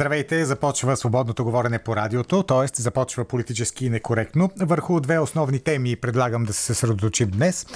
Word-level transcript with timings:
Здравейте, 0.00 0.44
започва 0.44 0.96
свободното 0.96 1.44
говорене 1.44 1.78
по 1.78 1.96
радиото, 1.96 2.42
т.е. 2.42 2.82
започва 2.82 3.24
политически 3.24 3.90
некоректно. 3.90 4.50
Върху 4.60 5.00
две 5.00 5.18
основни 5.18 5.58
теми 5.58 5.96
предлагам 5.96 6.44
да 6.44 6.52
се 6.52 6.62
съсредоточим 6.62 7.30
днес. 7.30 7.66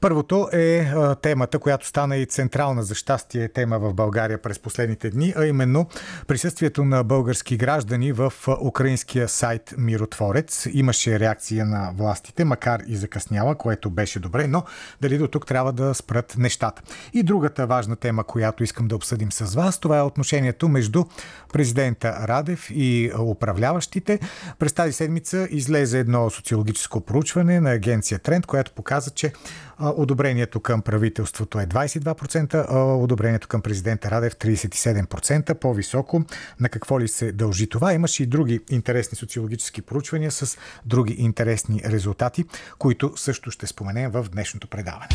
Първото 0.00 0.48
е 0.52 0.92
темата, 1.22 1.58
която 1.58 1.86
стана 1.86 2.16
и 2.16 2.26
централна 2.26 2.82
за 2.82 2.94
щастие 2.94 3.48
тема 3.48 3.78
в 3.78 3.94
България 3.94 4.42
през 4.42 4.58
последните 4.58 5.10
дни, 5.10 5.34
а 5.36 5.46
именно 5.46 5.88
присъствието 6.26 6.84
на 6.84 7.04
български 7.04 7.56
граждани 7.56 8.12
в 8.12 8.32
украинския 8.60 9.28
сайт 9.28 9.74
Миротворец. 9.78 10.66
Имаше 10.72 11.20
реакция 11.20 11.66
на 11.66 11.92
властите, 11.96 12.44
макар 12.44 12.80
и 12.86 12.96
закъсняла, 12.96 13.54
което 13.54 13.90
беше 13.90 14.20
добре, 14.20 14.46
но 14.46 14.62
дали 15.00 15.18
до 15.18 15.28
тук 15.28 15.46
трябва 15.46 15.72
да 15.72 15.94
спрат 15.94 16.34
нещата. 16.38 16.82
И 17.12 17.22
другата 17.22 17.66
важна 17.66 17.96
тема, 17.96 18.24
която 18.24 18.64
искам 18.64 18.88
да 18.88 18.96
обсъдим 18.96 19.32
с 19.32 19.54
вас, 19.54 19.80
това 19.80 19.98
е 19.98 20.02
отношението 20.02 20.68
между 20.68 21.04
президента 21.52 21.67
Радев 22.04 22.70
и 22.70 23.12
управляващите. 23.18 24.20
През 24.58 24.72
тази 24.72 24.92
седмица 24.92 25.48
излезе 25.50 25.98
едно 25.98 26.30
социологическо 26.30 27.00
проучване 27.00 27.60
на 27.60 27.70
агенция 27.70 28.18
Тренд, 28.18 28.46
което 28.46 28.72
показа, 28.72 29.10
че 29.10 29.32
одобрението 29.80 30.60
към 30.60 30.82
правителството 30.82 31.60
е 31.60 31.66
22%, 31.66 32.66
а 32.68 32.78
одобрението 32.78 33.48
към 33.48 33.62
президента 33.62 34.10
Радев 34.10 34.34
37%, 34.34 35.54
по-високо. 35.54 36.24
На 36.60 36.68
какво 36.68 37.00
ли 37.00 37.08
се 37.08 37.32
дължи 37.32 37.68
това? 37.68 37.92
Имаше 37.92 38.22
и 38.22 38.26
други 38.26 38.60
интересни 38.70 39.16
социологически 39.16 39.82
проучвания 39.82 40.30
с 40.30 40.58
други 40.86 41.14
интересни 41.18 41.82
резултати, 41.84 42.44
които 42.78 43.12
също 43.16 43.50
ще 43.50 43.66
споменем 43.66 44.10
в 44.10 44.26
днешното 44.32 44.68
предаване. 44.68 45.08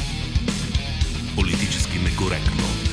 Политически 1.36 2.00
некоректно. 2.00 2.93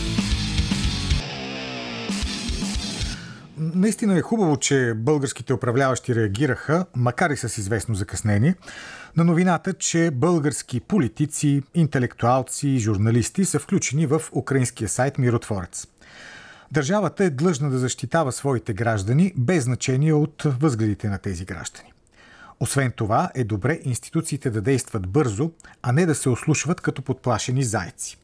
Наистина 3.74 4.18
е 4.18 4.22
хубаво, 4.22 4.56
че 4.56 4.94
българските 4.96 5.52
управляващи 5.52 6.14
реагираха, 6.14 6.86
макар 6.96 7.30
и 7.30 7.36
с 7.36 7.58
известно 7.58 7.94
закъснение, 7.94 8.54
на 9.16 9.24
новината, 9.24 9.72
че 9.72 10.10
български 10.10 10.80
политици, 10.80 11.62
интелектуалци 11.74 12.68
и 12.68 12.78
журналисти 12.78 13.44
са 13.44 13.58
включени 13.58 14.06
в 14.06 14.22
украинския 14.32 14.88
сайт 14.88 15.18
Миротворец. 15.18 15.86
Държавата 16.72 17.24
е 17.24 17.30
длъжна 17.30 17.70
да 17.70 17.78
защитава 17.78 18.32
своите 18.32 18.72
граждани 18.72 19.32
без 19.36 19.64
значение 19.64 20.12
от 20.12 20.42
възгледите 20.46 21.08
на 21.08 21.18
тези 21.18 21.44
граждани. 21.44 21.92
Освен 22.60 22.92
това, 22.96 23.30
е 23.34 23.44
добре 23.44 23.80
институциите 23.84 24.50
да 24.50 24.60
действат 24.60 25.08
бързо, 25.08 25.50
а 25.82 25.92
не 25.92 26.06
да 26.06 26.14
се 26.14 26.28
ослушват 26.28 26.80
като 26.80 27.02
подплашени 27.02 27.64
зайци. 27.64 28.18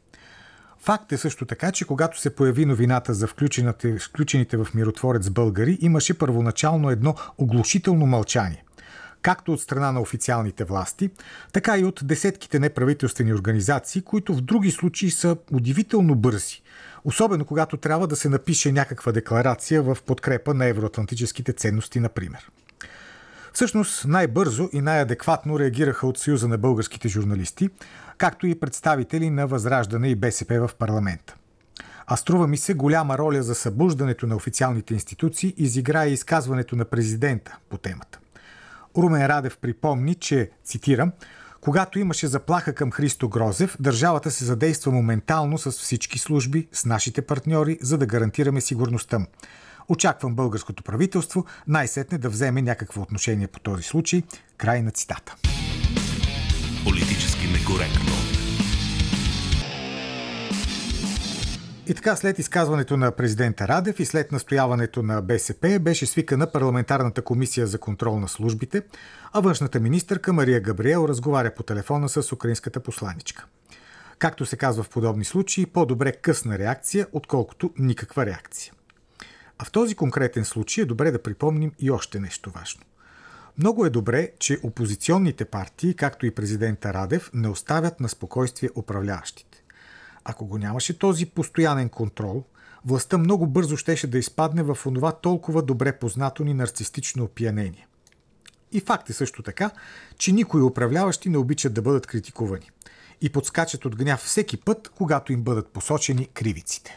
Факт 0.87 1.13
е 1.13 1.19
също 1.19 1.47
така, 1.47 1.73
че 1.73 1.85
когато 1.85 2.21
се 2.21 2.35
появи 2.35 2.67
новината 2.67 3.15
за 3.15 3.27
включените 3.27 4.57
в 4.57 4.69
миротворец 4.75 5.31
българи, 5.31 5.79
имаше 5.81 6.19
първоначално 6.19 6.91
едно 6.91 7.15
оглушително 7.39 8.07
мълчание. 8.07 8.65
Както 9.23 9.53
от 9.53 9.61
страна 9.61 9.93
на 9.93 10.01
официалните 10.01 10.65
власти, 10.65 11.11
така 11.53 11.79
и 11.79 11.85
от 11.85 12.01
десетките 12.05 12.59
неправителствени 12.59 13.35
организации, 13.35 14.03
които 14.03 14.35
в 14.35 14.41
други 14.41 14.71
случаи 14.71 15.11
са 15.11 15.37
удивително 15.53 16.15
бързи. 16.15 16.63
Особено 17.05 17.45
когато 17.45 17.77
трябва 17.77 18.07
да 18.07 18.17
се 18.17 18.29
напише 18.29 18.73
някаква 18.73 19.13
декларация 19.13 19.83
в 19.83 19.99
подкрепа 20.07 20.55
на 20.55 20.67
евроатлантическите 20.67 21.53
ценности, 21.53 22.01
например. 22.01 22.51
Всъщност 23.57 24.05
най-бързо 24.07 24.69
и 24.73 24.81
най-адекватно 24.81 25.59
реагираха 25.59 26.07
от 26.07 26.19
Съюза 26.19 26.49
на 26.49 26.59
българските 26.59 27.09
журналисти, 27.09 27.69
както 28.19 28.47
и 28.47 28.61
представители 28.61 29.31
на 29.31 29.47
Възраждане 29.47 30.09
и 30.09 30.15
БСП 30.15 30.69
в 30.69 30.75
парламента. 30.75 31.37
А 32.07 32.17
струва 32.17 32.47
ми 32.47 32.57
се 32.57 32.75
голяма 32.75 33.19
роля 33.19 33.43
за 33.43 33.55
събуждането 33.55 34.27
на 34.27 34.37
официалните 34.37 34.95
институции 34.95 35.55
изиграе 35.57 36.09
изказването 36.09 36.77
на 36.77 36.85
президента 36.85 37.57
по 37.69 37.79
темата. 37.79 38.19
Румен 38.97 39.27
Радев 39.27 39.59
припомни, 39.59 40.15
че, 40.15 40.51
цитирам, 40.65 41.13
когато 41.61 41.99
имаше 41.99 42.27
заплаха 42.27 42.75
към 42.75 42.91
Христо 42.91 43.29
Грозев, 43.29 43.77
държавата 43.81 44.31
се 44.31 44.45
задейства 44.45 44.93
моментално 44.93 45.59
с 45.59 45.73
всички 45.73 46.19
служби, 46.19 46.69
с 46.73 46.85
нашите 46.85 47.23
партньори, 47.23 47.79
за 47.83 47.99
да 47.99 48.07
гарантираме 48.07 48.61
сигурността 48.61 49.19
му. 49.19 49.27
Очаквам 49.89 50.35
българското 50.35 50.83
правителство 50.83 51.45
най-сетне 51.67 52.19
да 52.19 52.29
вземе 52.29 52.63
някакво 52.63 53.03
отношение 53.03 53.47
по 53.47 53.61
този 53.61 53.83
случай. 53.83 54.23
Край 54.57 54.83
на 54.83 54.91
цитата. 54.91 55.37
Политически 56.85 57.47
некоректно. 57.47 58.13
И 61.89 61.95
така, 61.95 62.17
след 62.17 62.39
изказването 62.39 62.97
на 62.97 63.13
президента 63.13 63.69
Радев 63.69 64.01
и 64.01 64.05
след 64.05 64.33
настояването 64.33 65.03
на 65.03 65.23
БСП, 65.23 65.79
беше 65.81 66.07
свикана 66.07 66.53
парламентарната 66.53 67.23
комисия 67.23 67.67
за 67.67 67.79
контрол 67.79 68.21
на 68.21 68.29
службите, 68.29 68.83
а 69.33 69.41
външната 69.41 69.81
министърка 69.81 70.33
Мария 70.33 70.61
Габриел 70.61 71.07
разговаря 71.09 71.55
по 71.55 71.63
телефона 71.63 72.09
с 72.09 72.33
украинската 72.33 72.81
посланичка. 72.81 73.47
Както 74.19 74.47
се 74.47 74.57
казва 74.57 74.83
в 74.83 74.89
подобни 74.89 75.25
случаи, 75.25 75.67
по-добре 75.67 76.13
късна 76.13 76.59
реакция, 76.59 77.07
отколкото 77.13 77.71
никаква 77.79 78.27
реакция. 78.27 78.73
А 79.59 79.65
в 79.65 79.71
този 79.71 79.95
конкретен 79.95 80.45
случай 80.45 80.83
е 80.83 80.87
добре 80.87 81.11
да 81.11 81.23
припомним 81.23 81.73
и 81.79 81.91
още 81.91 82.21
нещо 82.21 82.51
важно. 82.51 82.83
Много 83.59 83.87
е 83.87 83.91
добре, 83.91 84.31
че 84.39 84.61
опозиционните 84.63 85.45
партии, 85.45 85.95
както 85.95 86.27
и 86.27 86.31
президента 86.31 86.95
Радев, 86.95 87.31
не 87.35 87.49
оставят 87.49 88.01
на 88.01 88.09
спокойствие 88.09 88.71
управляващите. 88.75 89.63
Ако 90.25 90.47
го 90.47 90.59
нямаше 90.59 90.99
този 90.99 91.27
постоянен 91.27 91.89
контрол, 91.89 92.45
властта 92.85 93.19
много 93.19 93.47
бързо 93.47 93.77
щеше 93.77 94.07
да 94.07 94.19
изпадне 94.19 94.63
в 94.63 94.79
онова 94.87 95.13
толкова 95.13 95.63
добре 95.63 95.99
познато 95.99 96.45
ни 96.45 96.55
нарцистично 96.55 97.25
опиянение. 97.25 97.87
И 98.73 98.81
факт 98.81 99.11
е 99.11 99.13
също 99.13 99.43
така, 99.43 99.71
че 100.19 100.33
никои 100.33 100.63
управляващи 100.63 101.29
не 101.29 101.39
обичат 101.39 101.75
да 101.75 101.83
бъдат 101.83 102.07
критикувани 102.07 102.71
и 103.21 103.33
подскачат 103.33 103.85
от 103.85 103.97
гняв 103.97 104.21
всеки 104.21 104.57
път, 104.57 104.89
когато 104.89 105.33
им 105.33 105.43
бъдат 105.43 105.69
посочени 105.69 106.27
кривиците. 106.27 106.95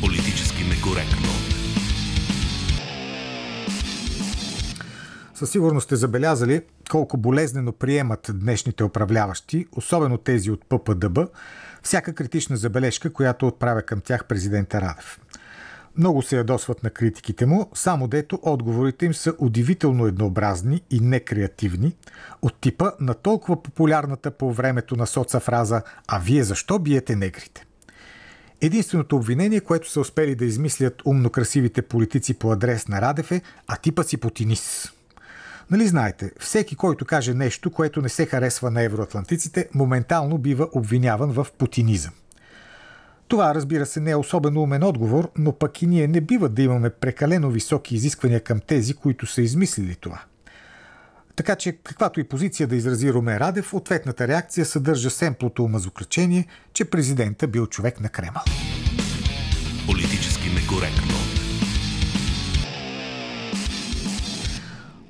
Политически 0.00 0.64
некоректно. 0.64 1.28
Със 5.34 5.50
сигурност 5.50 5.84
сте 5.84 5.96
забелязали 5.96 6.62
колко 6.90 7.16
болезнено 7.16 7.72
приемат 7.72 8.30
днешните 8.34 8.84
управляващи, 8.84 9.66
особено 9.72 10.18
тези 10.18 10.50
от 10.50 10.64
ППДБ, 10.68 11.18
всяка 11.82 12.14
критична 12.14 12.56
забележка, 12.56 13.12
която 13.12 13.46
отправя 13.46 13.82
към 13.82 14.00
тях 14.00 14.24
президента 14.24 14.80
Радев. 14.80 15.20
Много 15.96 16.22
се 16.22 16.36
ядосват 16.36 16.82
на 16.82 16.90
критиките 16.90 17.46
му, 17.46 17.70
само 17.74 18.08
дето 18.08 18.38
отговорите 18.42 19.06
им 19.06 19.14
са 19.14 19.34
удивително 19.38 20.06
еднообразни 20.06 20.82
и 20.90 21.00
некреативни, 21.00 21.96
от 22.42 22.60
типа 22.60 22.90
на 23.00 23.14
толкова 23.14 23.62
популярната 23.62 24.30
по 24.30 24.52
времето 24.52 24.96
на 24.96 25.06
соца 25.06 25.40
фраза 25.40 25.82
«А 26.08 26.18
вие 26.18 26.44
защо 26.44 26.78
биете 26.78 27.16
негрите?» 27.16 27.66
Единственото 28.60 29.16
обвинение, 29.16 29.60
което 29.60 29.90
са 29.90 30.00
успели 30.00 30.34
да 30.34 30.44
измислят 30.44 31.02
умно 31.04 31.30
красивите 31.30 31.82
политици 31.82 32.34
по 32.34 32.52
адрес 32.52 32.88
на 32.88 33.00
Радев 33.00 33.32
е 33.32 33.42
«А 33.66 33.76
типа 33.76 34.02
си 34.02 34.16
путинис». 34.16 34.92
Нали 35.70 35.86
знаете, 35.86 36.30
всеки, 36.40 36.76
който 36.76 37.04
каже 37.04 37.34
нещо, 37.34 37.70
което 37.70 38.02
не 38.02 38.08
се 38.08 38.26
харесва 38.26 38.70
на 38.70 38.82
евроатлантиците, 38.82 39.68
моментално 39.74 40.38
бива 40.38 40.68
обвиняван 40.72 41.30
в 41.32 41.46
путинизъм. 41.58 42.12
Това, 43.28 43.54
разбира 43.54 43.86
се, 43.86 44.00
не 44.00 44.10
е 44.10 44.16
особено 44.16 44.62
умен 44.62 44.82
отговор, 44.82 45.30
но 45.38 45.52
пък 45.52 45.82
и 45.82 45.86
ние 45.86 46.08
не 46.08 46.20
бива 46.20 46.48
да 46.48 46.62
имаме 46.62 46.90
прекалено 46.90 47.50
високи 47.50 47.94
изисквания 47.94 48.40
към 48.40 48.60
тези, 48.60 48.94
които 48.94 49.26
са 49.26 49.42
измислили 49.42 49.94
това. 49.94 50.22
Така 51.36 51.56
че, 51.56 51.72
каквато 51.72 52.20
и 52.20 52.24
позиция 52.24 52.66
да 52.66 52.76
изрази 52.76 53.12
Румен 53.12 53.36
Радев, 53.36 53.74
ответната 53.74 54.28
реакция 54.28 54.66
съдържа 54.66 55.10
семплото 55.10 55.64
умазоключение, 55.64 56.46
че 56.74 56.84
президента 56.84 57.48
бил 57.48 57.66
човек 57.66 58.00
на 58.00 58.08
Кремъл. 58.08 58.42
Политически 59.86 60.48
некоректно. 60.48 61.14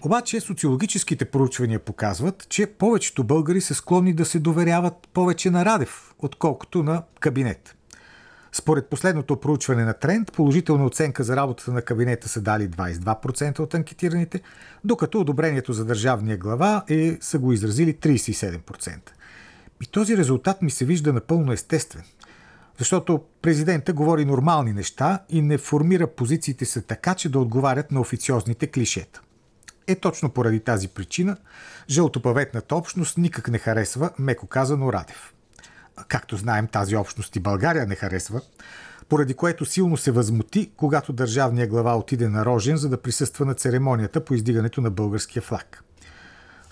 Обаче 0.02 0.40
социологическите 0.40 1.24
проучвания 1.24 1.78
показват, 1.78 2.46
че 2.48 2.66
повечето 2.66 3.24
българи 3.24 3.60
са 3.60 3.74
склонни 3.74 4.14
да 4.14 4.24
се 4.24 4.38
доверяват 4.38 5.08
повече 5.12 5.50
на 5.50 5.64
Радев, 5.64 6.14
отколкото 6.18 6.82
на 6.82 7.02
кабинет. 7.20 7.76
Според 8.52 8.86
последното 8.86 9.40
проучване 9.40 9.84
на 9.84 9.94
Тренд, 9.94 10.32
положителна 10.32 10.84
оценка 10.84 11.24
за 11.24 11.36
работата 11.36 11.72
на 11.72 11.82
кабинета 11.82 12.28
са 12.28 12.40
дали 12.40 12.68
22% 12.68 13.60
от 13.60 13.74
анкетираните, 13.74 14.40
докато 14.84 15.20
одобрението 15.20 15.72
за 15.72 15.84
държавния 15.84 16.36
глава 16.36 16.84
е, 16.88 17.18
са 17.20 17.38
го 17.38 17.52
изразили 17.52 17.94
37%. 17.94 18.98
И 19.82 19.86
този 19.86 20.16
резултат 20.16 20.62
ми 20.62 20.70
се 20.70 20.84
вижда 20.84 21.12
напълно 21.12 21.52
естествен. 21.52 22.04
Защото 22.78 23.24
президента 23.42 23.92
говори 23.92 24.24
нормални 24.24 24.72
неща 24.72 25.18
и 25.28 25.42
не 25.42 25.58
формира 25.58 26.06
позициите 26.06 26.64
се 26.64 26.82
така, 26.82 27.14
че 27.14 27.28
да 27.28 27.38
отговарят 27.38 27.90
на 27.90 28.00
официозните 28.00 28.66
клишета. 28.66 29.20
Е 29.86 29.94
точно 29.94 30.30
поради 30.30 30.60
тази 30.60 30.88
причина 30.88 31.36
жълтопаветната 31.90 32.76
общност 32.76 33.18
никак 33.18 33.48
не 33.48 33.58
харесва, 33.58 34.10
меко 34.18 34.46
казано, 34.46 34.92
Радев. 34.92 35.34
Както 36.08 36.36
знаем, 36.36 36.66
тази 36.66 36.96
общност 36.96 37.36
и 37.36 37.40
България 37.40 37.86
не 37.86 37.94
харесва. 37.94 38.40
поради 39.08 39.34
което 39.34 39.64
силно 39.64 39.96
се 39.96 40.10
възмути, 40.10 40.70
когато 40.76 41.12
държавния 41.12 41.66
глава 41.66 41.96
отиде 41.96 42.28
на 42.28 42.44
Рожен, 42.44 42.76
за 42.76 42.88
да 42.88 43.02
присъства 43.02 43.46
на 43.46 43.54
церемонията 43.54 44.24
по 44.24 44.34
издигането 44.34 44.80
на 44.80 44.90
българския 44.90 45.42
флаг. 45.42 45.84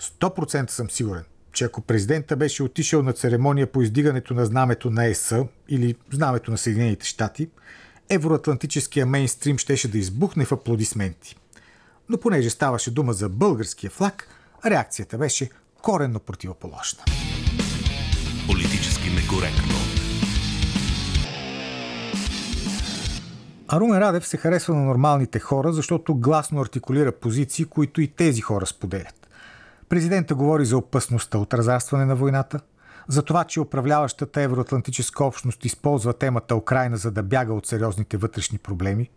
100% 0.01 0.69
съм 0.69 0.89
сигурен, 0.89 1.23
че 1.53 1.65
ако 1.65 1.81
президента 1.81 2.35
беше 2.35 2.63
отишъл 2.63 3.03
на 3.03 3.13
церемония 3.13 3.71
по 3.71 3.81
издигането 3.81 4.33
на 4.33 4.45
знамето 4.45 4.89
на 4.89 5.05
ЕС 5.05 5.33
или 5.69 5.95
знамето 6.11 6.51
на 6.51 6.57
Съединените 6.57 7.05
щати, 7.05 7.49
евроатлантическия 8.09 9.05
мейнстрим 9.05 9.57
щеше 9.57 9.87
да 9.87 9.97
избухне 9.97 10.45
в 10.45 10.51
аплодисменти. 10.51 11.35
Но 12.09 12.17
понеже 12.17 12.49
ставаше 12.49 12.91
дума 12.91 13.13
за 13.13 13.29
българския 13.29 13.89
флаг, 13.89 14.27
реакцията 14.65 15.17
беше 15.17 15.49
коренно 15.81 16.19
противоположна. 16.19 17.03
Политически 18.51 19.09
некоректно. 19.09 19.75
А 23.67 23.79
Румен 23.79 23.99
Радев 23.99 24.27
се 24.27 24.37
харесва 24.37 24.75
на 24.75 24.81
нормалните 24.81 25.39
хора, 25.39 25.73
защото 25.73 26.15
гласно 26.15 26.61
артикулира 26.61 27.11
позиции, 27.11 27.65
които 27.65 28.01
и 28.01 28.07
тези 28.07 28.41
хора 28.41 28.65
споделят. 28.65 29.29
Президента 29.89 30.35
говори 30.35 30.65
за 30.65 30.77
опасността 30.77 31.37
от 31.37 31.53
разрастване 31.53 32.05
на 32.05 32.15
войната, 32.15 32.59
за 33.07 33.23
това, 33.23 33.43
че 33.43 33.61
управляващата 33.61 34.41
евроатлантическа 34.41 35.23
общност 35.23 35.65
използва 35.65 36.13
темата 36.13 36.55
Украина 36.55 36.97
за 36.97 37.11
да 37.11 37.23
бяга 37.23 37.53
от 37.53 37.67
сериозните 37.67 38.17
вътрешни 38.17 38.57
проблеми, 38.57 39.09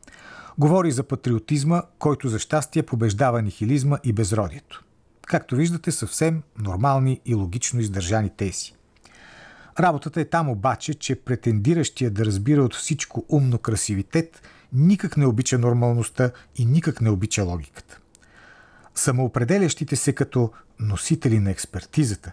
говори 0.59 0.91
за 0.91 1.03
патриотизма, 1.03 1.83
който 1.99 2.29
за 2.29 2.39
щастие 2.39 2.83
побеждава 2.83 3.43
нихилизма 3.43 3.99
и 4.05 4.13
безродието. 4.13 4.85
Както 5.27 5.57
виждате, 5.57 5.93
съвсем 5.93 6.43
нормални 6.59 7.21
и 7.27 7.35
логично 7.35 7.81
издържани 7.81 8.31
тези. 8.37 8.82
Работата 9.81 10.21
е 10.21 10.25
там 10.25 10.49
обаче, 10.49 10.95
че 10.95 11.15
претендиращия 11.15 12.11
да 12.11 12.25
разбира 12.25 12.63
от 12.63 12.75
всичко 12.75 13.25
умно 13.29 13.59
красивитет 13.59 14.43
никак 14.73 15.17
не 15.17 15.27
обича 15.27 15.59
нормалността 15.59 16.31
и 16.57 16.67
никак 16.67 17.01
не 17.01 17.11
обича 17.11 17.43
логиката. 17.43 17.99
Самоопределящите 18.95 19.97
се 19.97 20.13
като 20.13 20.51
носители 20.81 21.41
на 21.41 21.51
експертизата 21.51 22.33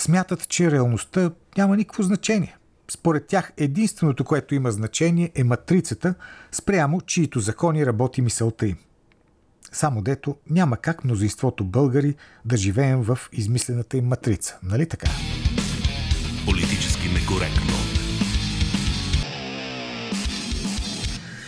смятат, 0.00 0.48
че 0.48 0.70
реалността 0.70 1.30
няма 1.56 1.76
никакво 1.76 2.02
значение. 2.02 2.56
Според 2.90 3.26
тях 3.26 3.52
единственото, 3.56 4.24
което 4.24 4.54
има 4.54 4.70
значение 4.70 5.30
е 5.34 5.44
матрицата, 5.44 6.14
спрямо 6.52 7.00
чието 7.00 7.40
закони 7.40 7.86
работи 7.86 8.22
мисълта 8.22 8.66
им. 8.66 8.76
Само 9.72 10.02
дето 10.02 10.36
няма 10.50 10.76
как 10.76 11.04
мнозинството 11.04 11.64
българи 11.64 12.14
да 12.44 12.56
живеем 12.56 13.02
в 13.02 13.18
измислената 13.32 13.96
им 13.96 14.06
матрица, 14.06 14.58
нали 14.62 14.88
така? 14.88 15.10
Политически 16.46 17.08
некоректно. 17.08 17.74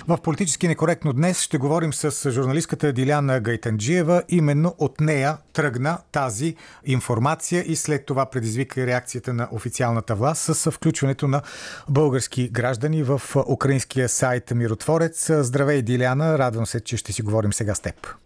В 0.09 0.19
политически 0.23 0.69
некоректно 0.69 1.13
днес 1.13 1.43
ще 1.43 1.59
говорим 1.59 1.93
с 1.93 2.31
журналистката 2.31 2.93
Диляна 2.93 3.41
Гайтанджиева. 3.41 4.23
Именно 4.29 4.75
от 4.79 5.01
нея 5.01 5.39
тръгна 5.53 5.99
тази 6.13 6.57
информация 6.85 7.65
и 7.67 7.77
след 7.77 8.07
това 8.07 8.27
предизвика 8.27 8.87
реакцията 8.87 9.33
на 9.33 9.49
официалната 9.53 10.15
власт 10.15 10.43
с 10.43 10.71
включването 10.71 11.29
на 11.29 11.43
български 11.89 12.49
граждани 12.49 13.03
в 13.03 13.23
украинския 13.49 14.09
сайт 14.09 14.51
Миротворец. 14.51 15.31
Здравей, 15.31 15.83
Диляна! 15.83 16.39
Радвам 16.39 16.67
се, 16.67 16.81
че 16.81 16.97
ще 16.97 17.13
си 17.13 17.23
говорим 17.23 17.53
сега 17.53 17.75
с 17.75 17.81
теб. 17.81 18.22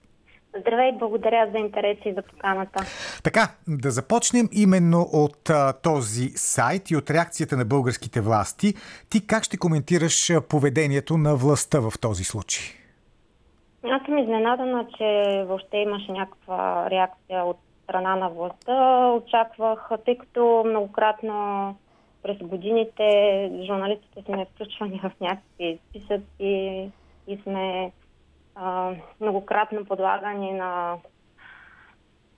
Здравей, 0.60 0.92
благодаря 0.92 1.50
за 1.52 1.58
интерес 1.58 1.98
и 2.04 2.12
за 2.12 2.22
поканата. 2.22 2.84
Така, 3.24 3.48
да 3.68 3.90
започнем 3.90 4.48
именно 4.52 5.00
от 5.12 5.50
а, 5.50 5.72
този 5.72 6.28
сайт 6.28 6.90
и 6.90 6.96
от 6.96 7.10
реакцията 7.10 7.56
на 7.56 7.64
българските 7.64 8.20
власти. 8.20 8.74
Ти 9.10 9.26
как 9.26 9.44
ще 9.44 9.56
коментираш 9.56 10.32
поведението 10.48 11.16
на 11.16 11.36
властта 11.36 11.80
в 11.80 11.92
този 12.00 12.24
случай? 12.24 12.64
Аз 13.84 14.02
съм 14.06 14.18
изненадана, 14.18 14.86
че 14.98 15.44
въобще 15.48 15.76
имаше 15.76 16.12
някаква 16.12 16.90
реакция 16.90 17.44
от 17.44 17.58
страна 17.84 18.16
на 18.16 18.28
властта. 18.28 19.06
Очаквах, 19.06 19.90
тъй 20.04 20.18
като 20.18 20.62
многократно 20.66 21.76
през 22.22 22.36
годините 22.38 23.04
журналистите 23.66 24.22
сме 24.22 24.46
включвани 24.54 25.00
в 25.02 25.12
някакви 25.20 25.78
списъци 25.88 26.90
и 27.28 27.38
сме 27.42 27.92
многократно 29.20 29.84
подлагани 29.84 30.52
на, 30.52 30.96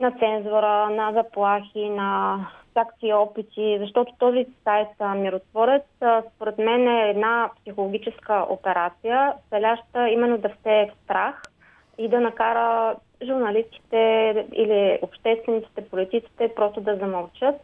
на 0.01 0.11
цензура, 0.11 0.91
на 0.91 1.13
заплахи, 1.13 1.89
на 1.89 2.39
всякакви 2.71 3.13
опити, 3.13 3.79
защото 3.81 4.13
този 4.19 4.47
сайт 4.65 4.89
Миротворец 5.17 5.85
според 6.35 6.59
мен 6.59 6.89
е 6.89 7.11
една 7.11 7.51
психологическа 7.61 8.47
операция, 8.49 9.33
целяща 9.51 10.09
именно 10.09 10.39
да 10.39 10.49
все 10.49 10.91
страх 11.05 11.43
и 11.99 12.09
да 12.09 12.21
накара 12.21 12.97
журналистите 13.27 14.47
или 14.53 14.99
обществениците, 15.03 15.89
политиците 15.89 16.55
просто 16.55 16.81
да 16.81 16.97
замълчат, 16.97 17.55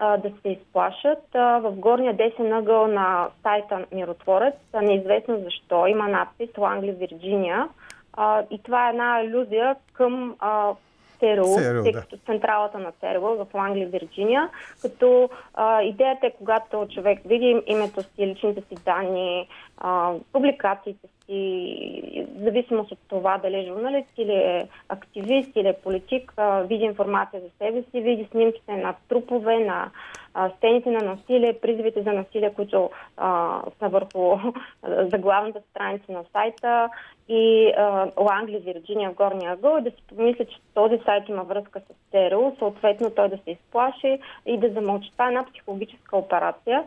да 0.00 0.32
се 0.42 0.48
изплашат. 0.48 1.22
В 1.34 1.72
горния 1.76 2.16
десен 2.16 2.52
ъгъл 2.52 2.86
на 2.86 3.28
сайта 3.42 3.84
Миротворец, 3.92 4.54
неизвестно 4.82 5.40
защо, 5.44 5.86
има 5.86 6.08
надпис 6.08 6.50
Лангли, 6.58 6.92
Вирджиния, 6.92 7.68
а, 8.16 8.42
и 8.50 8.62
това 8.62 8.86
е 8.86 8.90
една 8.90 9.22
иллюзия 9.22 9.76
към 9.92 10.36
а, 10.38 10.72
ЦРУ, 11.18 11.82
тъй 11.82 11.92
като 11.92 12.16
централата 12.26 12.78
на 12.78 12.92
ЦРУ 12.92 13.20
в 13.20 13.46
Лангли, 13.54 13.86
Вирджиния, 13.86 14.48
като 14.82 15.30
а, 15.54 15.82
идеята 15.82 16.26
е, 16.26 16.30
когато 16.30 16.86
човек 16.94 17.20
види 17.24 17.62
името 17.66 18.02
си, 18.02 18.26
личните 18.26 18.60
си 18.60 18.74
данни, 18.84 19.48
а, 19.78 20.12
публикациите 20.32 21.08
си, 21.26 22.26
в 22.36 22.44
зависимост 22.44 22.92
от 22.92 22.98
това 23.08 23.38
дали 23.38 23.56
е 23.56 23.66
журналист 23.66 24.08
или 24.16 24.32
е 24.32 24.68
активист 24.88 25.50
или 25.56 25.68
е 25.68 25.80
политик, 25.84 26.32
види 26.64 26.84
информация 26.84 27.40
за 27.40 27.48
себе 27.58 27.82
си, 27.82 28.00
види 28.00 28.28
снимките 28.30 28.72
на 28.72 28.94
трупове, 29.08 29.58
на 29.58 29.90
а, 30.34 30.50
сцените 30.56 30.90
на 30.90 31.00
насилие, 31.00 31.58
призивите 31.62 32.02
за 32.02 32.12
насилие, 32.12 32.54
които 32.54 32.90
а, 33.16 33.60
са 33.78 33.88
върху 33.88 34.38
заглавната 35.12 35.60
страница 35.70 36.12
на 36.12 36.24
сайта 36.32 36.88
и 37.28 37.72
Лангли, 38.20 38.58
Вирджиния 38.58 39.10
в 39.10 39.14
горния 39.14 39.52
ъгъл 39.52 39.78
и 39.78 39.82
да 39.82 39.90
си 39.90 40.02
помисля, 40.16 40.44
че 40.44 40.56
този 40.74 40.98
сайт 41.04 41.28
има 41.28 41.42
връзка 41.42 41.80
с 41.80 42.10
ЦРУ, 42.10 42.52
съответно 42.58 43.10
той 43.10 43.28
да 43.28 43.36
се 43.36 43.50
изплаши 43.50 44.18
и 44.46 44.58
да 44.58 44.68
замълчи. 44.70 45.12
Това 45.12 45.24
е 45.24 45.28
една 45.28 45.44
психологическа 45.44 46.16
операция. 46.16 46.84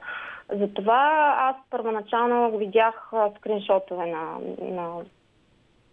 Затова 0.52 1.36
аз 1.40 1.56
първоначално 1.70 2.58
видях 2.58 3.12
скриншотове 3.38 4.06
на, 4.06 4.38
на, 4.62 5.02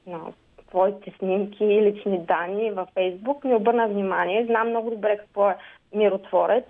на 0.07 0.21
твоите 0.69 1.13
снимки 1.19 1.65
и 1.65 1.83
лични 1.83 2.19
данни 2.19 2.71
във 2.71 2.89
Фейсбук. 2.95 3.45
Не 3.45 3.55
обърна 3.55 3.89
внимание. 3.89 4.47
Знам 4.47 4.69
много 4.69 4.91
добре 4.91 5.17
какво 5.19 5.51
е 5.51 5.57
Миротворец. 5.95 6.65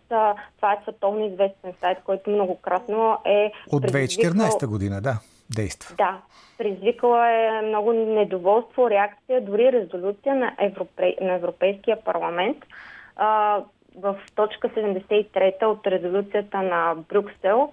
Това 0.56 0.72
е 0.72 0.82
световно 0.82 1.26
известен 1.26 1.72
сайт, 1.80 1.98
който 2.04 2.30
многократно 2.30 3.18
е... 3.24 3.52
От 3.72 3.82
2014 3.82 4.66
година, 4.66 5.00
да, 5.00 5.18
действа. 5.56 5.94
Да, 5.96 6.18
предизвикала 6.58 7.30
е 7.30 7.62
много 7.62 7.92
недоволство, 7.92 8.90
реакция, 8.90 9.40
дори 9.40 9.72
резолюция 9.72 10.34
на, 10.34 10.54
Европе... 10.60 11.16
на 11.20 11.32
Европейския 11.32 12.04
парламент. 12.04 12.56
А, 13.16 13.60
в 13.96 14.16
точка 14.34 14.68
73 14.68 15.64
от 15.64 15.86
резолюцията 15.86 16.62
на 16.62 16.94
Брюксел 17.08 17.72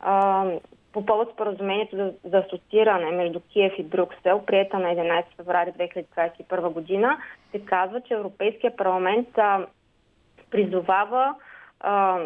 а, 0.00 0.46
по 0.92 1.06
повод 1.06 1.30
споразумението 1.32 1.96
за, 1.96 2.12
за 2.24 2.38
асоцииране 2.38 3.10
между 3.10 3.40
Киев 3.40 3.72
и 3.78 3.82
Брюксел, 3.82 4.42
приета 4.46 4.78
на 4.78 4.88
11 4.88 5.24
феврари 5.36 5.72
2021 5.72 6.72
година, 6.72 7.18
се 7.50 7.64
казва, 7.64 8.00
че 8.00 8.14
Европейския 8.14 8.76
парламент 8.76 9.28
а, 9.38 9.66
призовава 10.50 11.34
а, 11.80 12.20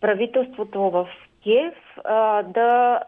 правителството 0.00 0.80
в 0.80 1.08
Киев 1.42 1.74
а, 2.04 2.42
да 2.42 3.00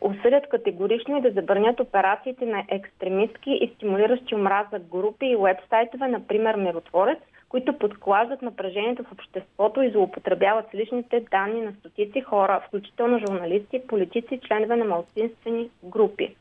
осъдят 0.00 0.48
категорично 0.48 1.18
и 1.18 1.20
да 1.20 1.30
забранят 1.30 1.80
операциите 1.80 2.46
на 2.46 2.64
екстремистки 2.68 3.50
и 3.50 3.72
стимулиращи 3.74 4.34
омраза 4.34 4.78
групи 4.78 5.26
и 5.26 5.36
вебсайтове, 5.36 6.08
например 6.08 6.54
Миротворец, 6.54 7.18
които 7.48 7.78
подклаждат 7.78 8.42
напрежението 8.42 9.02
в 9.04 9.12
обществото 9.12 9.82
и 9.82 9.90
злоупотребяват 9.90 10.66
с 10.70 10.74
личните 10.74 11.20
данни 11.30 11.60
на 11.60 11.72
стотици 11.72 12.20
хора, 12.20 12.62
включително 12.66 13.18
журналисти, 13.18 13.86
политици 13.86 14.34
и 14.34 14.40
членове 14.40 14.76
на 14.76 14.84
малцинствени 14.84 15.70
групи. 15.84 16.36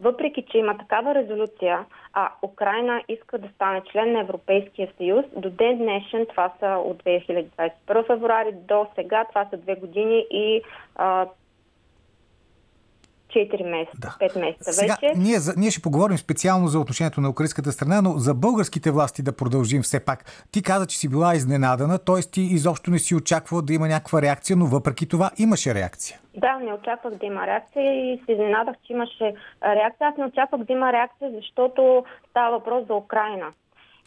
Въпреки, 0.00 0.44
че 0.50 0.58
има 0.58 0.78
такава 0.78 1.14
резолюция, 1.14 1.84
а 2.12 2.30
Украина 2.42 3.02
иска 3.08 3.38
да 3.38 3.48
стане 3.48 3.82
член 3.92 4.12
на 4.12 4.20
Европейския 4.20 4.88
съюз, 4.96 5.24
до 5.36 5.50
ден 5.50 5.78
днешен, 5.78 6.26
това 6.26 6.52
са 6.60 6.66
от 6.66 7.02
2021 7.02 8.06
февруари 8.06 8.52
до 8.52 8.86
сега, 8.94 9.24
това 9.24 9.46
са 9.50 9.56
две 9.56 9.74
години 9.74 10.26
и 10.30 10.62
а, 10.96 11.26
4 13.34 13.70
месеца, 13.70 13.98
да. 13.98 14.16
5 14.28 14.40
месеца 14.40 14.72
Сега, 14.72 14.96
вече. 15.02 15.18
Ние, 15.18 15.38
ние 15.56 15.70
ще 15.70 15.82
поговорим 15.82 16.18
специално 16.18 16.66
за 16.66 16.78
отношението 16.78 17.20
на 17.20 17.30
украинската 17.30 17.72
страна, 17.72 18.02
но 18.02 18.10
за 18.18 18.34
българските 18.34 18.90
власти 18.90 19.22
да 19.22 19.36
продължим 19.36 19.82
все 19.82 20.04
пак. 20.04 20.46
Ти 20.52 20.62
каза, 20.62 20.86
че 20.86 20.98
си 20.98 21.08
била 21.08 21.34
изненадана, 21.34 21.98
т.е. 21.98 22.20
ти 22.20 22.40
изобщо 22.40 22.90
не 22.90 22.98
си 22.98 23.14
очаквала 23.14 23.62
да 23.62 23.74
има 23.74 23.88
някаква 23.88 24.22
реакция, 24.22 24.56
но 24.56 24.66
въпреки 24.66 25.08
това 25.08 25.30
имаше 25.38 25.74
реакция. 25.74 26.18
Да, 26.36 26.58
не 26.58 26.72
очаквах 26.72 27.14
да 27.14 27.26
има 27.26 27.46
реакция 27.46 28.12
и 28.12 28.22
се 28.26 28.32
изненадах, 28.32 28.76
че 28.86 28.92
имаше 28.92 29.34
реакция. 29.64 30.08
Аз 30.08 30.16
не 30.18 30.24
очаквах 30.24 30.64
да 30.64 30.72
има 30.72 30.92
реакция, 30.92 31.30
защото 31.34 32.04
става 32.30 32.58
въпрос 32.58 32.86
за 32.86 32.94
Украина. 32.94 33.46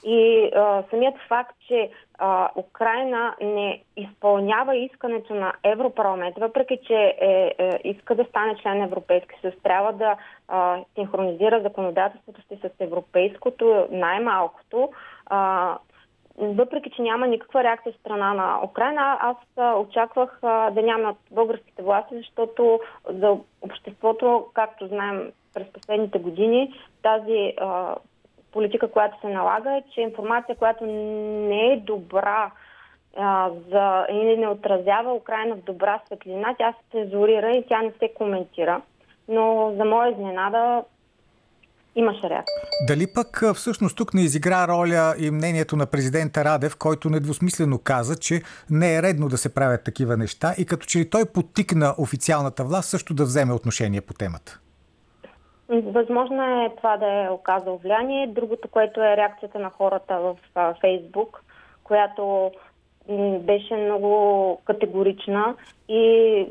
И 0.04 0.52
а, 0.56 0.84
самият 0.90 1.16
факт, 1.28 1.56
че 1.68 1.90
а, 2.18 2.50
Украина 2.56 3.36
не 3.42 3.84
изпълнява 3.96 4.76
искането 4.76 5.34
на 5.34 5.54
Европарламент, 5.64 6.36
въпреки 6.40 6.80
че 6.88 7.16
е, 7.22 7.56
е, 7.58 7.80
иска 7.84 8.16
да 8.16 8.26
стане 8.26 8.56
член 8.62 8.78
на 8.78 8.84
Европейски 8.84 9.36
съюз, 9.42 9.56
трябва 9.64 9.94
да 9.94 10.16
а, 10.48 10.80
синхронизира 10.96 11.62
законодателството 11.62 12.42
си 12.42 12.60
с 12.62 12.70
европейското 12.80 13.88
най-малкото. 13.92 14.90
А, 15.26 15.78
въпреки, 16.38 16.90
че 16.90 17.02
няма 17.02 17.28
никаква 17.28 17.64
реакция 17.64 17.90
от 17.90 18.00
страна 18.00 18.34
на 18.34 18.60
Украина, 18.64 19.18
аз 19.22 19.38
очаквах 19.78 20.40
да 20.42 20.82
нямат 20.84 21.18
българските 21.32 21.84
власти, 21.84 22.18
защото 22.18 22.80
за 23.10 23.38
обществото, 23.62 24.46
както 24.54 24.88
знаем 24.88 25.32
през 25.54 25.68
последните 25.74 26.20
години, 26.20 26.74
тази 27.02 27.54
а, 27.58 27.96
политика, 28.58 28.92
която 28.92 29.22
се 29.22 29.28
налага 29.28 29.72
е, 29.72 29.84
че 29.94 30.02
информация, 30.02 30.56
която 30.56 30.86
не 30.86 31.74
е 31.74 31.80
добра 31.80 32.52
а, 33.18 33.50
за, 33.72 34.06
или 34.12 34.38
не 34.38 34.48
отразява 34.48 35.14
Украина 35.14 35.56
в 35.56 35.64
добра 35.64 36.00
светлина, 36.06 36.56
тя 36.58 36.72
се 36.72 36.92
цензурира 36.92 37.52
и 37.52 37.66
тя 37.70 37.82
не 37.82 37.92
се 38.00 38.14
коментира. 38.16 38.82
Но 39.28 39.74
за 39.78 39.86
моя 39.86 40.12
изненада 40.12 40.84
имаше 41.96 42.30
реакция. 42.30 42.62
Дали 42.88 43.06
пък 43.16 43.44
всъщност 43.56 43.98
тук 43.98 44.14
не 44.14 44.22
изигра 44.22 44.68
роля 44.68 45.16
и 45.20 45.32
мнението 45.32 45.76
на 45.76 45.86
президента 45.86 46.46
Радев, 46.46 46.78
който 46.78 47.10
недвусмислено 47.10 47.80
каза, 47.84 48.20
че 48.20 48.42
не 48.70 48.96
е 48.96 49.02
редно 49.02 49.28
да 49.30 49.38
се 49.38 49.54
правят 49.54 49.84
такива 49.84 50.18
неща 50.18 50.54
и 50.58 50.66
като 50.66 50.86
че 50.86 51.00
ли 51.00 51.10
той 51.10 51.26
потикна 51.34 51.96
официалната 51.98 52.64
власт 52.64 52.90
също 52.90 53.14
да 53.14 53.24
вземе 53.24 53.54
отношение 53.54 54.02
по 54.02 54.14
темата? 54.14 54.60
Възможно 55.70 56.66
е 56.66 56.76
това 56.78 56.98
да 56.98 57.24
е 57.24 57.30
оказал 57.30 57.78
влияние. 57.78 58.28
Другото, 58.28 58.68
което 58.68 59.02
е 59.02 59.18
реакцията 59.18 59.60
на 59.60 59.70
хората 59.70 60.20
в 60.20 60.38
Фейсбук, 60.82 61.44
която 61.84 62.52
беше 63.40 63.76
много 63.76 64.62
категорична 64.66 65.56
и 65.90 66.46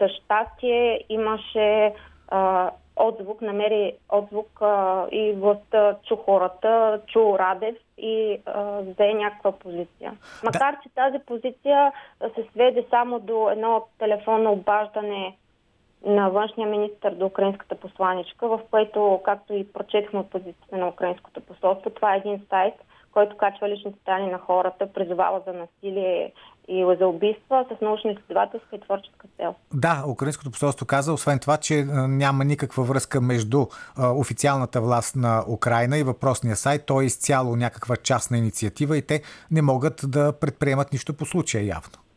за 0.00 0.08
щастие 0.08 1.04
имаше 1.08 1.94
а, 2.28 2.70
отзвук, 2.96 3.40
намери 3.40 3.92
отзвук 4.12 4.62
а, 4.62 5.06
и 5.12 5.32
властта 5.32 5.96
чу 6.08 6.16
хората, 6.16 7.00
чу 7.06 7.38
Радев 7.38 7.76
и 7.98 8.40
а, 8.46 8.80
взе 8.80 9.14
някаква 9.14 9.52
позиция. 9.52 10.12
Макар, 10.44 10.76
че 10.82 10.88
тази 10.94 11.18
позиция 11.26 11.92
се 12.34 12.44
сведе 12.52 12.86
само 12.90 13.20
до 13.20 13.50
едно 13.50 13.86
телефонно 13.98 14.52
обаждане 14.52 15.36
на 16.06 16.28
външния 16.28 16.68
министр 16.68 17.14
до 17.14 17.26
украинската 17.26 17.74
посланичка, 17.74 18.48
в 18.48 18.60
което, 18.70 19.20
както 19.24 19.54
и 19.54 19.72
прочетахме 19.72 20.20
от 20.20 20.30
позицията 20.30 20.76
на 20.76 20.88
украинското 20.88 21.40
посолство, 21.40 21.90
това 21.90 22.14
е 22.14 22.18
един 22.18 22.40
сайт, 22.50 22.74
който 23.12 23.36
качва 23.36 23.68
личните 23.68 23.98
данни 24.06 24.30
на 24.30 24.38
хората, 24.38 24.92
призовава 24.92 25.40
за 25.46 25.52
насилие 25.52 26.32
и 26.68 26.96
за 26.98 27.06
убийства 27.06 27.66
с 27.68 27.80
научно-изследователска 27.80 28.76
и 28.76 28.80
творческа 28.80 29.28
цел. 29.36 29.54
Да, 29.74 30.04
Украинското 30.08 30.50
посолство 30.50 30.86
каза, 30.86 31.12
освен 31.12 31.38
това, 31.38 31.56
че 31.56 31.84
няма 32.08 32.44
никаква 32.44 32.84
връзка 32.84 33.20
между 33.20 33.66
официалната 33.98 34.80
власт 34.80 35.16
на 35.16 35.44
Украина 35.48 35.98
и 35.98 36.02
въпросния 36.02 36.56
сайт. 36.56 36.86
Той 36.86 37.02
е 37.02 37.06
изцяло 37.06 37.56
някаква 37.56 37.96
частна 37.96 38.38
инициатива 38.38 38.98
и 38.98 39.06
те 39.06 39.22
не 39.50 39.62
могат 39.62 40.00
да 40.08 40.32
предприемат 40.40 40.92
нищо 40.92 41.16
по 41.16 41.24
случая 41.24 41.66
явно. 41.66 42.09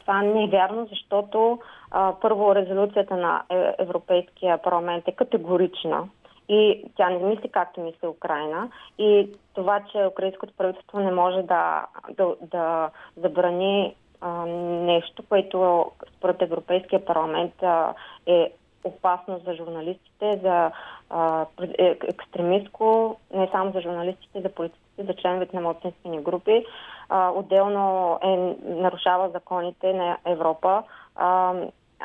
Това 0.00 0.22
не 0.22 0.44
е 0.44 0.48
вярно, 0.48 0.86
защото 0.90 1.58
а, 1.90 2.14
първо 2.20 2.54
резолюцията 2.54 3.16
на 3.16 3.42
е, 3.50 3.74
Европейския 3.78 4.58
парламент 4.58 5.08
е 5.08 5.12
категорична 5.12 6.08
и 6.48 6.84
тя 6.96 7.10
не 7.10 7.18
мисли 7.18 7.48
както 7.48 7.80
мисли 7.80 8.08
Украина. 8.08 8.68
И 8.98 9.28
това, 9.54 9.80
че 9.92 10.06
украинското 10.06 10.52
правителство 10.58 10.98
не 10.98 11.12
може 11.12 11.42
да, 11.42 11.86
да, 12.16 12.34
да 12.40 12.90
забрани 13.16 13.94
а, 14.20 14.46
нещо, 14.46 15.22
което 15.28 15.90
според 16.16 16.42
Европейския 16.42 17.04
парламент 17.04 17.62
а, 17.62 17.94
е 18.26 18.52
опасно 18.84 19.40
за 19.46 19.54
журналистите, 19.54 20.40
за 20.42 20.70
а, 21.10 21.46
е, 21.78 21.96
екстремистко, 22.08 23.16
не 23.34 23.48
само 23.52 23.72
за 23.72 23.80
журналистите, 23.80 24.40
за 24.40 24.48
политиците, 24.48 24.81
за 24.98 25.14
членовете 25.14 25.56
на 25.56 25.62
младсинствени 25.62 26.22
групи. 26.22 26.64
А, 27.08 27.30
отделно 27.30 28.18
е, 28.22 28.36
нарушава 28.64 29.28
законите 29.28 29.92
на 29.92 30.16
Европа. 30.26 30.82
А, 31.16 31.54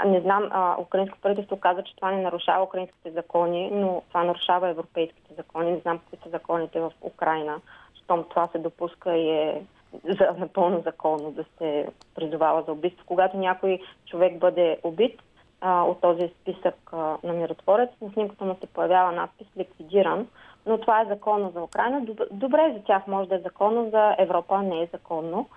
не 0.05 0.21
знам, 0.21 0.49
а, 0.51 0.75
украинското 0.79 1.21
правителство 1.21 1.59
каза, 1.59 1.83
че 1.83 1.95
това 1.95 2.11
не 2.11 2.21
нарушава 2.21 2.63
украинските 2.63 3.11
закони, 3.11 3.69
но 3.73 4.01
това 4.07 4.23
нарушава 4.23 4.69
европейските 4.69 5.33
закони. 5.33 5.71
Не 5.71 5.79
знам 5.79 5.99
какви 5.99 6.17
са 6.23 6.29
законите 6.29 6.79
в 6.79 6.91
Украина, 7.01 7.59
щом 8.03 8.23
това 8.29 8.47
се 8.47 8.59
допуска 8.59 9.15
и 9.17 9.29
е 9.29 9.61
за, 10.03 10.35
напълно 10.37 10.81
законно 10.81 11.31
да 11.31 11.45
се 11.57 11.87
призовава 12.15 12.63
за 12.63 12.71
убийство. 12.71 13.05
Когато 13.05 13.37
някой 13.37 13.79
човек 14.05 14.37
бъде 14.37 14.77
убит 14.83 15.21
а, 15.61 15.83
от 15.83 16.01
този 16.01 16.31
списък 16.41 16.75
а, 16.91 17.17
на 17.23 17.33
миротворец, 17.33 17.89
на 18.01 18.11
снимката 18.11 18.45
му 18.45 18.55
се 18.59 18.67
появява 18.67 19.11
надпис 19.11 19.47
ликвидиран, 19.57 20.27
но 20.67 20.77
това 20.77 21.01
е 21.01 21.05
законно 21.05 21.49
за 21.49 21.61
Украина. 21.61 22.01
Добре, 22.31 22.73
за 22.77 22.83
тях 22.83 23.07
може 23.07 23.29
да 23.29 23.35
е 23.35 23.39
законно, 23.39 23.89
за 23.89 24.15
Европа 24.17 24.61
не 24.61 24.81
е 24.81 24.89
законно. 24.93 25.49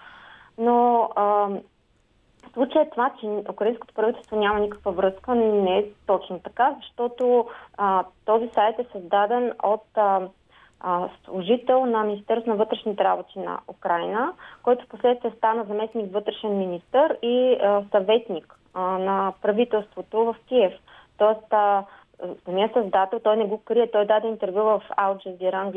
Но 0.58 1.10
а, 1.16 1.48
случая 2.52 2.82
е 2.82 2.90
това, 2.90 3.10
че 3.20 3.26
украинското 3.50 3.94
правителство 3.94 4.36
няма 4.36 4.60
никаква 4.60 4.92
връзка, 4.92 5.34
не 5.34 5.78
е 5.78 5.86
точно 6.06 6.38
така, 6.38 6.76
защото 6.80 7.46
а, 7.76 8.04
този 8.24 8.48
сайт 8.48 8.78
е 8.78 8.86
създаден 8.92 9.52
от 9.62 9.84
а, 9.96 10.28
а, 10.80 11.08
служител 11.24 11.86
на 11.86 12.04
Министерство 12.04 12.50
на 12.50 12.56
вътрешните 12.56 13.04
работи 13.04 13.38
на 13.38 13.58
Украина, 13.68 14.32
който 14.62 14.88
последствие 14.88 15.32
стана 15.36 15.64
заместник 15.64 16.12
вътрешен 16.12 16.58
министър 16.58 17.18
и 17.22 17.58
а, 17.62 17.82
съветник 17.90 18.58
а, 18.74 18.80
на 18.80 19.32
правителството 19.42 20.24
в 20.24 20.36
Киев. 20.48 20.72
Тоест, 21.18 21.52
а, 21.52 21.84
самия 22.44 22.70
създател, 22.72 23.20
той 23.20 23.36
не 23.36 23.46
го 23.46 23.58
крие, 23.58 23.90
той 23.90 24.06
даде 24.06 24.28
интервю 24.28 24.62
в 24.62 24.82
Ал 24.96 25.18
Джазира, 25.18 25.72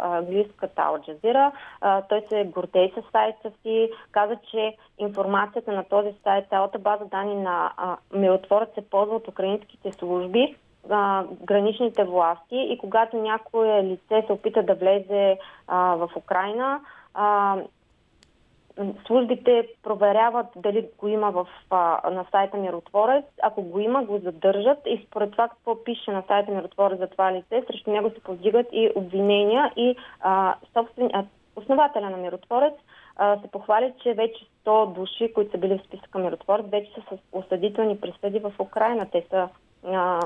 английската 0.00 0.82
Ал 0.82 0.98
Джазира. 0.98 1.52
Той 2.08 2.22
се 2.28 2.44
гордее 2.44 2.92
с 2.96 3.10
сайта 3.12 3.50
си, 3.62 3.90
каза, 4.12 4.36
че 4.50 4.76
информацията 4.98 5.72
на 5.72 5.84
този 5.84 6.12
сайт, 6.22 6.48
цялата 6.48 6.78
база 6.78 7.04
данни 7.04 7.34
на 7.34 7.72
миротворът 8.12 8.74
се 8.74 8.90
ползва 8.90 9.16
от 9.16 9.28
украинските 9.28 9.92
служби, 9.92 10.56
граничните 11.44 12.04
власти 12.04 12.56
и 12.56 12.78
когато 12.78 13.16
някое 13.16 13.82
лице 13.82 14.22
се 14.26 14.32
опита 14.32 14.62
да 14.62 14.74
влезе 14.74 15.38
в 15.68 16.10
Украина, 16.16 16.80
службите 19.06 19.68
проверяват 19.82 20.46
дали 20.56 20.88
го 20.98 21.08
има 21.08 21.30
в, 21.30 21.48
а, 21.70 22.10
на 22.10 22.24
сайта 22.30 22.56
Миротворец. 22.56 23.24
Ако 23.42 23.62
го 23.62 23.80
има, 23.80 24.04
го 24.04 24.18
задържат 24.18 24.78
и 24.86 25.04
според 25.06 25.32
това 25.32 25.48
какво 25.48 25.84
пише 25.84 26.10
на 26.10 26.22
сайта 26.28 26.52
Миротворец 26.52 26.98
за 26.98 27.06
това 27.06 27.32
лице, 27.32 27.62
срещу 27.66 27.90
него 27.90 28.10
се 28.10 28.20
повдигат 28.20 28.66
и 28.72 28.90
обвинения 28.94 29.72
и 29.76 29.96
а, 30.20 30.54
собствен, 30.74 31.10
а, 31.12 31.24
основателя 31.56 32.10
на 32.10 32.16
Миротворец 32.16 32.74
а, 33.16 33.40
се 33.40 33.48
похвали, 33.48 33.92
че 34.02 34.14
вече 34.14 34.46
100 34.66 34.92
души, 34.92 35.32
които 35.34 35.50
са 35.50 35.58
били 35.58 35.78
в 35.78 35.86
списъка 35.86 36.18
Миротворец, 36.18 36.66
вече 36.66 36.90
са 36.94 37.16
с 37.16 37.18
осъдителни 37.32 38.00
присъди 38.00 38.38
в 38.38 38.52
Украина. 38.58 39.06
Те 39.12 39.24
са 39.30 39.48
а, 39.86 40.20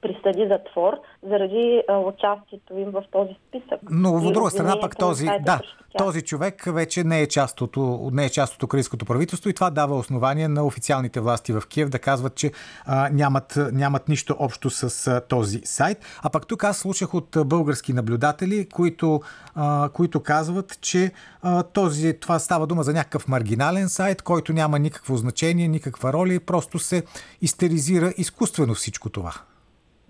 присъди 0.00 0.48
затвор 0.48 0.92
заради 1.22 1.82
а, 1.88 1.98
участието 1.98 2.78
им 2.78 2.90
в 2.90 3.04
този 3.12 3.36
списък. 3.48 3.80
Но 3.90 4.14
от 4.14 4.32
друга 4.32 4.50
страна 4.50 4.80
пък 4.80 4.98
този, 4.98 5.26
да, 5.40 5.60
този 5.98 6.22
човек 6.22 6.64
вече 6.66 7.04
не 7.04 7.20
е, 7.20 7.26
част 7.26 7.60
от, 7.60 7.76
не 8.12 8.24
е 8.24 8.28
част 8.28 8.54
от 8.54 8.62
украинското 8.62 9.04
правителство 9.04 9.50
и 9.50 9.54
това 9.54 9.70
дава 9.70 9.96
основание 9.96 10.48
на 10.48 10.66
официалните 10.66 11.20
власти 11.20 11.52
в 11.52 11.62
Киев 11.68 11.88
да 11.88 11.98
казват, 11.98 12.34
че 12.34 12.52
а, 12.86 13.08
нямат, 13.12 13.58
нямат 13.72 14.08
нищо 14.08 14.36
общо 14.38 14.70
с 14.70 15.06
а, 15.06 15.20
този 15.20 15.60
сайт. 15.64 15.98
А 16.22 16.30
пък 16.30 16.46
тук 16.46 16.64
аз 16.64 16.78
слушах 16.78 17.14
от 17.14 17.36
български 17.44 17.92
наблюдатели, 17.92 18.68
които, 18.68 19.20
а, 19.54 19.88
които 19.92 20.22
казват, 20.22 20.78
че 20.80 21.12
а, 21.42 21.62
този, 21.62 22.20
това 22.20 22.38
става 22.38 22.66
дума 22.66 22.82
за 22.82 22.92
някакъв 22.92 23.28
маргинален 23.28 23.88
сайт, 23.88 24.22
който 24.22 24.52
няма 24.52 24.78
никакво 24.78 25.16
значение, 25.16 25.68
никаква 25.68 26.12
роля 26.12 26.34
и 26.34 26.40
просто 26.40 26.78
се 26.78 27.02
истеризира 27.42 28.12
изкуствено 28.16 28.74
всичко 28.74 29.10
това. 29.10 29.32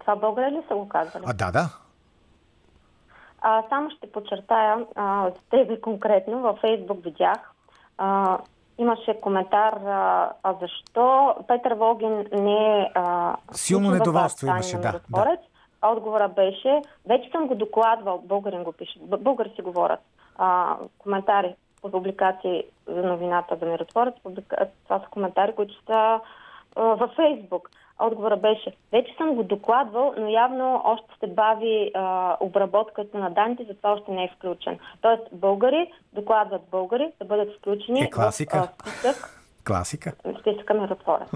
Това 0.08 0.20
българи 0.20 0.50
ли 0.50 0.62
са 0.68 0.74
го 0.74 0.88
казали? 0.88 1.24
А, 1.26 1.32
да, 1.32 1.50
да. 1.50 1.68
А, 3.40 3.62
само 3.68 3.90
ще 3.90 4.12
подчертая, 4.12 4.86
а, 4.94 5.30
с 5.30 5.50
тебе 5.50 5.80
конкретно 5.80 6.40
във 6.40 6.58
Фейсбук 6.58 7.04
видях, 7.04 7.52
а, 7.98 8.38
имаше 8.78 9.20
коментар 9.20 9.72
а, 9.72 10.30
а 10.42 10.54
защо 10.60 11.34
Петър 11.48 11.74
Волгин 11.74 12.26
не 12.32 12.80
е... 12.80 12.90
А, 12.94 13.36
Силно 13.52 13.90
недоволство 13.90 14.46
имаше, 14.46 14.76
да, 14.76 15.00
да. 15.10 15.36
Отговора 15.82 16.28
беше, 16.28 16.82
вече 17.06 17.30
съм 17.30 17.46
го 17.46 17.54
докладвал, 17.54 18.18
българин 18.24 18.64
го 18.64 18.72
пише, 18.72 18.98
българи 19.02 19.52
си 19.56 19.62
говорят, 19.62 20.00
а, 20.38 20.76
коментари 20.98 21.54
по 21.82 21.90
публикации 21.90 22.64
за 22.86 23.02
новината 23.02 23.56
за 23.56 23.66
миротворец. 23.66 24.14
Това 24.84 25.00
са 25.00 25.06
коментари, 25.10 25.54
които 25.54 25.74
са 25.86 26.20
а, 26.76 26.82
във 26.82 27.10
Фейсбук. 27.16 27.70
Отговора 27.98 28.36
беше, 28.36 28.72
вече 28.92 29.14
съм 29.16 29.34
го 29.34 29.42
докладвал, 29.42 30.14
но 30.18 30.28
явно 30.28 30.82
още 30.84 31.06
се 31.20 31.26
бави 31.26 31.90
а, 31.94 32.36
обработката 32.40 33.18
на 33.18 33.30
данните, 33.30 33.64
затова 33.68 33.92
още 33.92 34.10
не 34.10 34.24
е 34.24 34.32
включен. 34.36 34.78
Тоест, 35.00 35.22
българи 35.32 35.92
докладват 36.12 36.62
българи 36.70 37.12
да 37.18 37.24
бъдат 37.24 37.58
включени 37.58 38.00
е, 38.00 38.10
класика. 38.10 38.58
в 38.58 38.62
а, 38.62 38.90
списък. 38.90 39.40
Класика. 39.66 40.12
Списъка 40.40 40.74
миротворец. 40.74 41.28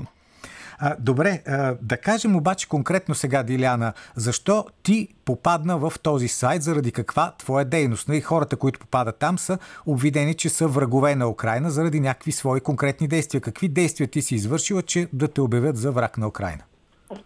А, 0.81 0.97
добре, 0.99 1.43
а, 1.47 1.75
да 1.83 1.97
кажем 1.97 2.37
обаче 2.37 2.69
конкретно 2.69 3.15
сега, 3.15 3.43
Диляна, 3.43 3.93
защо 4.17 4.65
ти 4.83 5.09
попадна 5.25 5.79
в 5.79 5.93
този 6.03 6.29
сайт, 6.29 6.63
заради 6.63 6.93
каква 6.93 7.33
твоя 7.39 7.65
дейност? 7.65 8.09
И 8.09 8.21
хората, 8.21 8.57
които 8.57 8.81
попадат 8.81 9.19
там, 9.19 9.39
са 9.39 9.59
обвидени, 9.87 10.35
че 10.35 10.49
са 10.49 10.69
врагове 10.69 11.15
на 11.15 11.29
Украина 11.29 11.71
заради 11.71 12.01
някакви 12.01 12.33
свои 12.33 12.61
конкретни 12.61 13.09
действия. 13.09 13.41
Какви 13.41 13.69
действия 13.69 14.09
ти 14.09 14.23
си 14.23 14.35
извършила, 14.35 14.83
че 14.83 15.09
да 15.13 15.29
те 15.29 15.41
обявят 15.41 15.77
за 15.77 15.93
враг 15.93 16.19
на 16.19 16.29
Украина? 16.29 16.63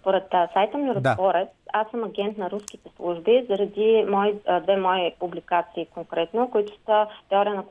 Според 0.00 0.24
сайта 0.52 0.78
ми 0.78 0.94
Разпоред, 0.94 1.48
да. 1.48 1.70
аз 1.72 1.90
съм 1.90 2.04
агент 2.04 2.38
на 2.38 2.50
руските 2.50 2.90
служби 2.96 3.46
заради 3.50 4.06
мои, 4.10 4.34
две 4.62 4.76
мои 4.76 5.12
публикации 5.18 5.86
конкретно, 5.94 6.50
които 6.50 6.72
са 6.86 7.06
теория 7.28 7.54
на 7.54 7.64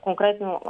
конкретно 0.00 0.60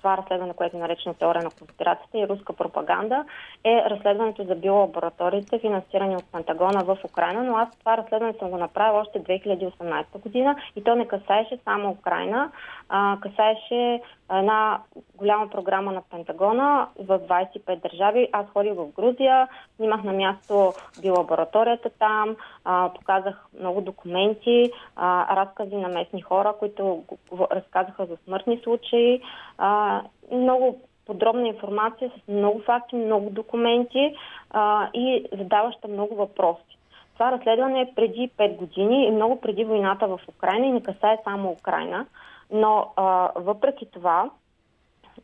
това 0.00 0.16
разследване, 0.16 0.54
което 0.54 0.76
е 0.76 0.80
наречено 0.80 1.14
теория 1.14 1.42
на 1.42 1.50
конспирацията 1.50 2.18
и 2.18 2.28
руска 2.28 2.52
пропаганда, 2.52 3.24
е 3.64 3.82
разследването 3.90 4.44
за 4.44 4.54
биолабораториите, 4.54 5.58
финансирани 5.58 6.16
от 6.16 6.32
Пентагона 6.32 6.84
в 6.84 6.98
Украина, 7.04 7.42
но 7.42 7.56
аз 7.56 7.78
това 7.78 7.96
разследване 7.96 8.34
съм 8.38 8.50
го 8.50 8.56
направила 8.56 9.00
още 9.00 9.22
2018 9.22 10.18
година 10.18 10.56
и 10.76 10.84
то 10.84 10.94
не 10.94 11.08
касаеше 11.08 11.58
само 11.64 11.90
Украина, 11.90 12.50
а, 12.88 13.18
касаеше 13.20 14.00
една 14.38 14.80
голяма 15.16 15.48
програма 15.48 15.92
на 15.92 16.02
Пентагона 16.10 16.88
в 16.98 17.18
25 17.18 17.82
държави. 17.82 18.28
Аз 18.32 18.46
ходих 18.46 18.74
в 18.74 18.92
Грузия, 18.96 19.48
снимах 19.76 20.04
на 20.04 20.12
място 20.12 20.72
биолабораторията 21.02 21.90
там, 21.98 22.36
а, 22.64 22.90
показах 22.94 23.46
много 23.60 23.80
документи, 23.80 24.72
а, 24.96 25.36
разкази 25.36 25.76
на 25.76 25.88
местни 25.88 26.20
хора, 26.20 26.54
които 26.58 27.04
разказаха 27.50 28.06
за 28.06 28.16
смъртни 28.16 28.60
случаи. 28.64 29.22
А, 29.58 30.02
много 30.32 30.80
подробна 31.06 31.48
информация 31.48 32.10
с 32.10 32.28
много 32.28 32.60
факти, 32.60 32.96
много 32.96 33.30
документи 33.30 34.16
а, 34.50 34.88
и 34.94 35.26
задаваща 35.38 35.88
много 35.88 36.14
въпроси. 36.14 36.78
Това 37.14 37.32
разследване 37.32 37.80
е 37.80 37.94
преди 37.96 38.30
5 38.38 38.56
години 38.56 39.06
и 39.06 39.10
много 39.10 39.40
преди 39.40 39.64
войната 39.64 40.06
в 40.06 40.20
Украина 40.28 40.66
и 40.66 40.72
не 40.72 40.82
касае 40.82 41.18
само 41.24 41.50
Украина. 41.50 42.06
Но 42.52 42.92
а, 42.96 43.30
въпреки 43.36 43.90
това, 43.90 44.30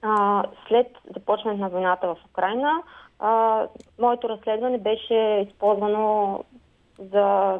а, 0.02 0.44
след 0.68 0.86
започването 1.14 1.60
на 1.60 1.68
войната 1.68 2.06
в 2.06 2.16
Украина, 2.30 2.82
а, 3.18 3.62
моето 3.98 4.28
разследване 4.28 4.78
беше 4.78 5.46
използвано 5.48 6.44
за, 6.98 7.58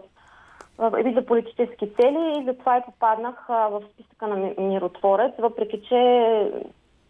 и 1.07 1.15
за 1.15 1.27
политически 1.27 1.95
цели 1.95 2.35
и 2.41 2.45
затова 2.45 2.77
и 2.77 2.85
попаднах 2.85 3.45
а, 3.49 3.69
в 3.69 3.83
списъка 3.93 4.27
на 4.27 4.37
миротворец, 4.59 5.33
въпреки 5.39 5.83
че 5.89 6.53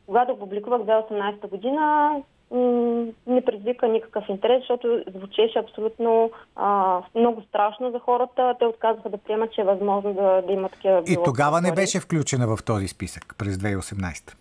когато 0.06 0.38
публикувах 0.38 0.80
2018 0.82 1.48
година, 1.48 2.14
не 3.26 3.44
предизвика 3.44 3.88
никакъв 3.88 4.24
интерес, 4.28 4.60
защото 4.60 5.02
звучеше 5.16 5.58
абсолютно 5.58 6.30
а, 6.56 7.00
много 7.14 7.42
страшно 7.42 7.90
за 7.90 7.98
хората. 7.98 8.54
Те 8.58 8.64
отказаха 8.64 9.08
да 9.08 9.18
приемат, 9.18 9.52
че 9.52 9.60
е 9.60 9.64
възможно 9.64 10.14
да, 10.14 10.42
да 10.46 10.52
има 10.52 10.68
такива 10.68 11.02
И 11.06 11.16
тогава 11.24 11.60
не 11.60 11.72
беше 11.72 12.00
включена 12.00 12.56
в 12.56 12.64
този 12.64 12.88
списък 12.88 13.34
през 13.38 13.56
2018? 13.56 14.34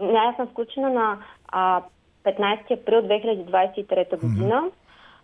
Не, 0.00 0.18
аз 0.18 0.36
съм 0.36 0.46
включена 0.46 0.90
на 0.90 1.18
а, 1.48 1.82
15 2.24 2.82
април 2.82 3.02
2023 3.02 4.20
година. 4.20 4.62
Mm-hmm 4.62 4.70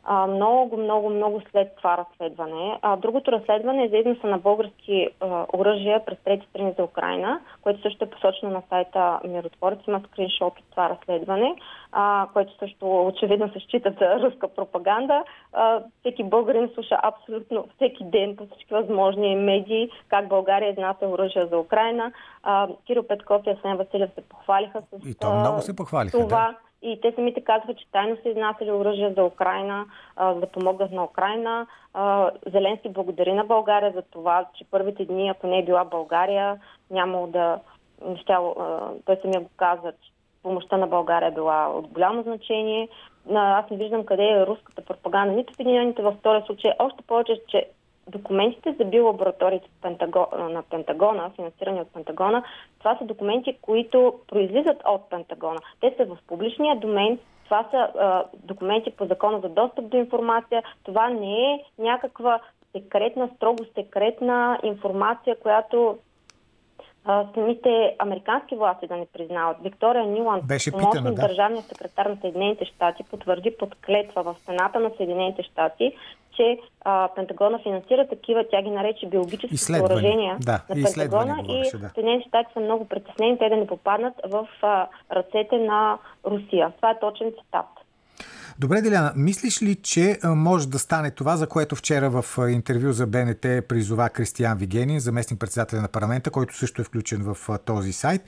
а, 0.05 0.27
много, 0.27 0.77
много, 0.77 1.11
много 1.11 1.41
след 1.51 1.77
това 1.77 1.97
разследване. 1.97 2.79
А, 2.83 2.97
другото 2.97 3.33
разследване 3.33 3.85
е 3.85 3.89
за 3.89 3.97
износа 3.97 4.27
на 4.27 4.39
български 4.39 5.09
а, 5.21 5.47
оръжия 5.53 6.05
през 6.05 6.19
трети 6.25 6.47
страни 6.51 6.75
за 6.79 6.85
Украина, 6.85 7.41
което 7.63 7.83
също 7.83 8.05
е 8.05 8.11
посочено 8.11 8.53
на 8.53 8.63
сайта 8.69 9.21
Миротворец. 9.25 9.79
Има 9.89 10.01
скриншот 10.07 10.59
от 10.59 10.65
това 10.71 10.91
разследване, 10.91 11.55
а, 11.93 12.27
което 12.33 12.59
също 12.59 13.07
очевидно 13.07 13.53
се 13.53 13.61
счита 13.61 13.95
за 14.01 14.21
руска 14.21 14.49
пропаганда. 14.49 15.25
А, 15.53 15.81
всеки 16.01 16.25
българин 16.25 16.71
слуша 16.75 16.99
абсолютно 17.03 17.65
всеки 17.77 18.05
ден 18.05 18.37
по 18.37 18.47
всички 18.47 18.75
възможни 18.75 19.37
медии 19.37 19.91
как 20.09 20.29
България 20.29 20.71
изнася 20.71 21.09
оръжия 21.09 21.47
за 21.47 21.59
Украина. 21.59 22.13
А, 22.43 22.69
Кирил 22.87 23.03
Петков 23.03 23.43
и 23.47 23.51
Асен 23.51 23.77
Василев 23.77 24.11
се 24.15 24.21
похвалиха 24.21 24.83
с 24.93 25.07
И 25.09 25.15
то 25.15 25.35
много 25.35 25.61
се 25.61 25.77
похвалиха, 25.77 26.19
това. 26.19 26.47
Да 26.53 26.72
и 26.83 27.01
те 27.01 27.13
самите 27.13 27.41
казаха, 27.41 27.75
че 27.75 27.91
тайно 27.93 28.17
са 28.23 28.29
изнасяли 28.29 28.73
оръжие 28.73 29.13
за 29.13 29.25
Украина, 29.25 29.87
а, 30.17 30.35
да 30.35 30.47
помогнат 30.47 30.93
на 30.93 31.05
Украина. 31.05 31.67
А, 31.95 32.31
Зеленски 32.47 32.89
благодари 32.89 33.33
на 33.33 33.45
България 33.45 33.93
за 33.93 34.03
това, 34.03 34.45
че 34.55 34.65
първите 34.71 35.05
дни, 35.05 35.29
ако 35.29 35.47
не 35.47 35.59
е 35.59 35.65
била 35.65 35.85
България, 35.85 36.61
нямало 36.91 37.27
да... 37.27 37.59
Щяло, 38.21 38.55
а, 38.59 38.91
той 39.05 39.17
самия 39.23 39.41
го 39.41 39.51
каза, 39.57 39.93
че 39.93 40.13
помощта 40.43 40.77
на 40.77 40.87
България 40.87 41.29
е 41.29 41.35
била 41.35 41.69
от 41.69 41.87
голямо 41.87 42.23
значение. 42.23 42.89
Аз 43.35 43.71
не 43.71 43.77
виждам 43.77 44.05
къде 44.05 44.25
е 44.25 44.47
руската 44.47 44.85
пропаганда, 44.85 45.35
нито 45.35 45.55
в 45.55 45.61
единия, 45.61 45.95
във 45.99 46.15
втория 46.15 46.43
случай. 46.47 46.73
Още 46.79 47.03
повече, 47.03 47.41
че 47.49 47.69
документите 48.09 48.75
за 48.79 48.85
биолабораториите 48.85 49.69
на 50.33 50.63
Пентагона, 50.71 51.31
финансирани 51.37 51.81
от 51.81 51.93
Пентагона, 51.93 52.43
това 52.79 52.99
са 52.99 53.05
документи, 53.05 53.59
които 53.63 54.15
произлизат 54.29 54.83
от 54.87 55.11
Пентагона. 55.11 55.61
Те 55.81 55.95
са 55.97 56.05
в 56.05 56.19
публичния 56.27 56.77
домен, 56.77 57.19
това 57.45 57.69
са 57.71 57.77
а, 57.77 58.25
документи 58.35 58.91
по 58.91 59.07
закона 59.07 59.41
за 59.41 59.49
достъп 59.49 59.89
до 59.89 59.97
информация. 59.97 60.63
Това 60.85 61.11
не 61.11 61.53
е 61.53 61.65
някаква 61.79 62.41
секретна, 62.73 63.31
строго 63.37 63.65
секретна 63.75 64.59
информация, 64.63 65.37
която 65.37 65.99
самите 67.35 67.97
американски 67.99 68.57
власти 68.57 68.87
да 68.87 68.97
не 68.97 69.07
признават. 69.07 69.57
Виктория 69.63 70.07
Ниланд, 70.07 70.45
помощник 70.71 71.03
да. 71.03 71.15
държавния 71.15 71.63
секретар 71.63 72.07
на 72.07 72.17
Съединените 72.17 72.65
щати, 72.65 73.05
потвърди 73.05 73.57
под 73.59 73.75
клетва 73.75 74.23
в 74.23 74.37
Сената 74.39 74.81
на 74.81 74.91
Съединените 74.97 75.43
щати, 75.43 75.97
че 76.37 76.59
а, 76.81 77.09
Пентагона 77.15 77.59
финансира 77.59 78.09
такива, 78.09 78.45
тя 78.51 78.63
ги 78.63 78.71
нарече 78.71 79.07
биологически 79.07 79.57
съоръжения 79.57 80.37
да, 80.41 80.53
на 80.53 80.75
Пентагона 80.75 81.37
говореше, 81.43 81.77
да. 81.77 81.87
и 81.87 81.91
Съединените 81.95 82.29
щати 82.29 82.53
са 82.53 82.61
много 82.61 82.89
притеснени 82.89 83.39
те 83.39 83.49
да 83.49 83.57
не 83.57 83.67
попаднат 83.67 84.15
в 84.27 84.49
а, 84.63 84.87
ръцете 85.13 85.59
на 85.59 85.99
Русия. 86.27 86.73
Това 86.77 86.91
е 86.91 87.01
точен 87.01 87.33
цитат. 87.43 87.67
Добре, 88.63 88.81
Деляна, 88.81 89.13
мислиш 89.17 89.63
ли, 89.63 89.75
че 89.83 90.19
може 90.25 90.69
да 90.69 90.79
стане 90.79 91.11
това, 91.11 91.37
за 91.37 91.49
което 91.49 91.77
вчера 91.77 92.11
в 92.11 92.25
интервю 92.51 92.93
за 92.93 93.07
БНТ 93.07 93.43
призова 93.69 94.09
Кристиян 94.09 94.59
Вигенин, 94.59 94.99
заместник 95.01 95.41
председателя 95.41 95.81
на 95.81 95.89
парламента, 95.89 96.31
който 96.31 96.57
също 96.57 96.81
е 96.83 96.85
включен 96.85 97.21
в 97.23 97.59
този 97.67 97.93
сайт, 97.93 98.23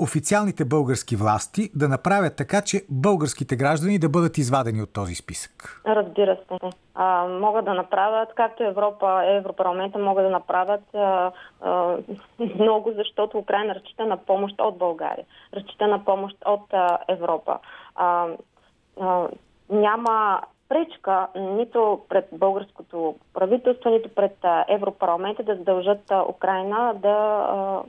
официалните 0.00 0.64
български 0.64 1.16
власти 1.16 1.70
да 1.74 1.88
направят 1.88 2.36
така, 2.36 2.62
че 2.62 2.82
българските 2.90 3.56
граждани 3.56 3.98
да 3.98 4.08
бъдат 4.08 4.38
извадени 4.38 4.82
от 4.82 4.92
този 4.92 5.14
списък? 5.14 5.82
Разбира 5.86 6.36
се. 6.36 6.70
А, 6.94 7.26
могат 7.28 7.64
да 7.64 7.74
направят, 7.74 8.28
както 8.36 8.64
Европа, 8.64 9.22
Европарламента 9.26 9.98
могат 9.98 10.24
да 10.24 10.30
направят 10.30 10.94
а, 10.94 11.32
а, 11.60 11.96
много, 12.58 12.92
защото 12.96 13.38
Украина 13.38 13.74
разчита 13.74 14.06
на 14.06 14.16
помощ 14.16 14.54
от 14.60 14.78
България, 14.78 15.24
разчита 15.54 15.86
на 15.86 16.04
помощ 16.04 16.36
от 16.46 16.64
а, 16.72 16.98
Европа. 17.08 17.58
А, 17.94 18.26
няма 19.72 20.42
пречка 20.68 21.28
нито 21.36 22.00
пред 22.08 22.28
българското 22.32 23.14
правителство, 23.34 23.90
нито 23.90 24.08
пред 24.14 24.36
Европарламента 24.68 25.42
да 25.42 25.56
задължат 25.56 26.12
Украина 26.28 26.94
да 26.94 27.82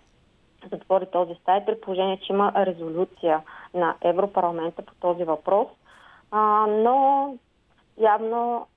затвори 0.72 1.06
този 1.06 1.36
сайт, 1.46 1.66
при 1.66 1.82
положение, 1.82 2.18
че 2.18 2.34
има 2.34 2.54
резолюция 2.56 3.42
на 3.74 3.96
Европарламента 4.02 4.82
по 4.82 4.94
този 4.96 5.24
въпрос. 5.24 5.68
А, 6.32 6.68
но 6.68 7.28
явно, 7.98 8.68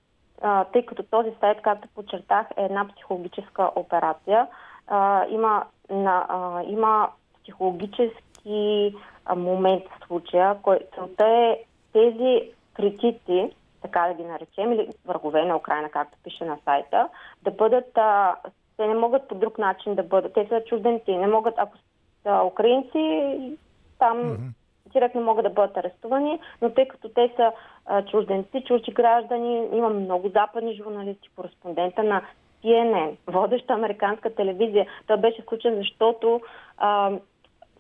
а, 0.43 0.65
тъй 0.65 0.87
като 0.87 1.03
този 1.03 1.31
сайт, 1.41 1.59
както 1.63 1.89
подчертах, 1.95 2.47
е 2.57 2.65
една 2.65 2.89
психологическа 2.89 3.71
операция, 3.77 4.47
а, 4.87 5.27
има, 5.29 5.65
на, 5.91 6.27
а, 6.29 6.63
има 6.63 7.09
психологически 7.43 8.95
момент 9.37 9.85
в 9.85 10.07
случая, 10.07 10.57
който 10.63 11.25
е 11.25 11.65
тези 11.93 12.51
критици, 12.77 13.51
така 13.83 14.09
да 14.09 14.15
ги 14.15 14.25
наречем, 14.25 14.73
или 14.73 14.89
врагове 15.07 15.45
на 15.45 15.57
Украина, 15.57 15.89
както 15.89 16.19
пише 16.25 16.45
на 16.45 16.59
сайта, 16.65 17.09
да 17.43 17.51
бъдат, 17.51 17.99
а, 17.99 18.37
те 18.77 18.87
не 18.87 18.95
могат 18.95 19.29
по 19.29 19.35
друг 19.35 19.59
начин 19.59 19.95
да 19.95 20.03
бъдат, 20.03 20.33
те 20.33 20.47
са 20.49 20.63
чужденци, 20.69 21.17
не 21.17 21.27
могат, 21.27 21.55
ако 21.59 21.77
са 22.23 22.43
украинци, 22.45 23.59
там 23.99 24.19
mm-hmm 24.19 24.53
директно 24.97 25.21
могат 25.21 25.45
да 25.45 25.51
бъдат 25.51 25.77
арестувани, 25.77 26.39
но 26.63 26.71
тъй 26.71 26.89
като 26.89 27.09
те 27.09 27.33
са 27.37 27.53
а, 27.87 28.05
чужденци, 28.05 28.65
чужди 28.67 28.93
граждани, 28.93 29.69
има 29.73 29.91
много 29.91 30.29
западни 30.29 30.77
журналисти, 30.77 31.29
кореспондента 31.37 32.03
на 32.03 32.23
CNN, 32.65 33.17
водеща 33.27 33.73
американска 33.73 34.35
телевизия. 34.35 34.87
Той 35.07 35.17
беше 35.17 35.43
включен, 35.43 35.77
защото 35.77 36.41
а, 36.79 37.13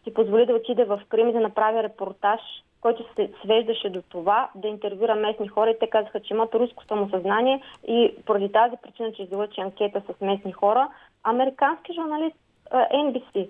си 0.04 0.14
позволи 0.14 0.46
да 0.46 0.54
отиде 0.54 0.84
в 0.84 1.00
Крим 1.08 1.28
и 1.28 1.32
да 1.32 1.40
направи 1.40 1.82
репортаж, 1.82 2.40
който 2.86 3.04
се 3.14 3.30
свеждаше 3.44 3.90
до 3.90 4.02
това 4.02 4.50
да 4.54 4.68
интервюра 4.68 5.14
местни 5.14 5.48
хора 5.48 5.70
и 5.70 5.78
те 5.78 5.90
казаха, 5.90 6.20
че 6.20 6.34
имат 6.34 6.54
руско 6.54 6.84
самосъзнание 6.84 7.62
и 7.88 8.14
поради 8.26 8.52
тази 8.52 8.76
причина, 8.82 9.12
че 9.12 9.22
излъчи 9.22 9.60
анкета 9.60 10.02
с 10.08 10.20
местни 10.20 10.52
хора, 10.52 10.88
американски 11.24 11.92
журналист 11.94 12.36
NBC. 12.72 13.48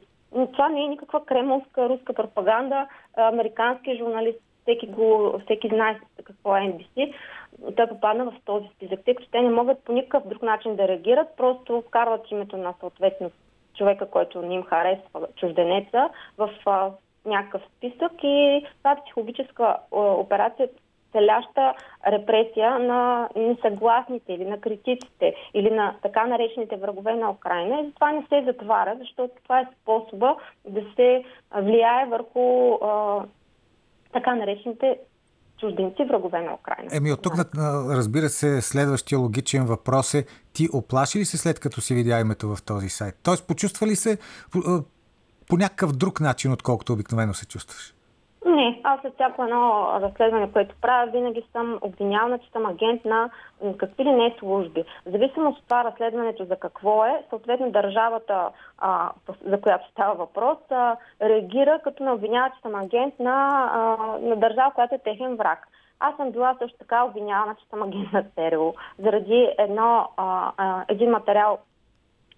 Това 0.52 0.68
не 0.68 0.84
е 0.84 0.88
никаква 0.88 1.24
кремовска 1.24 1.88
руска 1.88 2.12
пропаганда. 2.12 2.86
Американски 3.16 3.98
журналист, 3.98 4.38
всеки, 4.62 4.86
го, 4.86 5.40
всеки 5.44 5.68
знае 5.68 6.00
какво 6.24 6.56
е 6.56 6.60
NBC. 6.60 7.14
Той 7.76 7.86
попадна 7.86 8.24
в 8.24 8.34
този 8.44 8.68
списък, 8.76 9.00
тъй 9.04 9.14
като 9.14 9.30
те 9.30 9.40
не 9.40 9.50
могат 9.50 9.84
по 9.84 9.92
никакъв 9.92 10.28
друг 10.28 10.42
начин 10.42 10.76
да 10.76 10.88
реагират, 10.88 11.28
просто 11.36 11.82
вкарват 11.88 12.30
името 12.30 12.56
на 12.56 12.74
съответно 12.80 13.30
човека, 13.76 14.10
който 14.10 14.42
не 14.42 14.54
им 14.54 14.62
харесва, 14.62 15.26
чужденеца, 15.36 16.08
в 16.38 16.50
някакъв 17.26 17.62
списък 17.76 18.12
и 18.22 18.66
това 18.78 18.92
е 18.92 19.02
психологическа 19.04 19.64
а, 19.64 19.98
операция, 19.98 20.68
целяща 21.12 21.74
репресия 22.06 22.78
на 22.78 23.28
несъгласните 23.36 24.32
или 24.32 24.44
на 24.44 24.60
критиците 24.60 25.34
или 25.54 25.70
на 25.70 25.94
така 26.02 26.26
наречените 26.26 26.76
врагове 26.76 27.14
на 27.14 27.30
Украина. 27.30 27.80
И 27.80 27.86
затова 27.86 28.12
не 28.12 28.26
се 28.28 28.44
затваря, 28.46 28.96
защото 28.98 29.34
това 29.42 29.60
е 29.60 29.68
способа 29.82 30.36
да 30.68 30.80
се 30.96 31.24
влияе 31.54 32.06
върху 32.06 32.74
а, 32.74 33.22
така 34.12 34.34
наречените 34.34 34.98
чужденци, 35.60 36.04
врагове 36.04 36.40
на 36.40 36.54
Украина. 36.54 36.90
Еми 36.92 37.12
от 37.12 37.22
тук, 37.22 37.32
разбира 37.90 38.28
се, 38.28 38.62
следващия 38.62 39.18
логичен 39.18 39.64
въпрос 39.64 40.14
е 40.14 40.26
ти 40.52 40.68
оплаши 40.74 41.18
ли 41.18 41.24
се 41.24 41.38
след 41.38 41.60
като 41.60 41.80
си 41.80 41.94
видя 41.94 42.20
името 42.20 42.56
в 42.56 42.62
този 42.62 42.88
сайт? 42.88 43.14
Тоест, 43.22 43.46
почувства 43.46 43.86
ли 43.86 43.96
се 43.96 44.18
по, 45.48 45.56
някакъв 45.56 45.92
друг 45.92 46.20
начин, 46.20 46.52
отколкото 46.52 46.92
обикновено 46.92 47.34
се 47.34 47.46
чувстваш? 47.46 47.96
Не, 48.46 48.80
аз 48.84 49.00
след 49.00 49.14
всяко 49.14 49.42
едно 49.42 49.88
разследване, 50.00 50.52
което 50.52 50.74
правя, 50.80 51.10
винаги 51.10 51.44
съм 51.52 51.78
обвинявана, 51.80 52.38
че 52.38 52.50
съм 52.50 52.66
агент 52.66 53.04
на 53.04 53.30
какви 53.78 54.04
ли 54.04 54.12
не 54.12 54.34
служби. 54.38 54.84
В 55.06 55.10
зависимост 55.10 55.58
от 55.58 55.64
това 55.64 55.84
разследването 55.84 56.44
за 56.44 56.56
какво 56.56 57.04
е, 57.04 57.22
съответно 57.30 57.70
държавата, 57.70 58.48
а, 58.78 59.10
за 59.46 59.60
която 59.60 59.90
става 59.90 60.14
въпрос, 60.14 60.58
а, 60.70 60.96
реагира 61.22 61.80
като 61.84 62.04
ме 62.04 62.10
обвинява, 62.10 62.50
че 62.50 62.60
съм 62.62 62.74
агент 62.74 63.14
на, 63.18 63.70
а, 63.74 63.78
на 64.18 64.36
държава, 64.36 64.72
която 64.74 64.94
е 64.94 64.98
техен 64.98 65.36
враг. 65.36 65.68
Аз 66.00 66.16
съм 66.16 66.30
била 66.30 66.56
също 66.58 66.78
така 66.78 67.04
обвинявана, 67.04 67.54
че 67.54 67.68
съм 67.70 67.82
агент 67.82 68.12
на 68.12 68.24
СТРО, 68.30 68.74
заради 68.98 69.48
едно, 69.58 70.08
а, 70.16 70.52
а, 70.56 70.84
един 70.88 71.10
материал 71.10 71.58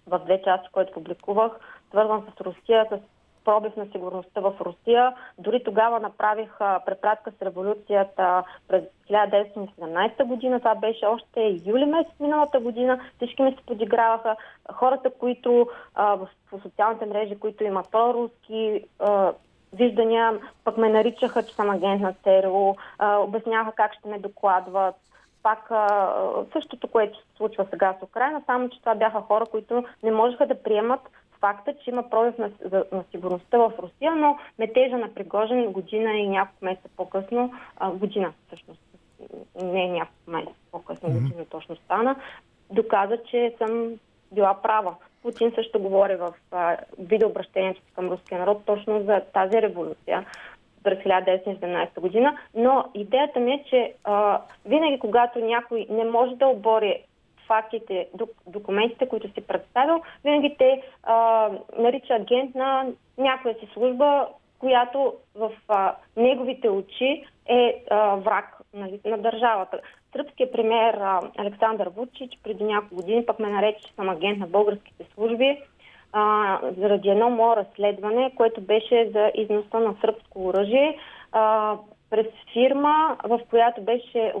в 0.09 0.19
две 0.19 0.41
части, 0.41 0.69
който 0.71 0.93
публикувах, 0.93 1.51
свързан 1.89 2.21
с 2.21 2.41
Русия, 2.41 2.87
с 2.91 2.99
пробив 3.45 3.75
на 3.75 3.85
сигурността 3.85 4.41
в 4.41 4.53
Русия. 4.61 5.13
Дори 5.37 5.63
тогава 5.63 5.99
направих 5.99 6.57
препратка 6.85 7.31
с 7.31 7.41
революцията 7.41 8.43
през 8.67 8.83
1917 9.09 10.23
година. 10.23 10.59
Това 10.59 10.75
беше 10.75 11.05
още 11.05 11.59
юли 11.65 11.85
месец 11.85 12.19
миналата 12.19 12.59
година. 12.59 12.99
Всички 13.15 13.41
ми 13.41 13.51
се 13.51 13.65
подиграваха. 13.65 14.35
Хората, 14.73 15.09
които 15.09 15.67
а, 15.95 16.15
в 16.15 16.27
социалните 16.63 17.05
мрежи, 17.05 17.39
които 17.39 17.63
имат 17.63 17.91
проруски 17.91 18.85
а, 18.99 19.31
виждания, 19.73 20.39
пък 20.63 20.77
ме 20.77 20.89
наричаха, 20.89 21.43
че 21.43 21.55
съм 21.55 21.69
агент 21.69 22.01
на 22.01 22.13
ЦРУ, 22.13 22.73
обясняха 22.99 23.71
как 23.71 23.93
ще 23.93 24.09
ме 24.09 24.19
докладват 24.19 24.95
пак 25.43 25.71
а, 25.71 26.23
същото, 26.53 26.87
което 26.87 27.17
се 27.17 27.25
случва 27.37 27.67
сега 27.69 27.95
с 27.99 28.03
Украина, 28.03 28.41
само 28.45 28.69
че 28.69 28.79
това 28.79 28.95
бяха 28.95 29.21
хора, 29.21 29.45
които 29.45 29.83
не 30.03 30.11
можеха 30.11 30.47
да 30.47 30.63
приемат 30.63 31.01
факта, 31.39 31.73
че 31.83 31.89
има 31.89 32.09
пробив 32.09 32.37
на, 32.37 32.51
на 32.91 33.03
сигурността 33.11 33.57
в 33.57 33.73
Русия, 33.79 34.15
но 34.15 34.37
метежа 34.59 34.97
на 34.97 35.13
Пригожин 35.13 35.71
година 35.71 36.11
и 36.11 36.27
няколко 36.27 36.65
месеца 36.65 36.89
по-късно, 36.97 37.53
а, 37.77 37.91
година 37.91 38.33
всъщност, 38.47 38.81
не 39.63 39.87
няколко 39.87 40.31
месеца 40.31 40.55
по-късно, 40.71 41.09
mm-hmm. 41.09 41.21
година 41.21 41.45
точно 41.49 41.75
стана, 41.75 42.15
доказа, 42.71 43.17
че 43.31 43.55
съм 43.57 43.93
била 44.31 44.61
права. 44.61 44.95
Путин 45.21 45.51
също 45.55 45.79
говори 45.79 46.15
в 46.15 46.33
а, 46.51 46.77
видеообращението 46.99 47.81
си 47.81 47.91
към 47.95 48.09
руския 48.09 48.39
народ 48.39 48.61
точно 48.65 49.03
за 49.03 49.21
тази 49.33 49.61
революция 49.61 50.25
през 50.89 50.99
1917 50.99 51.99
година, 51.99 52.37
но 52.55 52.85
идеята 52.93 53.39
ми 53.39 53.53
е, 53.53 53.63
че 53.69 53.93
а, 54.03 54.41
винаги 54.65 54.99
когато 54.99 55.39
някой 55.39 55.87
не 55.89 56.03
може 56.03 56.35
да 56.35 56.47
обори 56.47 57.03
фактите, 57.47 58.07
документите, 58.47 59.07
които 59.07 59.33
си 59.33 59.41
представил, 59.41 60.01
винаги 60.23 60.55
те 60.57 60.81
а, 61.03 61.49
нарича 61.77 62.13
агент 62.13 62.55
на 62.55 62.85
някоя 63.17 63.53
си 63.53 63.69
служба, 63.73 64.27
която 64.59 65.13
в 65.35 65.51
а, 65.67 65.95
неговите 66.17 66.69
очи 66.69 67.25
е 67.45 67.83
а, 67.89 68.15
враг 68.15 68.61
нали, 68.73 68.99
на 69.05 69.17
държавата. 69.17 69.79
Сръбският 70.13 70.51
премьер 70.51 70.99
Александър 71.37 71.89
Вучич 71.95 72.39
преди 72.43 72.63
няколко 72.63 72.95
години 72.95 73.25
пък 73.25 73.39
ме 73.39 73.49
нарече, 73.49 73.87
че 73.87 73.93
съм 73.93 74.09
агент 74.09 74.37
на 74.39 74.47
българските 74.47 75.05
служби 75.13 75.61
а, 76.13 76.59
заради 76.77 77.09
едно 77.09 77.29
мое 77.29 77.55
разследване, 77.55 78.31
което 78.35 78.61
беше 78.61 79.09
за 79.13 79.31
износа 79.35 79.79
на 79.79 79.95
сръбско 80.01 80.45
оръжие 80.45 80.97
а, 81.31 81.75
през 82.09 82.27
фирма, 82.53 83.17
в 83.23 83.39
която 83.49 83.81
беше 83.81 84.33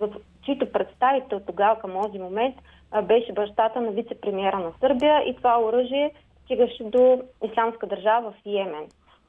в 0.00 0.08
чийто 0.44 0.72
представител 0.72 1.40
тогава 1.46 1.78
към 1.78 1.92
този 2.02 2.18
момент 2.18 2.54
беше 3.02 3.32
бащата 3.32 3.80
на 3.80 3.90
вице-премьера 3.90 4.58
на 4.58 4.72
Сърбия 4.80 5.28
и 5.28 5.36
това 5.36 5.60
оръжие 5.62 6.10
стигаше 6.44 6.84
до 6.84 7.20
Исламска 7.44 7.86
държава 7.86 8.30
в 8.30 8.46
Йемен. 8.46 8.86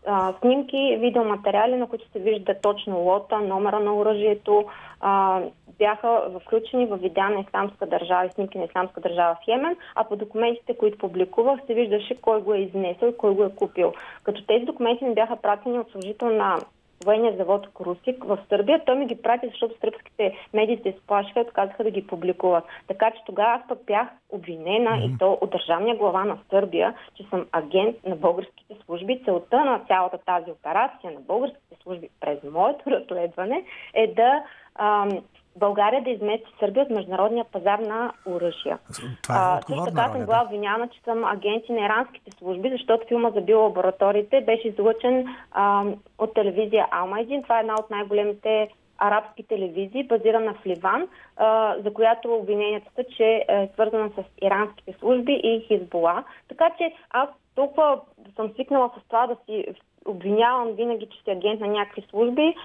А, 0.07 0.33
снимки, 0.41 0.97
видеоматериали, 0.99 1.75
на 1.75 1.87
които 1.87 2.11
се 2.11 2.19
вижда 2.19 2.55
точно 2.61 2.97
лота, 2.99 3.39
номера 3.39 3.79
на 3.79 3.95
оръжието, 3.95 4.65
а, 5.01 5.41
бяха 5.77 6.21
включени 6.41 6.85
в 6.85 6.97
видеа 6.97 7.29
на 7.29 7.39
Исламска 7.39 7.85
държава 7.85 8.25
и 8.25 8.29
снимки 8.29 8.57
на 8.57 8.65
Исламска 8.65 9.01
държава 9.01 9.35
в 9.35 9.47
Йемен, 9.47 9.75
а 9.95 10.03
по 10.03 10.15
документите, 10.15 10.77
които 10.77 10.97
публикувах, 10.97 11.59
се 11.67 11.73
виждаше 11.73 12.21
кой 12.21 12.41
го 12.41 12.53
е 12.53 12.59
изнесъл 12.59 13.07
и 13.07 13.17
кой 13.17 13.35
го 13.35 13.43
е 13.43 13.55
купил. 13.55 13.93
Като 14.23 14.45
тези 14.45 14.65
документи 14.65 15.05
не 15.05 15.13
бяха 15.13 15.35
пратени 15.35 15.79
от 15.79 15.91
служител 15.91 16.29
на 16.29 16.57
военния 17.05 17.37
завод 17.37 17.67
Крусик 17.73 18.23
в 18.23 18.37
Сърбия. 18.49 18.85
Той 18.85 18.95
ми 18.95 19.05
ги 19.05 19.21
прати, 19.21 19.47
защото 19.47 19.79
сръбските 19.81 20.37
медии 20.53 20.79
се 20.83 20.89
изплашиха 20.89 21.39
и 21.39 21.43
отказаха 21.43 21.83
да 21.83 21.91
ги 21.91 22.07
публикуват. 22.07 22.63
Така 22.87 23.11
че 23.11 23.21
тогава 23.25 23.53
аз 23.53 23.67
пък 23.67 23.85
бях 23.85 24.07
обвинена 24.29 24.89
mm-hmm. 24.89 25.15
и 25.15 25.17
то 25.17 25.37
от 25.41 25.49
държавния 25.49 25.95
глава 25.95 26.25
на 26.25 26.37
Сърбия, 26.49 26.93
че 27.15 27.23
съм 27.23 27.45
агент 27.51 27.95
на 28.05 28.15
българските 28.15 28.75
служби. 28.85 29.21
Целта 29.25 29.65
на 29.65 29.79
цялата 29.87 30.17
тази 30.17 30.51
операция 30.51 31.11
на 31.11 31.19
българските 31.19 31.75
служби 31.83 32.09
през 32.19 32.43
моето 32.43 32.91
разследване 32.91 33.63
е 33.93 34.07
да 34.07 34.43
ам, 34.75 35.09
България 35.55 36.03
да 36.03 36.09
измести 36.09 36.53
Сърбия 36.59 36.83
от 36.83 36.89
международния 36.89 37.45
пазар 37.45 37.79
на 37.79 38.13
оръжия. 38.25 38.79
Това 39.23 39.57
е 39.57 39.61
също 39.61 39.85
така 39.85 40.07
съм 40.07 40.25
била 40.25 40.43
обвинявана, 40.45 40.87
че 40.87 41.01
съм 41.01 41.23
агенти 41.23 41.71
на 41.71 41.85
иранските 41.85 42.31
служби, 42.31 42.69
защото 42.69 43.07
филма 43.07 43.29
за 43.29 43.41
биолабораториите 43.41 44.41
беше 44.41 44.67
излъчен 44.67 45.35
а, 45.51 45.83
от 46.17 46.33
телевизия 46.33 46.87
Алмайдин. 46.91 47.43
Това 47.43 47.57
е 47.57 47.61
една 47.61 47.73
от 47.73 47.89
най-големите 47.89 48.69
арабски 48.97 49.43
телевизии, 49.43 50.03
базирана 50.03 50.53
в 50.53 50.65
Ливан, 50.65 51.07
а, 51.37 51.75
за 51.83 51.93
която 51.93 52.35
обвиненията 52.35 52.91
са, 52.95 53.03
че 53.17 53.45
е 53.47 53.69
свързана 53.73 54.09
с 54.09 54.23
иранските 54.41 54.93
служби 54.99 55.33
и 55.43 55.65
Хизбола. 55.67 56.23
Така 56.47 56.69
че 56.77 56.93
аз 57.09 57.29
толкова 57.55 58.01
съм 58.35 58.51
свикнала 58.53 58.91
с 58.99 59.07
това 59.07 59.27
да 59.27 59.35
си 59.45 59.65
обвинявам 60.05 60.71
винаги, 60.71 61.05
че 61.05 61.23
си 61.23 61.31
агент 61.31 61.59
на 61.59 61.67
някакви 61.67 62.05
служби, 62.09 62.55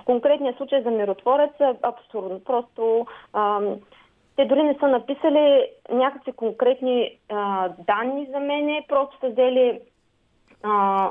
в 0.00 0.04
конкретния 0.04 0.54
случай 0.56 0.82
за 0.82 0.90
миротворец 0.90 1.50
е 1.60 1.74
абсурдно. 1.82 2.40
Просто 2.44 3.06
а, 3.32 3.60
те 4.36 4.44
дори 4.44 4.62
не 4.62 4.76
са 4.80 4.88
написали 4.88 5.66
някакви 5.90 6.32
конкретни 6.32 7.18
а, 7.28 7.68
данни 7.68 8.28
за 8.32 8.40
мене, 8.40 8.84
просто 8.88 9.18
са 9.20 9.28
взели 9.28 9.80
а, 10.62 11.10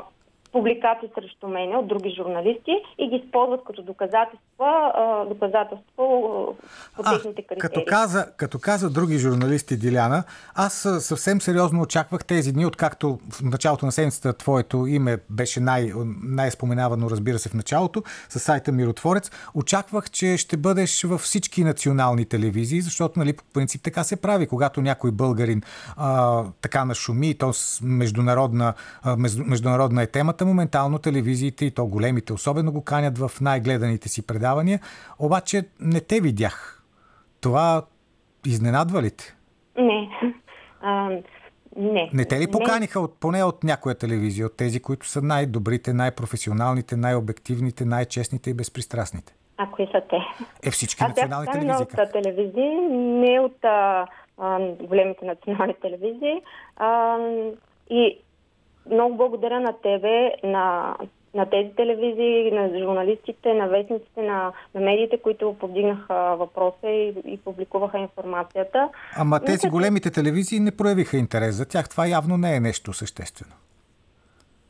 публикации 0.51 1.09
срещу 1.19 1.47
мене 1.47 1.77
от 1.77 1.87
други 1.87 2.15
журналисти 2.17 2.71
и 2.97 3.09
ги 3.09 3.15
използват 3.15 3.61
като 3.67 3.81
доказателства, 3.81 4.93
доказателство 5.29 6.55
по 6.95 7.03
техните 7.03 7.41
критерии. 7.41 7.59
Като 7.59 7.81
каза, 7.87 8.27
като 8.37 8.59
каза 8.59 8.89
други 8.89 9.17
журналисти, 9.17 9.77
Диляна, 9.77 10.23
аз 10.55 10.87
съвсем 10.99 11.41
сериозно 11.41 11.81
очаквах 11.81 12.25
тези 12.25 12.53
дни, 12.53 12.65
откакто 12.65 13.19
в 13.31 13.41
началото 13.41 13.85
на 13.85 13.91
седмицата 13.91 14.33
твоето 14.33 14.87
име 14.87 15.17
беше 15.29 15.59
най- 15.59 15.91
най-споменавано, 16.23 17.09
разбира 17.09 17.39
се, 17.39 17.49
в 17.49 17.53
началото, 17.53 18.03
с 18.29 18.39
сайта 18.39 18.71
Миротворец. 18.71 19.31
Очаквах, 19.53 20.09
че 20.09 20.37
ще 20.37 20.57
бъдеш 20.57 21.03
във 21.03 21.21
всички 21.21 21.63
национални 21.63 22.25
телевизии, 22.25 22.81
защото, 22.81 23.19
нали, 23.19 23.33
по 23.33 23.43
принцип 23.53 23.81
така 23.83 24.03
се 24.03 24.21
прави, 24.21 24.47
когато 24.47 24.81
някой 24.81 25.11
българин 25.11 25.61
а, 25.97 26.43
така 26.61 26.85
нашуми, 26.85 27.37
то 27.37 27.51
международна, 27.83 28.73
а, 29.03 29.17
международна 29.45 30.03
е 30.03 30.07
темата, 30.07 30.38
хората 30.39 30.45
моментално 30.45 30.99
телевизиите 30.99 31.65
и 31.65 31.71
то 31.71 31.85
големите 31.85 32.33
особено 32.33 32.71
го 32.71 32.83
канят 32.83 33.17
в 33.17 33.31
най-гледаните 33.41 34.09
си 34.09 34.27
предавания, 34.27 34.79
обаче 35.19 35.63
не 35.79 36.01
те 36.01 36.21
видях. 36.21 36.83
Това 37.41 37.85
изненадва 38.45 39.01
ли 39.01 39.11
те? 39.11 39.35
Не. 39.77 40.09
А, 40.81 41.09
не. 41.75 42.09
Не 42.13 42.25
те 42.25 42.39
ли 42.39 42.47
поканиха 42.51 42.99
от, 42.99 43.19
поне 43.19 43.43
от 43.43 43.63
някоя 43.63 43.95
телевизия, 43.95 44.45
от 44.45 44.57
тези, 44.57 44.79
които 44.79 45.07
са 45.07 45.21
най-добрите, 45.21 45.93
най-професионалните, 45.93 46.95
най-обективните, 46.95 47.85
най-честните 47.85 48.49
и 48.49 48.53
безпристрастните? 48.53 49.33
А 49.57 49.71
кои 49.71 49.87
са 49.91 50.01
те? 50.09 50.17
Е, 50.63 50.71
всички 50.71 51.03
Аз 51.03 51.09
национални 51.09 51.47
телевизии. 51.51 51.85
от 52.03 52.11
телевизии, 52.11 52.69
не 53.23 53.39
от 53.39 53.65
а, 53.65 54.07
а, 54.37 54.59
големите 54.83 55.25
национални 55.25 55.73
телевизии. 55.81 56.41
А, 56.77 57.17
и 57.89 58.19
много 58.91 59.15
благодаря 59.15 59.59
на 59.59 59.73
тебе, 59.73 60.33
на, 60.43 60.95
на 61.33 61.45
тези 61.45 61.75
телевизии, 61.75 62.51
на 62.51 62.79
журналистите, 62.79 63.53
на 63.53 63.67
вестниците, 63.67 64.21
на, 64.21 64.51
на 64.75 64.81
медиите, 64.81 65.17
които 65.17 65.55
повдигнаха 65.59 66.35
въпроса 66.35 66.89
и, 66.89 67.13
и 67.25 67.37
публикуваха 67.37 67.99
информацията. 67.99 68.89
Ама 69.17 69.39
тези 69.39 69.53
Мисля, 69.53 69.69
големите 69.69 70.11
телевизии 70.11 70.59
не 70.59 70.77
проявиха 70.77 71.17
интерес 71.17 71.55
за 71.55 71.65
тях. 71.65 71.89
Това 71.89 72.07
явно 72.07 72.37
не 72.37 72.55
е 72.55 72.59
нещо 72.59 72.93
съществено. 72.93 73.53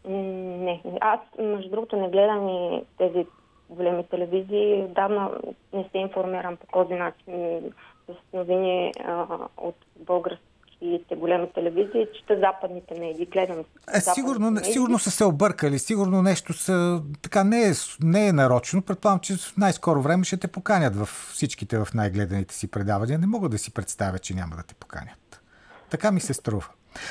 Не. 0.05 0.82
Аз, 1.01 1.19
между 1.39 1.69
другото, 1.69 1.95
не 1.95 2.10
гледам 2.10 2.49
и 2.49 2.82
тези 2.97 3.25
големи 3.69 4.03
телевизии. 4.03 4.84
Давно 4.95 5.32
не 5.73 5.84
се 5.91 5.97
информирам 5.97 6.58
по 6.58 6.67
този 6.67 6.93
начин 6.93 7.62
с 8.08 8.34
новини 8.34 8.93
а, 9.05 9.25
от 9.58 9.75
българските 11.09 11.15
големи 11.15 11.47
телевизии, 11.53 12.07
чета 12.19 12.39
западните 12.39 12.99
медии, 12.99 13.25
гледам. 13.25 13.65
Е, 13.93 14.01
сигурно, 14.01 14.51
медии. 14.51 14.73
сигурно 14.73 14.99
са 14.99 15.11
се 15.11 15.25
объркали, 15.25 15.79
сигурно 15.79 16.21
нещо 16.21 16.53
са... 16.53 17.01
Така 17.21 17.43
не 17.43 17.61
е, 17.61 17.71
не 18.03 18.27
е 18.27 18.33
нарочно. 18.33 18.81
Предполагам, 18.81 19.19
че 19.19 19.35
в 19.35 19.57
най-скоро 19.57 20.01
време 20.01 20.23
ще 20.23 20.37
те 20.37 20.47
поканят 20.47 20.95
в 20.95 21.05
всичките 21.05 21.77
в 21.77 21.87
най-гледаните 21.93 22.55
си 22.55 22.71
предавания. 22.71 23.19
Не 23.19 23.27
мога 23.27 23.49
да 23.49 23.57
си 23.57 23.73
представя, 23.73 24.19
че 24.19 24.33
няма 24.33 24.55
да 24.55 24.63
те 24.63 24.73
поканят. 24.73 25.41
Така 25.89 26.11
ми 26.11 26.19
се 26.19 26.33
струва. 26.33 26.67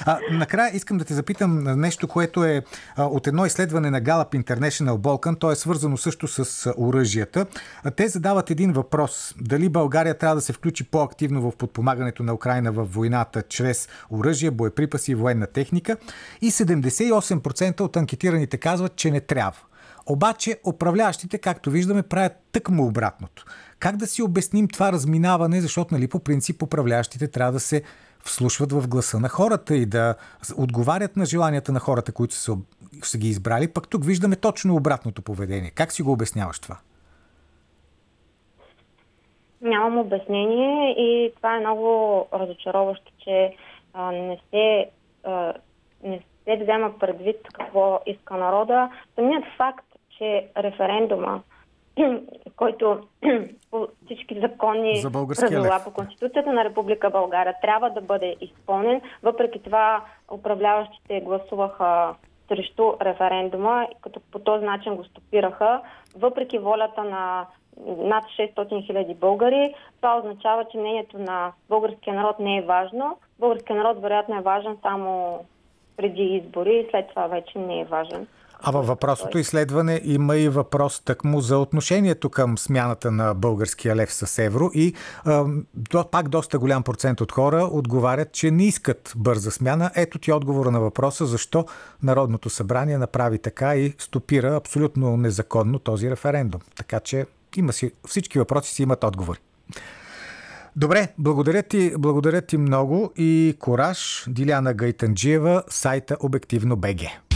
А, 0.07 0.19
накрая 0.31 0.77
искам 0.77 0.99
да 0.99 1.05
те 1.05 1.15
запитам 1.15 1.81
нещо, 1.81 2.09
което 2.09 2.45
е 2.45 2.63
а, 2.97 3.05
от 3.05 3.27
едно 3.27 3.47
изследване 3.47 3.91
на 3.91 4.03
Gallup 4.03 4.45
International 4.45 4.97
Balkan. 4.97 5.39
То 5.39 5.51
е 5.51 5.57
свързано 5.57 5.97
също 5.97 6.29
с 6.29 6.73
оръжията. 6.79 7.47
Те 7.97 8.09
задават 8.09 8.51
един 8.51 8.73
въпрос. 8.73 9.35
Дали 9.41 9.69
България 9.69 10.19
трябва 10.19 10.35
да 10.35 10.41
се 10.41 10.53
включи 10.53 10.85
по-активно 10.85 11.51
в 11.51 11.57
подпомагането 11.57 12.23
на 12.23 12.35
Украина 12.35 12.73
в 12.73 12.85
войната 12.85 13.43
чрез 13.43 13.89
оръжие, 14.11 14.51
боеприпаси 14.51 15.13
и 15.13 15.15
военна 15.15 15.47
техника. 15.47 15.97
И 16.41 16.51
78% 16.51 17.81
от 17.81 17.97
анкетираните 17.97 18.57
казват, 18.57 18.97
че 18.97 19.11
не 19.11 19.21
трябва. 19.21 19.61
Обаче 20.07 20.61
управляващите, 20.65 21.39
както 21.39 21.71
виждаме, 21.71 22.03
правят 22.03 22.33
тъкмо 22.53 22.87
обратното. 22.87 23.45
Как 23.79 23.97
да 23.97 24.07
си 24.07 24.23
обясним 24.23 24.69
това 24.69 24.93
разминаване, 24.93 25.61
защото 25.61 25.95
нали, 25.95 26.09
по 26.09 26.21
принцип 26.21 26.63
управляващите 26.63 27.29
трябва 27.29 27.53
да 27.53 27.61
се 27.61 27.83
вслушват 28.29 28.73
в 28.73 28.89
гласа 28.89 29.21
на 29.21 29.29
хората 29.29 29.77
и 29.77 29.87
да 29.87 30.15
отговарят 30.59 31.17
на 31.17 31.25
желанията 31.25 31.73
на 31.73 31.81
хората, 31.81 32.13
които 32.13 32.35
са, 32.35 32.57
са 33.03 33.19
ги 33.19 33.29
избрали. 33.29 33.73
Пък 33.73 33.89
тук 33.89 34.05
виждаме 34.05 34.37
точно 34.37 34.77
обратното 34.77 35.23
поведение. 35.23 35.71
Как 35.71 35.93
си 35.93 36.03
го 36.03 36.13
обясняваш 36.13 36.61
това? 36.61 36.77
Нямам 39.63 39.99
обяснение 39.99 40.91
и 40.91 41.33
това 41.37 41.57
е 41.57 41.61
много 41.61 42.27
разочароващо, 42.33 43.13
че 43.25 43.57
а, 43.95 44.13
не 44.13 44.41
се 44.51 44.91
а, 45.25 45.55
не 46.05 46.23
се 46.45 46.63
взема 46.63 46.99
предвид 46.99 47.37
какво 47.53 48.01
иска 48.07 48.35
народа. 48.35 48.91
Самият 49.15 49.45
факт, 49.57 49.87
че 50.19 50.47
референдума 50.57 51.43
който 52.57 53.01
по 53.71 53.89
всички 54.05 54.41
законни 54.41 55.03
правила 55.37 55.81
по 55.85 55.91
Конституцията 55.91 56.53
на 56.53 56.65
Република 56.65 57.11
България 57.11 57.55
трябва 57.63 57.91
да 57.91 58.01
бъде 58.01 58.37
изпълнен. 58.41 59.01
Въпреки 59.23 59.63
това 59.63 60.05
управляващите 60.33 61.21
гласуваха 61.21 62.15
срещу 62.49 62.93
референдума, 63.03 63.89
като 64.01 64.21
по 64.33 64.39
този 64.39 64.65
начин 64.65 64.97
го 64.97 65.05
стопираха, 65.05 65.81
въпреки 66.17 66.59
волята 66.59 67.05
на 67.05 67.47
над 67.87 68.25
600 68.25 68.87
хиляди 68.87 69.15
българи. 69.15 69.75
Това 69.97 70.19
означава, 70.19 70.65
че 70.65 70.79
мнението 70.79 71.19
на 71.19 71.53
българския 71.69 72.15
народ 72.15 72.39
не 72.39 72.57
е 72.57 72.63
важно. 72.63 73.19
Българския 73.39 73.77
народ 73.77 74.03
вероятно 74.03 74.39
е 74.39 74.43
важен 74.43 74.77
само 74.83 75.39
преди 75.97 76.23
избори 76.23 76.77
и 76.77 76.91
след 76.91 77.09
това 77.09 77.27
вече 77.27 77.59
не 77.59 77.81
е 77.81 77.85
важен. 77.85 78.27
А 78.61 78.71
във 78.71 78.87
въпросното 78.87 79.39
изследване 79.39 80.01
има 80.05 80.37
и 80.37 80.49
въпрос 80.49 81.01
тъкмо 81.01 81.41
за 81.41 81.59
отношението 81.59 82.31
към 82.31 82.59
смяната 82.59 83.11
на 83.11 83.35
българския 83.35 83.97
лев 83.97 84.13
с 84.13 84.39
евро 84.45 84.71
и 84.75 84.95
а, 85.25 85.45
пак 86.11 86.29
доста 86.29 86.59
голям 86.59 86.83
процент 86.83 87.21
от 87.21 87.33
хора 87.33 87.69
отговарят, 87.73 88.33
че 88.33 88.51
не 88.51 88.65
искат 88.65 89.13
бърза 89.17 89.51
смяна. 89.51 89.91
Ето 89.95 90.19
ти 90.19 90.33
отговора 90.33 90.71
на 90.71 90.81
въпроса 90.81 91.27
защо 91.27 91.67
Народното 92.03 92.51
събрание 92.51 92.99
направи 92.99 93.39
така 93.39 93.77
и 93.77 93.95
стопира 93.99 94.57
абсолютно 94.57 95.17
незаконно 95.17 95.79
този 95.79 96.11
референдум. 96.11 96.61
Така 96.77 97.01
че 97.01 97.27
има 97.57 97.73
си, 97.73 97.93
всички 98.07 98.39
въпроси 98.39 98.75
си 98.75 98.83
имат 98.83 99.05
отговори. 99.05 99.39
Добре, 100.77 101.09
благодаря 101.19 101.63
ти, 101.63 101.93
благодаря 101.99 102.43
ти 102.43 102.59
много 102.59 103.13
и 103.17 103.57
кораж 103.59 104.25
Диляна 104.29 104.75
Гайтанджиева, 104.75 105.63
сайта 105.69 106.17
Обективно 106.21 106.77
БГ. 106.77 107.28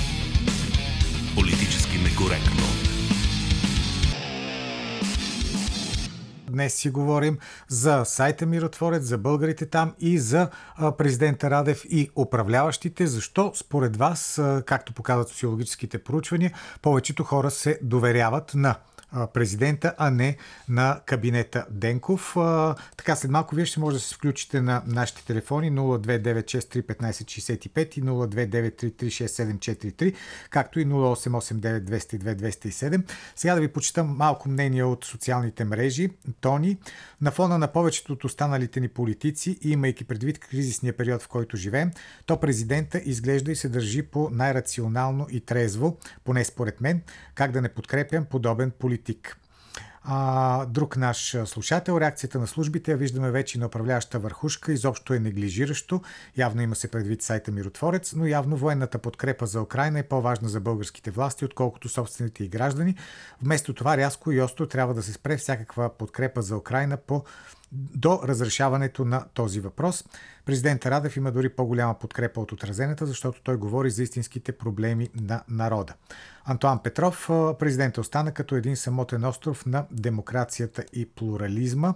Некоректно. 2.22 2.62
Днес 6.48 6.74
си 6.74 6.90
говорим 6.90 7.38
за 7.68 8.04
сайта 8.04 8.46
Миротворец, 8.46 9.02
за 9.02 9.18
българите 9.18 9.66
там 9.66 9.94
и 10.00 10.18
за 10.18 10.48
президента 10.98 11.50
Радев 11.50 11.82
и 11.84 12.10
управляващите. 12.16 13.06
Защо 13.06 13.52
според 13.54 13.96
вас, 13.96 14.42
както 14.66 14.92
показват 14.92 15.28
социологическите 15.28 15.98
проучвания, 15.98 16.52
повечето 16.82 17.24
хора 17.24 17.50
се 17.50 17.78
доверяват 17.82 18.54
на 18.54 18.74
президента, 19.34 19.94
а 19.98 20.10
не 20.10 20.36
на 20.68 21.00
кабинета 21.06 21.66
Денков. 21.70 22.36
Така, 22.96 23.16
след 23.16 23.30
малко 23.30 23.54
вие 23.54 23.64
ще 23.64 23.80
може 23.80 23.96
да 23.96 24.00
се 24.00 24.14
включите 24.14 24.60
на 24.60 24.82
нашите 24.86 25.24
телефони 25.24 25.72
029631565 25.72 27.98
и 27.98 28.02
029336743, 28.02 30.14
както 30.50 30.80
и 30.80 30.86
0889202207. 30.86 33.10
Сега 33.36 33.54
да 33.54 33.60
ви 33.60 33.68
почитам 33.68 34.16
малко 34.16 34.48
мнение 34.48 34.84
от 34.84 35.04
социалните 35.04 35.64
мрежи. 35.64 36.10
Тони, 36.40 36.78
на 37.20 37.30
фона 37.30 37.58
на 37.58 37.68
повечето 37.68 38.12
от 38.12 38.24
останалите 38.24 38.80
ни 38.80 38.88
политици, 38.88 39.58
имайки 39.62 40.04
предвид 40.04 40.38
кризисния 40.38 40.96
период, 40.96 41.22
в 41.22 41.28
който 41.28 41.56
живеем, 41.56 41.90
то 42.26 42.40
президента 42.40 43.00
изглежда 43.04 43.52
и 43.52 43.56
се 43.56 43.68
държи 43.68 44.02
по 44.02 44.28
най-рационално 44.32 45.26
и 45.30 45.40
трезво, 45.40 45.96
поне 46.24 46.44
според 46.44 46.80
мен, 46.80 47.02
как 47.34 47.52
да 47.52 47.62
не 47.62 47.68
подкрепям 47.68 48.24
подобен 48.24 48.70
политик 48.70 49.01
политик. 49.02 49.38
А, 50.04 50.66
друг 50.66 50.96
наш 50.96 51.36
слушател, 51.44 52.00
реакцията 52.00 52.38
на 52.38 52.46
службите 52.46 52.90
я 52.90 52.96
виждаме 52.96 53.30
вече 53.30 53.58
на 53.58 53.66
управляваща 53.66 54.18
върхушка, 54.18 54.72
изобщо 54.72 55.14
е 55.14 55.18
неглижиращо. 55.18 56.00
Явно 56.36 56.62
има 56.62 56.74
се 56.74 56.90
предвид 56.90 57.22
сайта 57.22 57.50
Миротворец, 57.50 58.12
но 58.12 58.26
явно 58.26 58.56
военната 58.56 58.98
подкрепа 58.98 59.46
за 59.46 59.62
Украина 59.62 59.98
е 59.98 60.02
по-важна 60.02 60.48
за 60.48 60.60
българските 60.60 61.10
власти, 61.10 61.44
отколкото 61.44 61.88
собствените 61.88 62.44
и 62.44 62.48
граждани. 62.48 62.96
Вместо 63.42 63.74
това 63.74 63.96
рязко 63.96 64.32
и 64.32 64.40
остро 64.40 64.66
трябва 64.66 64.94
да 64.94 65.02
се 65.02 65.12
спре 65.12 65.36
всякаква 65.36 65.90
подкрепа 65.98 66.42
за 66.42 66.56
Украина 66.56 66.96
по 66.96 67.24
до 67.72 68.20
разрешаването 68.24 69.04
на 69.04 69.24
този 69.34 69.60
въпрос. 69.60 70.04
Президент 70.44 70.86
Радев 70.86 71.16
има 71.16 71.32
дори 71.32 71.48
по-голяма 71.48 71.98
подкрепа 71.98 72.40
от 72.40 72.52
отразената, 72.52 73.06
защото 73.06 73.42
той 73.42 73.56
говори 73.56 73.90
за 73.90 74.02
истинските 74.02 74.52
проблеми 74.52 75.08
на 75.14 75.42
народа. 75.48 75.94
Антуан 76.44 76.82
Петров, 76.82 77.26
президент 77.58 77.98
остана 77.98 78.32
като 78.32 78.56
един 78.56 78.76
самотен 78.76 79.24
остров 79.24 79.66
на 79.66 79.84
демокрацията 79.90 80.84
и 80.92 81.06
плурализма. 81.06 81.94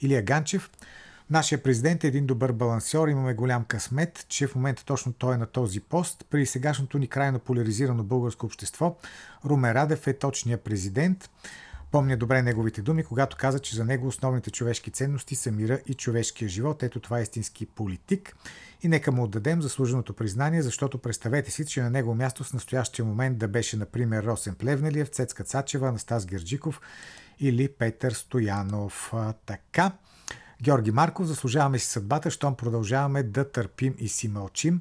Илия 0.00 0.22
Ганчев, 0.22 0.70
Нашия 1.30 1.62
президент 1.62 2.04
е 2.04 2.06
един 2.06 2.26
добър 2.26 2.52
балансьор. 2.52 3.08
Имаме 3.08 3.34
голям 3.34 3.64
късмет, 3.64 4.26
че 4.28 4.46
в 4.46 4.54
момента 4.54 4.84
точно 4.84 5.12
той 5.12 5.34
е 5.34 5.38
на 5.38 5.46
този 5.46 5.80
пост. 5.80 6.26
При 6.30 6.46
сегашното 6.46 6.98
ни 6.98 7.08
крайно 7.08 7.38
поляризирано 7.38 8.04
българско 8.04 8.46
общество 8.46 8.96
Румен 9.44 9.72
Радев 9.72 10.06
е 10.06 10.18
точният 10.18 10.60
президент. 10.60 11.30
Помня 11.90 12.16
добре 12.16 12.42
неговите 12.42 12.82
думи, 12.82 13.04
когато 13.04 13.36
каза, 13.36 13.58
че 13.58 13.76
за 13.76 13.84
него 13.84 14.06
основните 14.06 14.50
човешки 14.50 14.90
ценности 14.90 15.34
са 15.34 15.50
мира 15.50 15.80
и 15.86 15.94
човешкия 15.94 16.48
живот. 16.48 16.82
Ето 16.82 17.00
това 17.00 17.18
е 17.18 17.22
истински 17.22 17.66
политик. 17.66 18.36
И 18.82 18.88
нека 18.88 19.12
му 19.12 19.22
отдадем 19.24 19.62
заслуженото 19.62 20.12
признание, 20.12 20.62
защото 20.62 20.98
представете 20.98 21.50
си, 21.50 21.66
че 21.66 21.82
на 21.82 21.90
него 21.90 22.14
място 22.14 22.44
в 22.44 22.52
настоящия 22.52 23.04
момент 23.04 23.38
да 23.38 23.48
беше, 23.48 23.76
например, 23.76 24.24
Росен 24.24 24.54
Плевнелиев, 24.54 25.08
Цецка 25.08 25.44
Цачева, 25.44 25.88
Анастас 25.88 26.26
Герджиков 26.26 26.80
или 27.40 27.68
Петър 27.68 28.12
Стоянов. 28.12 29.12
Така. 29.46 29.92
Георги 30.62 30.90
Марков, 30.90 31.26
заслужаваме 31.26 31.78
си 31.78 31.86
съдбата, 31.86 32.30
щом 32.30 32.56
продължаваме 32.56 33.22
да 33.22 33.50
търпим 33.50 33.94
и 33.98 34.08
си 34.08 34.28
мълчим. 34.28 34.80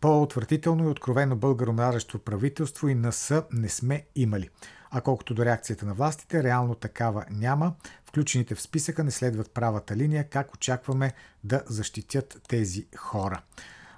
По-отвратително 0.00 0.84
и 0.84 0.90
откровено 0.90 1.36
българомражещо 1.36 2.18
правителство 2.18 2.88
и 2.88 2.94
НС 2.94 3.42
не 3.52 3.68
сме 3.68 4.06
имали. 4.14 4.48
А 4.90 5.00
колкото 5.00 5.34
до 5.34 5.44
реакцията 5.44 5.86
на 5.86 5.94
властите, 5.94 6.42
реално 6.42 6.74
такава 6.74 7.24
няма. 7.30 7.74
Включените 8.04 8.54
в 8.54 8.60
списъка 8.60 9.04
не 9.04 9.10
следват 9.10 9.50
правата 9.50 9.96
линия. 9.96 10.28
Как 10.28 10.54
очакваме 10.54 11.12
да 11.44 11.62
защитят 11.66 12.40
тези 12.48 12.86
хора? 12.96 13.42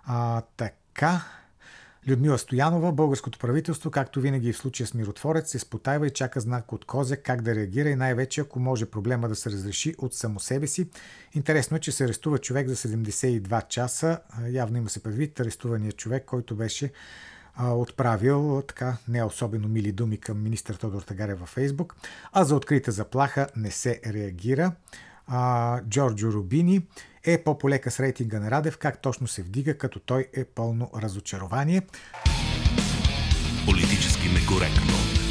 А, 0.04 0.42
така. 0.56 1.24
Людмила 2.08 2.38
Стоянова, 2.38 2.92
българското 2.92 3.38
правителство, 3.38 3.90
както 3.90 4.20
винаги 4.20 4.52
в 4.52 4.56
случая 4.56 4.86
с 4.86 4.94
миротворец, 4.94 5.50
се 5.50 5.58
спотайва 5.58 6.06
и 6.06 6.10
чака 6.10 6.40
знак 6.40 6.72
от 6.72 6.84
Козе 6.84 7.16
как 7.16 7.42
да 7.42 7.54
реагира 7.54 7.88
и 7.88 7.94
най-вече 7.94 8.40
ако 8.40 8.60
може 8.60 8.86
проблема 8.86 9.28
да 9.28 9.34
се 9.34 9.50
разреши 9.50 9.94
от 9.98 10.14
само 10.14 10.40
себе 10.40 10.66
си. 10.66 10.88
Интересно 11.32 11.76
е, 11.76 11.80
че 11.80 11.92
се 11.92 12.04
арестува 12.04 12.38
човек 12.38 12.68
за 12.68 12.76
72 12.76 13.68
часа. 13.68 14.20
Явно 14.48 14.78
има 14.78 14.90
се 14.90 15.02
предвид 15.02 15.40
арестувания 15.40 15.92
човек, 15.92 16.24
който 16.24 16.56
беше 16.56 16.92
отправил 17.68 18.62
така 18.68 18.96
не 19.08 19.24
особено 19.24 19.68
мили 19.68 19.92
думи 19.92 20.16
към 20.16 20.42
министър 20.42 20.74
Тодор 20.74 21.02
Тагаря 21.02 21.36
във 21.36 21.48
Фейсбук, 21.48 21.96
а 22.32 22.44
за 22.44 22.56
открита 22.56 22.92
заплаха 22.92 23.46
не 23.56 23.70
се 23.70 24.00
реагира. 24.06 24.72
А, 25.26 25.80
Джорджо 25.82 26.32
Рубини 26.32 26.86
е 27.24 27.44
по-полека 27.44 27.90
с 27.90 28.00
рейтинга 28.00 28.40
на 28.40 28.50
Радев, 28.50 28.78
как 28.78 29.02
точно 29.02 29.26
се 29.26 29.42
вдига, 29.42 29.78
като 29.78 29.98
той 30.00 30.26
е 30.34 30.44
пълно 30.44 30.90
разочарование. 30.96 31.82
Политически 33.66 34.28
некоректно. 34.28 35.29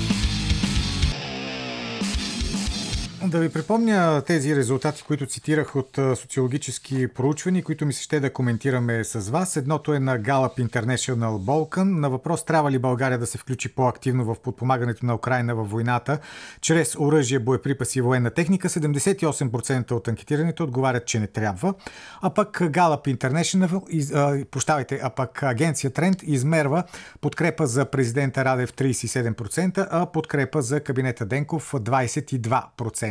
Да 3.27 3.39
ви 3.39 3.49
припомня 3.49 4.21
тези 4.27 4.55
резултати, 4.55 5.03
които 5.03 5.25
цитирах 5.25 5.75
от 5.75 5.99
социологически 6.15 7.07
проучвания, 7.07 7.63
които 7.63 7.85
ми 7.85 7.93
се 7.93 8.03
ще 8.03 8.19
да 8.19 8.33
коментираме 8.33 9.03
с 9.03 9.29
вас. 9.29 9.55
Едното 9.55 9.93
е 9.93 9.99
на 9.99 10.19
Gallup 10.19 10.69
International 10.69 11.39
Balkan. 11.39 11.83
На 11.83 12.09
въпрос 12.09 12.45
трябва 12.45 12.71
ли 12.71 12.79
България 12.79 13.19
да 13.19 13.25
се 13.25 13.37
включи 13.37 13.69
по-активно 13.69 14.25
в 14.25 14.35
подпомагането 14.43 15.05
на 15.05 15.15
Украина 15.15 15.55
във 15.55 15.71
войната, 15.71 16.19
чрез 16.61 16.95
оръжие, 16.99 17.39
боеприпаси 17.39 17.99
и 17.99 18.01
военна 18.01 18.29
техника, 18.29 18.69
78% 18.69 19.91
от 19.91 20.07
анкетираните 20.07 20.63
отговарят, 20.63 21.05
че 21.05 21.19
не 21.19 21.27
трябва. 21.27 21.73
А 22.21 22.29
пък 22.29 22.57
Gallup 22.59 23.17
International, 23.17 24.45
прощавайте, 24.45 24.99
а 25.03 25.09
пък 25.09 25.43
агенция 25.43 25.93
Тренд 25.93 26.23
измерва 26.23 26.83
подкрепа 27.21 27.67
за 27.67 27.85
президента 27.85 28.45
Радев 28.45 28.73
37%, 28.73 29.87
а 29.91 30.05
подкрепа 30.05 30.61
за 30.61 30.79
кабинета 30.79 31.25
Денков 31.25 31.71
22%. 31.71 33.08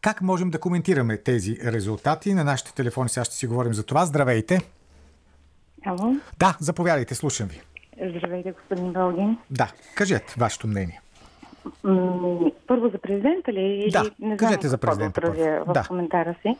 Как 0.00 0.22
можем 0.22 0.50
да 0.50 0.60
коментираме 0.60 1.16
тези 1.16 1.56
резултати? 1.64 2.34
На 2.34 2.44
нашите 2.44 2.74
телефони 2.74 3.08
сега 3.08 3.24
ще 3.24 3.34
си 3.34 3.46
говорим 3.46 3.74
за 3.74 3.86
това. 3.86 4.06
Здравейте! 4.06 4.60
Ало? 5.86 6.16
Да, 6.38 6.56
заповядайте, 6.60 7.14
слушам 7.14 7.48
ви. 7.48 7.60
Здравейте, 8.16 8.52
господин 8.52 8.92
Бългин. 8.92 9.38
Да, 9.50 9.72
кажете 9.94 10.34
вашето 10.38 10.66
мнение. 10.66 11.00
първо 12.66 12.88
за 12.88 12.98
президента 12.98 13.52
ли? 13.52 13.60
Или 13.60 13.90
да, 13.90 14.10
не 14.18 14.36
кажете 14.36 14.68
за 14.68 14.78
президента. 14.78 15.20
Да 15.20 15.64
в 15.66 15.72
да. 15.72 15.84
коментара 15.88 16.34
си. 16.42 16.56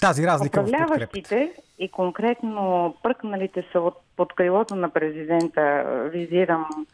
Тази 0.00 0.26
разлика 0.26 0.60
Управляващите 0.60 1.52
и 1.78 1.88
конкретно 1.90 2.94
пръкналите 3.02 3.64
са 3.72 3.80
от, 3.80 3.94
под 4.16 4.32
крилото 4.34 4.74
на 4.74 4.90
президента, 4.90 5.84
визирам, 6.12 6.86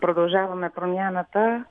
продължаваме 0.00 0.70
промяната, 0.70 1.64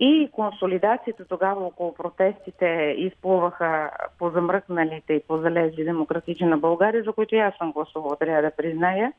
и 0.00 0.30
консолидацията 0.32 1.24
тогава 1.24 1.66
около 1.66 1.94
протестите 1.94 2.94
изплуваха 2.98 3.90
по 4.18 4.30
замръкналите 4.30 5.12
и 5.12 5.22
по 5.28 5.38
залезли 5.38 5.84
демократични 5.84 6.46
на 6.46 6.58
България, 6.58 7.02
за 7.02 7.12
които 7.12 7.36
аз 7.36 7.54
съм 7.58 7.72
гласувала, 7.72 8.16
трябва 8.16 8.42
да 8.42 8.50
призная. 8.50 9.12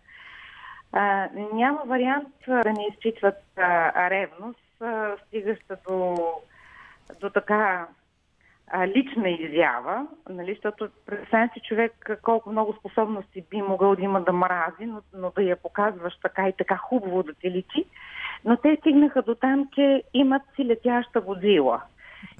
А, 0.91 1.29
няма 1.53 1.81
вариант 1.85 2.35
да 2.47 2.73
не 2.73 2.87
изпитват 2.91 3.37
ревност, 4.09 4.81
а, 4.81 5.15
стигаща 5.27 5.77
до, 5.87 6.17
до 7.19 7.29
така 7.29 7.87
а, 8.73 8.87
лична 8.87 9.29
изява, 9.29 10.07
нали, 10.29 10.53
защото 10.53 10.89
представям 11.05 11.49
си 11.53 11.59
човек 11.67 12.19
колко 12.21 12.51
много 12.51 12.73
способности 12.73 13.43
би 13.49 13.61
могъл 13.61 13.95
да 13.95 14.01
има 14.01 14.21
да 14.21 14.33
мрази, 14.33 14.85
но, 14.85 15.01
но 15.13 15.31
да 15.35 15.41
я 15.41 15.55
показваш 15.55 16.13
така 16.21 16.49
и 16.49 16.53
така 16.57 16.77
хубаво 16.77 17.23
да 17.23 17.33
ти 17.33 17.51
личи. 17.51 17.85
Но 18.45 18.57
те 18.57 18.77
стигнаха 18.79 19.21
до 19.21 19.35
там, 19.35 19.67
че 19.75 20.03
имат 20.13 20.41
си 20.55 20.65
летяща 20.65 21.21
водила. 21.21 21.81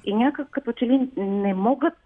И 0.04 0.14
някак 0.14 0.50
като 0.50 0.72
че 0.72 0.86
ли 0.86 1.10
не 1.16 1.54
могат 1.54 1.98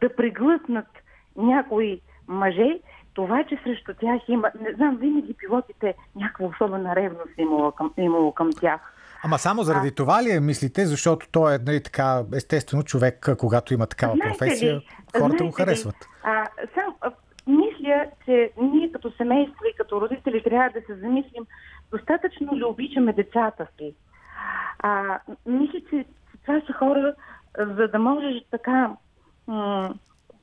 да 0.00 0.16
приглъснат 0.16 0.88
някои 1.36 2.00
мъже, 2.28 2.78
това, 3.14 3.44
че 3.44 3.60
срещу 3.64 3.94
тях 3.94 4.28
има, 4.28 4.50
не 4.60 4.72
знам, 4.72 4.96
винаги 4.96 5.34
пилотите 5.34 5.94
някаква 6.16 6.46
особена 6.46 6.96
ревност 6.96 7.38
имало 7.38 7.72
към, 7.72 7.92
имало 7.96 8.32
към 8.32 8.50
тях. 8.60 8.80
Ама 9.24 9.38
само 9.38 9.62
заради 9.62 9.88
а... 9.88 9.94
това 9.94 10.22
ли 10.22 10.30
е, 10.30 10.40
мислите? 10.40 10.86
Защото 10.86 11.26
той 11.32 11.54
е 11.54 11.58
нали, 11.58 11.82
така, 11.82 12.22
естествено 12.34 12.82
човек, 12.82 13.28
когато 13.38 13.74
има 13.74 13.86
такава 13.86 14.14
знаете 14.14 14.38
професия, 14.38 14.74
ли, 14.74 14.86
хората 15.18 15.44
го 15.44 15.50
харесват. 15.50 15.96
А, 16.22 16.46
сам, 16.74 16.94
а, 17.00 17.10
мисля, 17.46 18.06
че 18.24 18.50
ние 18.62 18.92
като 18.92 19.12
семейство 19.16 19.64
и 19.64 19.76
като 19.76 20.00
родители 20.00 20.42
трябва 20.42 20.70
да 20.70 20.86
се 20.86 21.00
замислим 21.00 21.44
достатъчно 21.90 22.56
ли 22.56 22.64
обичаме 22.64 23.12
децата 23.12 23.66
си. 23.78 23.94
А, 24.78 25.20
мисля, 25.46 25.80
че 25.90 26.04
това 26.42 26.60
са 26.66 26.72
хора, 26.72 27.14
за 27.58 27.88
да 27.88 27.98
можеш 27.98 28.42
така 28.50 28.90
м- 29.46 29.94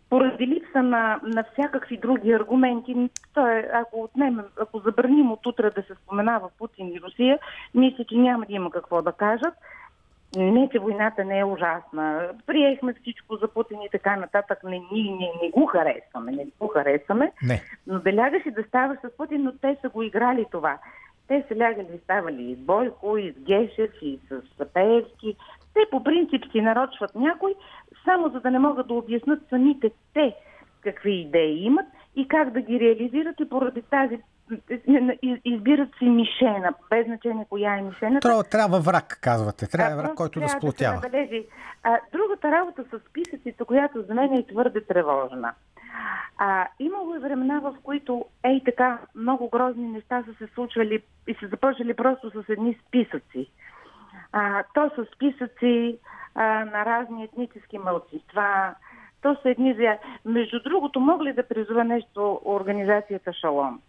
поради 0.09 0.47
липса 0.47 0.83
на, 0.83 1.19
на 1.23 1.43
всякакви 1.53 1.97
други 1.97 2.31
аргументи, 2.31 3.09
то 3.33 3.47
е, 3.47 3.69
ако 3.73 4.03
отнемем, 4.03 4.45
ако 4.61 4.79
забраним 4.79 5.31
от 5.31 5.45
утре 5.45 5.69
да 5.69 5.81
се 5.81 5.95
споменава 5.95 6.49
Путин 6.57 6.87
и 6.87 7.01
Русия, 7.01 7.39
мисля, 7.75 8.05
че 8.09 8.15
няма 8.15 8.45
да 8.45 8.53
има 8.53 8.71
какво 8.71 9.01
да 9.01 9.11
кажат. 9.11 9.53
Не, 10.37 10.69
че 10.71 10.79
войната 10.79 11.25
не 11.25 11.39
е 11.39 11.45
ужасна. 11.45 12.29
Приехме 12.47 12.93
всичко 12.93 13.35
за 13.35 13.47
Путин 13.47 13.81
и 13.81 13.89
така 13.91 14.15
нататък. 14.15 14.63
Не, 14.63 14.81
ние 14.91 15.11
не, 15.11 15.31
не 15.43 15.49
го 15.49 15.65
харесваме. 15.65 16.31
Не 16.31 16.47
го 16.59 16.67
харесваме. 16.67 17.31
Не. 17.43 17.61
Но 17.87 17.99
да 17.99 18.13
лягаш 18.13 18.41
и 18.45 18.51
да 18.51 18.63
ставаш 18.63 18.97
с 18.99 19.17
Путин, 19.17 19.43
но 19.43 19.51
те 19.51 19.77
са 19.81 19.89
го 19.89 20.03
играли 20.03 20.45
това. 20.51 20.77
Те 21.27 21.45
са 21.47 21.55
лягали 21.59 21.87
и 21.95 21.99
ставали 22.03 22.43
и 22.43 22.55
с 22.55 22.57
Бойко, 22.57 23.17
и 23.17 23.31
с 23.31 23.39
Гешев, 23.39 23.91
и 24.01 24.19
с 24.29 24.41
Сапеевски. 24.57 25.35
Те 25.73 25.79
по 25.91 26.03
принцип 26.03 26.51
си 26.51 26.61
нарочват 26.61 27.15
някой, 27.15 27.55
само 28.05 28.29
за 28.29 28.39
да 28.39 28.51
не 28.51 28.59
могат 28.59 28.87
да 28.87 28.93
обяснат 28.93 29.39
самите 29.49 29.91
те 30.13 30.35
какви 30.81 31.13
идеи 31.13 31.63
имат 31.63 31.85
и 32.15 32.27
как 32.27 32.49
да 32.49 32.61
ги 32.61 32.79
реализират 32.79 33.39
и 33.39 33.49
поради 33.49 33.81
тази 33.81 34.19
избират 35.45 35.89
си 35.97 36.05
мишена, 36.05 36.73
без 36.89 37.05
значение 37.05 37.45
коя 37.49 37.77
е 37.77 37.81
мишената. 37.81 38.27
Трябва, 38.27 38.43
трябва 38.43 38.79
враг, 38.79 39.19
казвате. 39.21 39.67
Трябва 39.67 40.01
враг, 40.01 40.15
който 40.15 40.39
да 40.39 40.49
сплотява. 40.49 41.01
Да 41.01 41.27
а, 41.83 41.99
другата 42.13 42.51
работа 42.51 42.83
с 42.83 43.09
списъците, 43.09 43.63
която 43.63 44.01
за 44.01 44.13
мен 44.13 44.33
е 44.33 44.47
твърде 44.47 44.85
тревожна. 44.85 45.53
А, 46.37 46.67
имало 46.79 47.15
и 47.15 47.19
времена, 47.19 47.59
в 47.59 47.75
които 47.83 48.25
ей 48.43 48.63
така 48.63 48.99
много 49.15 49.49
грозни 49.49 49.87
неща 49.87 50.23
са 50.23 50.33
се 50.33 50.53
случвали 50.53 51.03
и 51.27 51.33
се 51.33 51.47
започнали 51.47 51.93
просто 51.93 52.29
с 52.29 52.49
едни 52.49 52.79
списъци. 52.87 53.51
А, 54.31 54.63
то 54.73 54.91
са 54.95 55.05
списъци 55.15 55.97
а, 56.35 56.43
на 56.65 56.85
разни 56.85 57.23
етнически 57.23 57.77
мълцинства, 57.77 58.75
то 59.21 59.35
са 59.41 59.49
едни 59.49 59.73
за... 59.73 59.97
Между 60.25 60.59
другото, 60.63 60.99
мога 60.99 61.23
ли 61.23 61.33
да 61.33 61.47
призова 61.47 61.83
нещо 61.83 62.41
организацията 62.45 63.33
Шалом? 63.33 63.81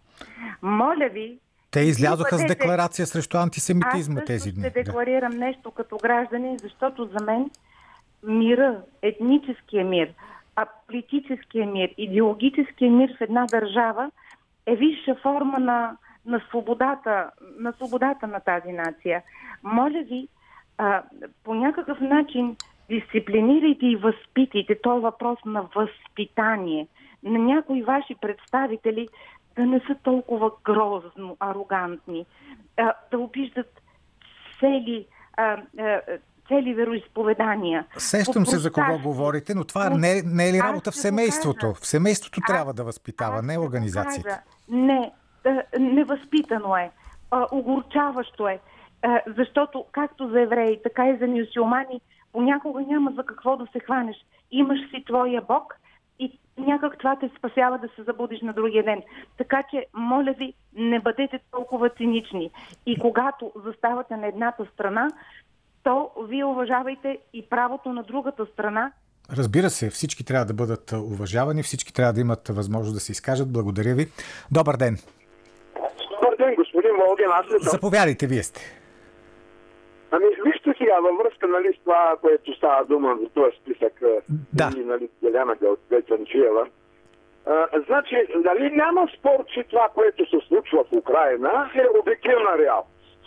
Моля 0.61 1.09
ви, 1.11 1.39
те 1.71 1.79
излязоха 1.79 2.35
бъдете... 2.35 2.53
с 2.53 2.57
декларация 2.57 3.07
срещу 3.07 3.37
антисемитизма 3.37 4.21
тези 4.21 4.51
дни. 4.51 4.65
Аз 4.65 4.71
ще 4.71 4.83
декларирам 4.83 5.31
да. 5.31 5.37
нещо 5.37 5.71
като 5.71 5.97
гражданин, 5.97 6.57
защото 6.57 7.05
за 7.05 7.25
мен 7.25 7.49
мира, 8.23 8.81
етническия 9.01 9.85
мир, 9.85 10.13
а 10.55 10.65
политическия 10.87 11.67
мир, 11.67 11.89
идеологическия 11.97 12.91
мир 12.91 13.17
в 13.17 13.21
една 13.21 13.45
държава 13.45 14.11
е 14.65 14.75
висша 14.75 15.15
форма 15.15 15.59
на, 15.59 15.97
на, 16.25 16.41
свободата, 16.49 17.31
на 17.59 17.73
свободата 17.73 18.27
на 18.27 18.39
тази 18.39 18.71
нация. 18.71 19.23
Моля 19.63 20.03
ви, 20.09 20.27
а, 20.77 21.03
по 21.43 21.53
някакъв 21.53 21.99
начин 21.99 22.55
дисциплинирайте 22.89 23.85
и 23.85 23.95
възпитайте. 23.95 24.79
То 24.83 24.97
е 24.97 24.99
въпрос 24.99 25.39
на 25.45 25.65
възпитание. 25.75 26.87
На 27.23 27.39
някои 27.39 27.83
ваши 27.83 28.15
представители 28.21 29.07
да 29.55 29.65
не 29.65 29.79
са 29.79 29.95
толкова 30.03 30.51
грозно, 30.63 31.37
арогантни, 31.39 32.25
а, 32.77 32.93
да 33.11 33.19
обиждат 33.19 33.81
цели, 34.59 35.05
а, 35.37 35.61
а, 35.79 36.01
цели 36.47 36.73
вероисповедания. 36.73 37.85
Сещам 37.97 38.45
се 38.45 38.57
за 38.57 38.71
кого 38.71 38.99
говорите, 38.99 39.55
но 39.55 39.63
това 39.63 39.89
не, 39.89 40.21
не 40.25 40.49
е 40.49 40.53
ли 40.53 40.59
работа 40.59 40.91
в 40.91 40.95
семейството? 40.95 41.73
В 41.73 41.87
семейството 41.87 42.41
трябва 42.47 42.73
да 42.73 42.83
възпитава, 42.83 43.41
не 43.41 43.59
организацията. 43.59 44.41
Не, 44.69 45.11
невъзпитано 45.79 46.75
е. 46.75 46.91
Огорчаващо 47.51 48.47
е. 48.47 48.59
Защото 49.37 49.85
както 49.91 50.29
за 50.29 50.41
евреи, 50.41 50.79
така 50.83 51.09
и 51.09 51.17
за 51.17 51.27
мюсюлмани, 51.27 52.01
понякога 52.33 52.81
няма 52.81 53.11
за 53.15 53.23
какво 53.23 53.57
да 53.57 53.67
се 53.73 53.79
хванеш. 53.79 54.15
Имаш 54.51 54.79
си 54.89 55.03
твоя 55.07 55.41
Бог 55.41 55.75
и 56.19 56.39
някак 56.57 56.97
това 56.97 57.15
те 57.19 57.31
спасява 57.37 57.77
да 57.77 57.87
се 57.95 58.03
забудиш 58.03 58.41
на 58.41 58.53
другия 58.53 58.83
ден. 58.83 59.01
Така 59.37 59.63
че, 59.71 59.85
моля 59.93 60.35
ви, 60.37 60.53
не 60.75 60.99
бъдете 60.99 61.39
толкова 61.51 61.89
цинични. 61.89 62.51
И 62.85 62.99
когато 62.99 63.51
заставате 63.65 64.17
на 64.17 64.27
едната 64.27 64.65
страна, 64.73 65.07
то 65.83 66.11
вие 66.27 66.45
уважавайте 66.45 67.17
и 67.33 67.49
правото 67.49 67.93
на 67.93 68.03
другата 68.03 68.45
страна. 68.45 68.91
Разбира 69.37 69.69
се, 69.69 69.89
всички 69.89 70.23
трябва 70.23 70.45
да 70.45 70.53
бъдат 70.53 70.91
уважавани, 70.91 71.63
всички 71.63 71.93
трябва 71.93 72.13
да 72.13 72.21
имат 72.21 72.47
възможност 72.47 72.93
да 72.93 72.99
се 72.99 73.11
изкажат. 73.11 73.53
Благодаря 73.53 73.95
ви. 73.95 74.07
Добър 74.51 74.77
ден. 74.77 74.97
Господин 76.81 77.05
Волгин. 77.05 77.29
Аз 77.31 77.45
ли 77.45 77.57
Заповядайте, 77.59 78.27
вие 78.27 78.43
сте. 78.43 78.61
Ами, 80.11 80.25
вижте 80.45 80.73
сега, 80.77 80.95
във 80.99 81.17
връзка 81.17 81.47
нали, 81.47 81.73
с 81.75 81.83
това, 81.83 82.15
което 82.21 82.53
става 82.53 82.85
дума 82.85 83.17
за 83.21 83.29
този 83.29 83.57
списък 83.57 83.93
Да. 84.53 84.69
и 84.77 84.79
нали, 84.79 85.09
Деляна 85.23 85.55
Гълтвечанчиева. 85.55 86.67
Значи, 87.87 88.15
нали 88.45 88.69
няма 88.71 89.07
спор, 89.17 89.45
че 89.53 89.63
това, 89.63 89.89
което 89.93 90.25
се 90.29 90.47
случва 90.47 90.83
в 90.83 90.97
Украина 90.97 91.69
е 91.75 91.99
обективна 91.99 92.57
реалност. 92.57 93.19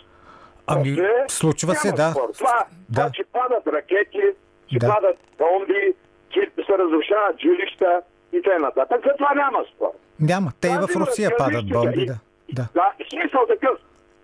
Ами, 0.67 0.95
После 0.95 1.25
случва 1.27 1.75
се, 1.75 1.91
да. 1.91 2.11
Спор. 2.11 2.29
Това, 2.37 2.65
Да. 2.89 3.01
това, 3.01 3.09
че 3.13 3.23
падат 3.23 3.67
ракети, 3.67 4.23
че 4.67 4.79
Да. 4.79 4.87
падат 4.87 5.17
бомби, 5.37 5.93
че 6.29 6.51
се 6.65 6.77
разрушават 6.77 7.39
жилища 7.39 8.01
и 8.33 8.41
т.н. 8.41 8.71
За 8.75 9.13
това 9.17 9.33
няма 9.35 9.65
спор. 9.75 9.91
Няма. 10.19 10.51
Те 10.61 10.67
и 10.67 10.87
в 10.87 10.95
Русия 10.95 11.31
падат 11.37 11.69
бомби, 11.69 12.05
да. 12.05 12.15
Да. 12.53 12.67
Да, 12.73 12.93
смисъл 13.09 13.45
такъв, 13.47 13.79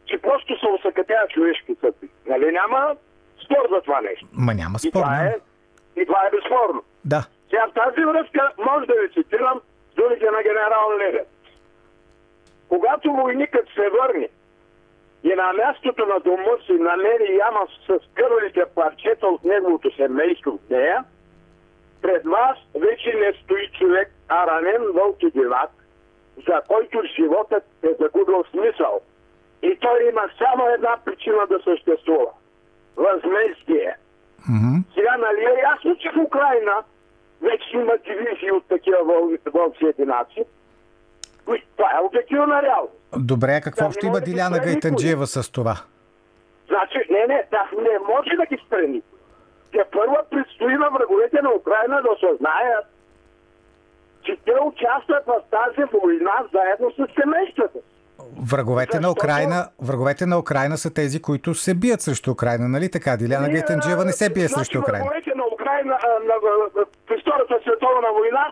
че 0.06 0.18
просто 0.18 0.60
се 0.60 0.66
усъкътява 0.70 1.28
човешки 1.28 1.76
съдби. 1.82 2.10
Нали 2.26 2.52
няма 2.52 2.96
спор 3.46 3.68
за 3.76 3.82
това 3.82 4.02
нещо. 4.02 4.28
Ма 4.34 4.54
няма 4.54 4.76
И 4.76 4.80
спор. 4.80 4.92
това, 4.92 5.10
няма. 5.12 5.30
е, 5.30 5.36
и 5.96 6.06
това 6.06 6.28
е 6.28 6.32
безспорно. 6.32 6.84
Да. 7.06 7.26
Сега 7.50 7.68
в 7.68 7.74
тази 7.74 8.06
връзка 8.06 8.52
може 8.60 8.86
да 8.86 8.94
ви 8.94 9.10
цитирам 9.14 9.62
думите 9.96 10.26
на 10.26 10.44
генерал 10.44 10.98
Левен. 11.00 11.26
Когато 12.70 13.12
войникът 13.12 13.66
се 13.68 13.90
върне 13.92 14.30
и 15.24 15.30
на 15.30 15.54
мястото 15.54 16.06
на 16.06 16.20
дома 16.20 16.52
си 16.66 16.72
намери 16.74 17.38
яма 17.38 17.60
с 17.88 18.14
кървалите 18.14 18.64
парчета 18.76 19.28
от 19.28 19.44
неговото 19.44 19.96
семейство 19.96 20.52
в 20.58 20.70
нея, 20.70 21.04
пред 22.02 22.24
вас 22.26 22.58
вече 22.76 23.14
не 23.14 23.34
стои 23.34 23.70
човек, 23.80 24.12
а 24.28 24.48
ранен 24.48 24.82
вълк 24.94 25.24
и 25.24 25.32
дивак, 25.32 25.70
за 26.38 26.62
който 26.68 27.02
животът 27.16 27.64
е 27.84 27.90
загубил 28.00 28.44
смисъл. 28.52 29.02
И 29.64 29.78
той 29.82 30.10
има 30.10 30.22
само 30.38 30.68
една 30.68 30.98
причина 31.06 31.48
да 31.50 31.60
съществува. 31.64 32.32
Възмездие. 32.96 33.96
Мгм. 34.50 34.78
Сега, 34.94 35.18
нали 35.18 35.42
е 35.42 35.62
ясно, 35.72 35.96
че 35.96 36.10
в 36.10 36.24
Украина 36.26 36.74
вече 37.42 37.70
има 37.74 37.94
дивизии 37.98 38.52
от 38.52 38.68
такива 38.68 38.98
вълци 39.54 39.86
единаци. 39.86 40.44
Това 41.78 41.92
е 41.98 42.06
обективна 42.06 42.62
реалност. 42.62 43.02
Добре, 43.18 43.62
какво 43.64 43.82
Да, 43.82 43.88
общо 43.88 44.06
има 44.06 44.20
да 44.20 44.26
Диляна 44.26 44.60
Гайтанджиева 44.60 45.28
с 45.28 45.52
това? 45.52 45.76
Значи, 46.68 46.98
не, 47.10 47.28
не, 47.28 47.44
да, 47.52 47.82
не 47.82 48.00
може 48.00 48.30
да 48.38 48.46
ги 48.46 48.64
спре 48.66 48.88
никой. 48.88 49.20
Те 49.72 49.84
първо 49.92 50.18
предстои 50.30 50.74
на 50.74 50.90
враговете 50.90 51.42
на 51.42 51.54
Украина 51.54 52.02
да 52.02 52.10
осъзнаят, 52.12 52.86
че 54.24 54.38
те 54.46 54.54
участват 54.62 55.24
в 55.26 55.36
тази 55.52 55.84
война 55.94 56.36
заедно 56.54 56.92
с 56.92 57.08
семействата. 57.22 57.80
Враговете 58.52 59.00
на 59.00 59.12
Украина, 59.12 59.70
враговете 59.82 60.26
на 60.26 60.40
Украина 60.40 60.78
са 60.78 60.94
тези, 60.94 61.22
които 61.22 61.54
се 61.54 61.74
бият 61.76 62.02
срещу 62.02 62.32
Украина, 62.32 62.68
нали 62.68 62.92
така? 62.92 63.18
Диляна 63.18 63.48
Ние, 63.48 63.54
Гайтанджиева 63.54 64.06
не 64.06 64.12
се 64.12 64.30
бие 64.30 64.48
значи, 64.48 64.54
срещу 64.54 64.80
Украина. 64.80 65.06
Враговете 65.06 65.34
на 65.36 65.46
Украина 65.54 65.94
на, 66.28 66.36
а, 66.36 66.86
при 67.08 67.22
Втората 67.22 67.60
световна 67.64 68.10
война, 68.20 68.46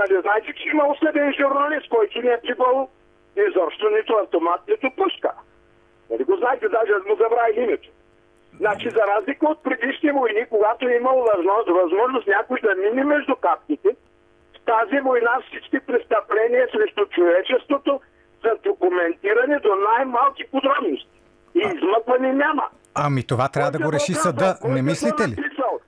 нали, 0.00 0.20
знаете, 0.20 0.48
че 0.56 0.68
има 0.68 0.84
осъден 0.92 1.32
журналист, 1.40 1.88
който 1.88 2.22
не 2.22 2.32
е 2.32 2.40
пипал 2.40 2.88
изобщо 3.48 3.90
нито 3.90 4.12
автомат, 4.22 4.60
нито 4.68 4.90
пушка. 4.96 5.30
Нали 6.10 6.24
го 6.24 6.36
знаете, 6.36 6.68
даже 6.68 6.92
му 7.08 7.16
забравих 7.16 7.56
името. 7.56 7.88
Значи, 8.60 8.90
за 8.90 9.02
разлика 9.12 9.46
от 9.46 9.62
предишни 9.62 10.10
войни, 10.10 10.46
когато 10.50 10.88
е 10.88 10.96
имал 11.00 11.16
възможност, 11.30 11.68
възможност 11.82 12.26
някой 12.26 12.60
да 12.60 12.74
мине 12.74 13.04
между 13.04 13.34
капките, 13.36 13.88
в 13.88 13.96
тази 14.66 15.00
война 15.00 15.38
всички 15.46 15.80
престъпления 15.80 16.68
срещу 16.72 17.06
човечеството 17.06 18.00
са 18.42 18.56
документирани 18.64 19.56
до 19.62 19.74
най-малки 19.74 20.44
подробности. 20.50 21.20
И 21.54 21.58
измъкване 21.58 22.32
няма. 22.32 22.68
Ами 22.96 23.22
това 23.22 23.48
трябва 23.48 23.70
да 23.70 23.78
го 23.78 23.92
реши 23.92 24.14
съда. 24.14 24.58
Не 24.64 24.82
мислите 24.82 25.28
ли? 25.28 25.36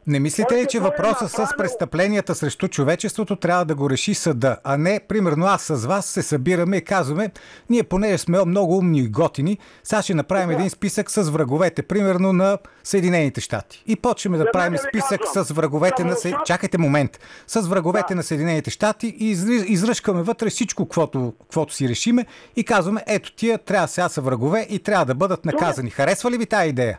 Не 0.09 0.21
мислите 0.21 0.55
ли, 0.55 0.67
че 0.67 0.81
въпроса 0.81 1.29
с 1.29 1.57
престъпленията 1.59 2.35
срещу 2.35 2.69
човечеството 2.69 3.37
трябва 3.37 3.65
да 3.65 3.75
го 3.75 3.91
реши 3.91 4.15
съда, 4.15 4.57
а 4.65 4.77
не, 4.77 5.01
примерно, 5.09 5.47
аз 5.47 5.63
с 5.63 5.87
вас 5.87 6.07
се 6.07 6.23
събираме 6.23 6.77
и 6.77 6.85
казваме, 6.85 7.31
ние 7.71 7.83
понеже 7.83 8.19
сме 8.19 8.45
много 8.45 8.79
умни 8.79 8.99
и 8.99 9.09
готини, 9.09 9.59
сега 9.83 10.03
ще 10.03 10.15
направим 10.15 10.51
един 10.51 10.71
списък 10.71 11.11
с 11.11 11.23
враговете, 11.23 11.83
примерно 11.83 12.33
на 12.33 12.59
Съединените 12.85 13.41
щати. 13.41 13.85
И 13.87 13.97
почваме 13.97 14.39
да 14.39 14.51
правим 14.53 14.73
ви 14.73 14.79
списък 14.79 15.21
с 15.35 15.51
враговете 15.51 16.05
на... 16.05 16.17
Се... 16.17 16.35
Чакайте 16.47 16.79
момент. 16.79 17.21
С 17.47 17.61
враговете 17.61 18.15
на 18.15 18.23
Съединените 18.23 18.71
щати 18.71 19.17
и 19.19 19.31
изръжкаме 19.67 20.23
вътре 20.23 20.51
всичко, 20.51 20.85
каквото, 20.85 21.35
каквото 21.41 21.75
си 21.75 21.89
решиме 21.89 22.27
и 22.57 22.65
казваме, 22.65 23.05
ето 23.07 23.33
тия 23.33 23.59
трябва 23.59 23.89
сега 23.89 24.09
са 24.09 24.21
врагове 24.21 24.67
и 24.71 24.79
трябва 24.79 25.05
да 25.05 25.15
бъдат 25.15 25.45
наказани. 25.45 25.91
Харесва 25.91 26.31
ли 26.31 26.39
ви 26.39 26.47
тази 26.47 26.69
идея? 26.69 26.98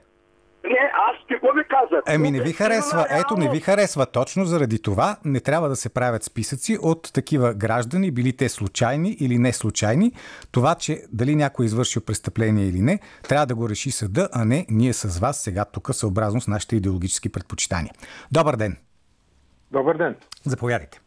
Какво 1.29 1.47
ви 1.51 1.63
казах? 1.63 2.03
Еми 2.07 2.31
не 2.31 2.37
ви 2.37 2.43
Обективна 2.43 2.69
харесва. 2.69 3.05
Ето 3.09 3.37
не 3.37 3.49
ви 3.49 3.59
харесва. 3.59 4.05
Точно 4.05 4.45
заради 4.45 4.81
това 4.81 5.17
не 5.25 5.39
трябва 5.39 5.69
да 5.69 5.75
се 5.75 5.93
правят 5.93 6.23
списъци 6.23 6.77
от 6.81 7.13
такива 7.13 7.53
граждани, 7.53 8.11
били 8.11 8.37
те 8.37 8.49
случайни 8.49 9.17
или 9.19 9.37
не 9.37 9.53
случайни. 9.53 10.11
Това, 10.51 10.75
че 10.75 11.01
дали 11.13 11.35
някой 11.35 11.65
е 11.65 11.67
извършил 11.67 12.01
престъпление 12.05 12.65
или 12.65 12.81
не, 12.81 12.99
трябва 13.29 13.45
да 13.45 13.55
го 13.55 13.69
реши 13.69 13.91
съда, 13.91 14.29
а 14.33 14.45
не 14.45 14.65
ние 14.69 14.93
с 14.93 15.19
вас 15.19 15.43
сега 15.43 15.65
тук 15.65 15.89
съобразно 15.91 16.41
с 16.41 16.47
нашите 16.47 16.75
идеологически 16.75 17.31
предпочитания. 17.31 17.93
Добър 18.31 18.55
ден. 18.55 18.77
Добър 19.71 19.97
ден. 19.97 20.15
Заповядайте. 20.45 21.01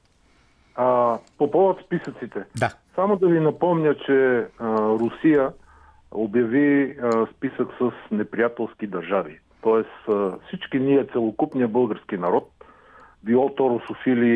А, 0.74 1.18
по 1.38 1.50
повод 1.50 1.78
списъците. 1.86 2.44
Да. 2.56 2.70
Само 2.94 3.16
да 3.16 3.28
ви 3.28 3.40
напомня, 3.40 3.94
че 4.06 4.46
а, 4.58 4.76
Русия 4.78 5.52
обяви 6.10 6.96
а, 7.02 7.26
списък 7.36 7.68
с 7.80 7.90
неприятелски 8.10 8.86
държави. 8.86 9.38
Тоест 9.62 10.08
всички 10.46 10.78
ние, 10.78 11.06
целокупния 11.12 11.68
български 11.68 12.16
народ, 12.16 12.50
било 13.22 13.54
то 13.54 13.70
русофили 13.70 14.28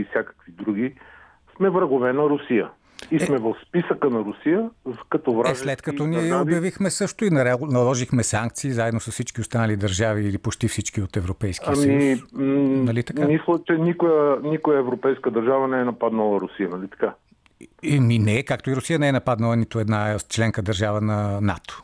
и 0.00 0.04
всякакви 0.04 0.52
други, 0.52 0.94
сме 1.56 1.70
врагове 1.70 2.12
на 2.12 2.22
Русия. 2.22 2.70
И 3.10 3.20
сме 3.20 3.38
в 3.38 3.54
списъка 3.68 4.10
наРусия 4.10 4.70
като 5.10 5.30
Е, 5.30 5.34
вражески 5.34 5.64
след 5.64 5.82
като 5.82 6.06
ние 6.06 6.20
държави. 6.20 6.42
обявихме 6.42 6.90
също 6.90 7.24
и 7.24 7.30
наложихме 7.70 8.22
санкции 8.22 8.70
заедно 8.70 9.00
с 9.00 9.10
всички 9.10 9.40
останали 9.40 9.76
държави 9.76 10.28
или 10.28 10.38
почти 10.38 10.68
всички 10.68 11.02
от 11.02 11.16
Европейския 11.16 11.72
Ами, 11.76 12.16
съюз. 12.16 12.20
Нали 12.32 13.02
така? 13.02 13.26
мисля, 13.26 13.58
че 13.66 13.72
никоя, 13.72 14.40
никоя 14.42 14.78
европейска 14.78 15.30
държава 15.30 15.68
не 15.68 15.80
е 15.80 15.84
нападнала 15.84 16.40
Русия, 16.40 16.68
нали 16.68 16.88
така? 16.88 17.14
Еми 17.82 18.18
не, 18.18 18.42
както 18.42 18.70
и 18.70 18.76
Русия 18.76 18.98
не 18.98 19.08
е 19.08 19.12
нападнала 19.12 19.56
нито 19.56 19.80
една 19.80 20.16
членка 20.28 20.62
държава 20.62 21.00
на 21.00 21.40
НАТО 21.40 21.82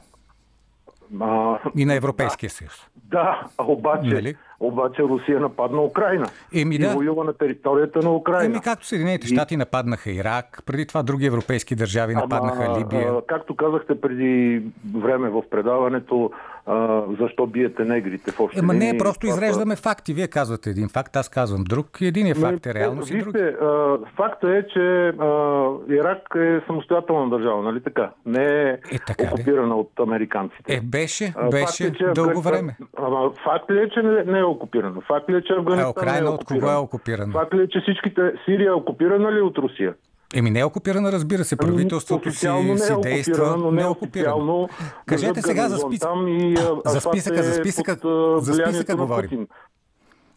А, 1.20 1.58
и 1.76 1.84
на 1.84 1.94
Европейския 1.94 2.50
съюз. 2.50 2.72
Да, 3.04 3.40
обаче, 3.58 4.14
Нали? 4.14 4.36
обаче 4.60 5.02
Русия 5.02 5.40
нападна 5.40 5.82
Украина. 5.82 6.26
Еми 6.54 6.74
и 6.74 6.78
да. 6.78 6.94
воюва 6.94 7.24
на 7.24 7.32
територията 7.32 7.98
на 7.98 8.10
Украина. 8.14 8.44
Еми, 8.44 8.60
както 8.60 8.86
Съединените 8.86 9.26
щати 9.26 9.56
нападнаха 9.56 10.10
Ирак, 10.10 10.62
преди 10.66 10.86
това 10.86 11.02
други 11.02 11.26
европейски 11.26 11.74
държави 11.74 12.14
нападнаха 12.14 12.64
Ама, 12.64 12.78
Либия. 12.78 13.08
А, 13.08 13.22
както 13.26 13.56
казахте 13.56 14.00
преди 14.00 14.62
време 14.94 15.28
в 15.28 15.42
предаването, 15.50 16.30
а, 16.66 17.02
защо 17.20 17.46
биете 17.46 17.84
негрите 17.84 18.30
в 18.30 18.40
общи 18.40 18.58
Ема 18.58 18.74
не, 18.74 18.80
линии, 18.80 18.98
просто 18.98 19.20
това 19.20 19.34
изреждаме 19.34 19.76
факти. 19.76 20.14
Вие 20.14 20.28
казвате 20.28 20.70
един 20.70 20.88
факт, 20.88 21.16
аз 21.16 21.28
казвам 21.28 21.64
друг. 21.64 22.00
И 22.00 22.06
Единият 22.06 22.38
Ами, 22.42 22.52
факт 22.52 22.66
е 22.66 22.74
реалност 22.74 23.18
друг. 23.18 23.36
А, 23.36 23.98
факта 24.16 24.56
е, 24.56 24.62
че 24.68 25.08
а, 25.08 25.68
Ирак 25.88 26.34
е 26.36 26.60
самостоятелна 26.66 27.30
държава, 27.30 27.62
нали 27.62 27.80
така? 27.82 28.10
Не 28.26 28.44
е, 28.44 28.78
Е, 28.92 28.98
така 29.06 29.22
де. 29.24 29.28
окупирана 29.28 29.76
от 29.76 29.90
американците. 30.00 30.74
Е, 30.74 30.80
беше, 30.80 31.32
А, 31.36 31.50
беше 31.50 31.84
факт 31.84 31.94
е, 31.94 31.98
че 31.98 32.04
дълго 32.14 32.40
време. 32.40 32.76
Ама 32.98 33.30
факт 33.44 33.70
ли 33.70 33.78
е, 33.78 33.88
че 33.88 34.02
не, 34.02 34.24
не 34.24 34.38
е 34.38 34.44
окупирано? 34.44 35.00
Факт 35.00 35.30
ли 35.30 35.36
е, 35.36 35.42
че 35.42 35.52
Афганистан 35.52 35.86
А 35.86 35.90
Украина 35.90 36.20
не 36.20 36.26
е 36.26 36.30
от 36.30 36.44
кого 36.44 36.70
е 36.70 36.76
окупирана? 36.76 37.32
Факт 37.32 37.54
ли 37.54 37.62
е, 37.62 37.68
че 37.68 37.80
всичките... 37.80 38.32
Сирия 38.44 38.68
е 38.68 38.72
окупирана 38.72 39.32
ли 39.32 39.40
от 39.40 39.58
Русия? 39.58 39.94
Еми 40.34 40.50
не 40.50 40.60
е 40.60 40.64
окупирана, 40.64 41.12
разбира 41.12 41.44
се. 41.44 41.56
Ами, 41.60 41.70
Правителството 41.70 42.30
си, 42.30 42.48
не 42.48 42.72
е 42.72 42.78
си 42.78 42.92
действа. 43.02 43.56
но 43.56 43.70
Не 43.70 43.80
е 43.80 43.84
не 43.84 43.90
окупирана. 43.90 44.68
Кажете 45.06 45.42
сега 45.42 45.68
за 45.68 45.78
списък. 45.78 46.08
И, 46.28 46.54
а, 46.84 46.90
За 46.90 47.00
списъка, 47.00 47.42
за 47.42 47.50
е 47.50 47.54
списъка- 47.54 47.96
под, 47.96 48.44
за 48.44 48.54
списъка 48.54 48.96
говорим. 48.96 49.46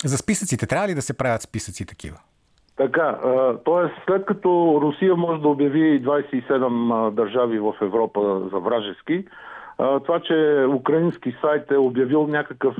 За 0.05 0.17
списъците. 0.17 0.67
Трябва 0.67 0.87
ли 0.87 0.93
да 0.93 1.01
се 1.01 1.13
правят 1.13 1.41
списъци 1.41 1.85
такива? 1.85 2.17
Така, 2.77 3.17
т.е. 3.65 4.01
след 4.05 4.25
като 4.25 4.49
Русия 4.81 5.15
може 5.15 5.41
да 5.41 5.47
обяви 5.47 6.03
27 6.03 6.63
а, 7.07 7.11
държави 7.11 7.59
в 7.59 7.73
Европа 7.81 8.21
за 8.53 8.59
вражески, 8.59 9.25
това, 9.77 10.19
че 10.19 10.65
украински 10.69 11.35
сайт 11.41 11.71
е 11.71 11.77
обявил 11.77 12.27
някакъв 12.27 12.75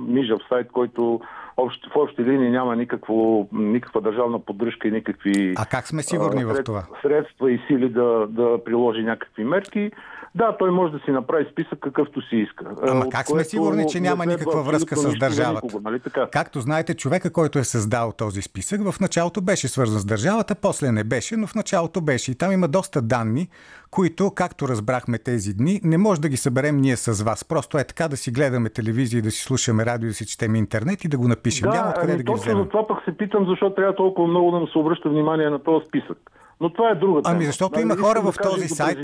мижав 0.00 0.40
сайт, 0.48 0.66
който 0.72 1.20
общ, 1.58 1.90
в 1.92 1.96
общи 1.96 2.24
линии 2.24 2.50
няма 2.50 2.76
никакво, 2.76 3.48
никаква 3.52 4.00
държавна 4.00 4.38
поддръжка 4.38 4.88
и 4.88 4.90
никакви 4.90 5.54
А 5.56 5.66
как 5.66 5.86
сме 5.86 6.02
сигурни 6.02 6.42
а, 6.42 6.46
в 6.46 6.64
това? 6.64 6.84
средства 7.02 7.52
и 7.52 7.60
сили 7.66 7.88
да, 7.88 8.26
да 8.28 8.64
приложи 8.64 9.02
някакви 9.02 9.44
мерки. 9.44 9.90
Да, 10.34 10.56
той 10.58 10.70
може 10.70 10.92
да 10.92 10.98
си 10.98 11.10
направи 11.10 11.46
списък 11.52 11.78
какъвто 11.80 12.22
си 12.22 12.36
иска. 12.36 12.64
Ама 12.82 13.04
От 13.04 13.12
как 13.12 13.26
сме 13.26 13.44
сигурни, 13.44 13.86
че 13.88 14.00
няма 14.00 14.26
никаква 14.26 14.62
връзка 14.62 14.96
с 14.96 15.18
държавата? 15.18 15.60
никого, 15.66 15.82
нали 15.84 16.00
така? 16.00 16.28
Както 16.32 16.60
знаете, 16.60 16.94
човека, 16.94 17.32
който 17.32 17.58
е 17.58 17.64
създал 17.64 18.12
този 18.12 18.42
списък, 18.42 18.90
в 18.90 19.00
началото 19.00 19.40
беше 19.40 19.68
свързан 19.68 20.00
с 20.00 20.04
държавата, 20.04 20.54
после 20.54 20.92
не 20.92 21.04
беше, 21.04 21.36
но 21.36 21.46
в 21.46 21.54
началото 21.54 22.00
беше. 22.00 22.30
И 22.32 22.34
там 22.34 22.52
има 22.52 22.68
доста 22.68 23.02
данни, 23.02 23.48
които, 23.90 24.30
както 24.34 24.68
разбрахме 24.68 25.18
тези 25.18 25.54
дни, 25.54 25.80
не 25.84 25.98
може 25.98 26.20
да 26.20 26.28
ги 26.28 26.36
съберем 26.36 26.76
ние 26.76 26.96
с 26.96 27.24
вас. 27.24 27.44
Просто 27.44 27.78
е 27.78 27.84
така 27.84 28.08
да 28.08 28.16
си 28.16 28.30
гледаме 28.30 28.68
телевизия, 28.68 29.22
да 29.22 29.30
си 29.30 29.42
слушаме 29.42 29.86
радио, 29.86 30.08
да 30.08 30.14
си 30.14 30.26
четем 30.26 30.54
интернет 30.54 31.04
и 31.04 31.08
да 31.08 31.18
го 31.18 31.28
напишем. 31.28 31.70
Да, 31.70 31.76
Няма 31.76 31.90
откъде 31.90 32.12
ами 32.12 32.16
да 32.16 32.22
ги 32.22 32.26
точно 32.26 32.42
вземем. 32.42 32.62
за 32.64 32.68
това 32.68 32.86
пък 32.86 32.98
се 33.04 33.16
питам, 33.16 33.46
защо 33.46 33.74
трябва 33.74 33.94
толкова 33.94 34.28
много 34.28 34.50
да 34.50 34.58
му 34.58 34.66
се 34.66 34.78
обръща 34.78 35.08
внимание 35.08 35.50
на 35.50 35.62
този 35.62 35.86
списък. 35.86 36.18
Но 36.60 36.72
това 36.72 36.90
е 36.90 36.94
друга 36.94 37.22
тема. 37.22 37.34
Ами 37.34 37.44
защото 37.44 37.74
Нали, 37.74 37.82
има 37.82 37.96
хора 37.96 38.22
да 38.22 38.32
в 38.32 38.36
този 38.42 38.68
сайт. 38.68 38.98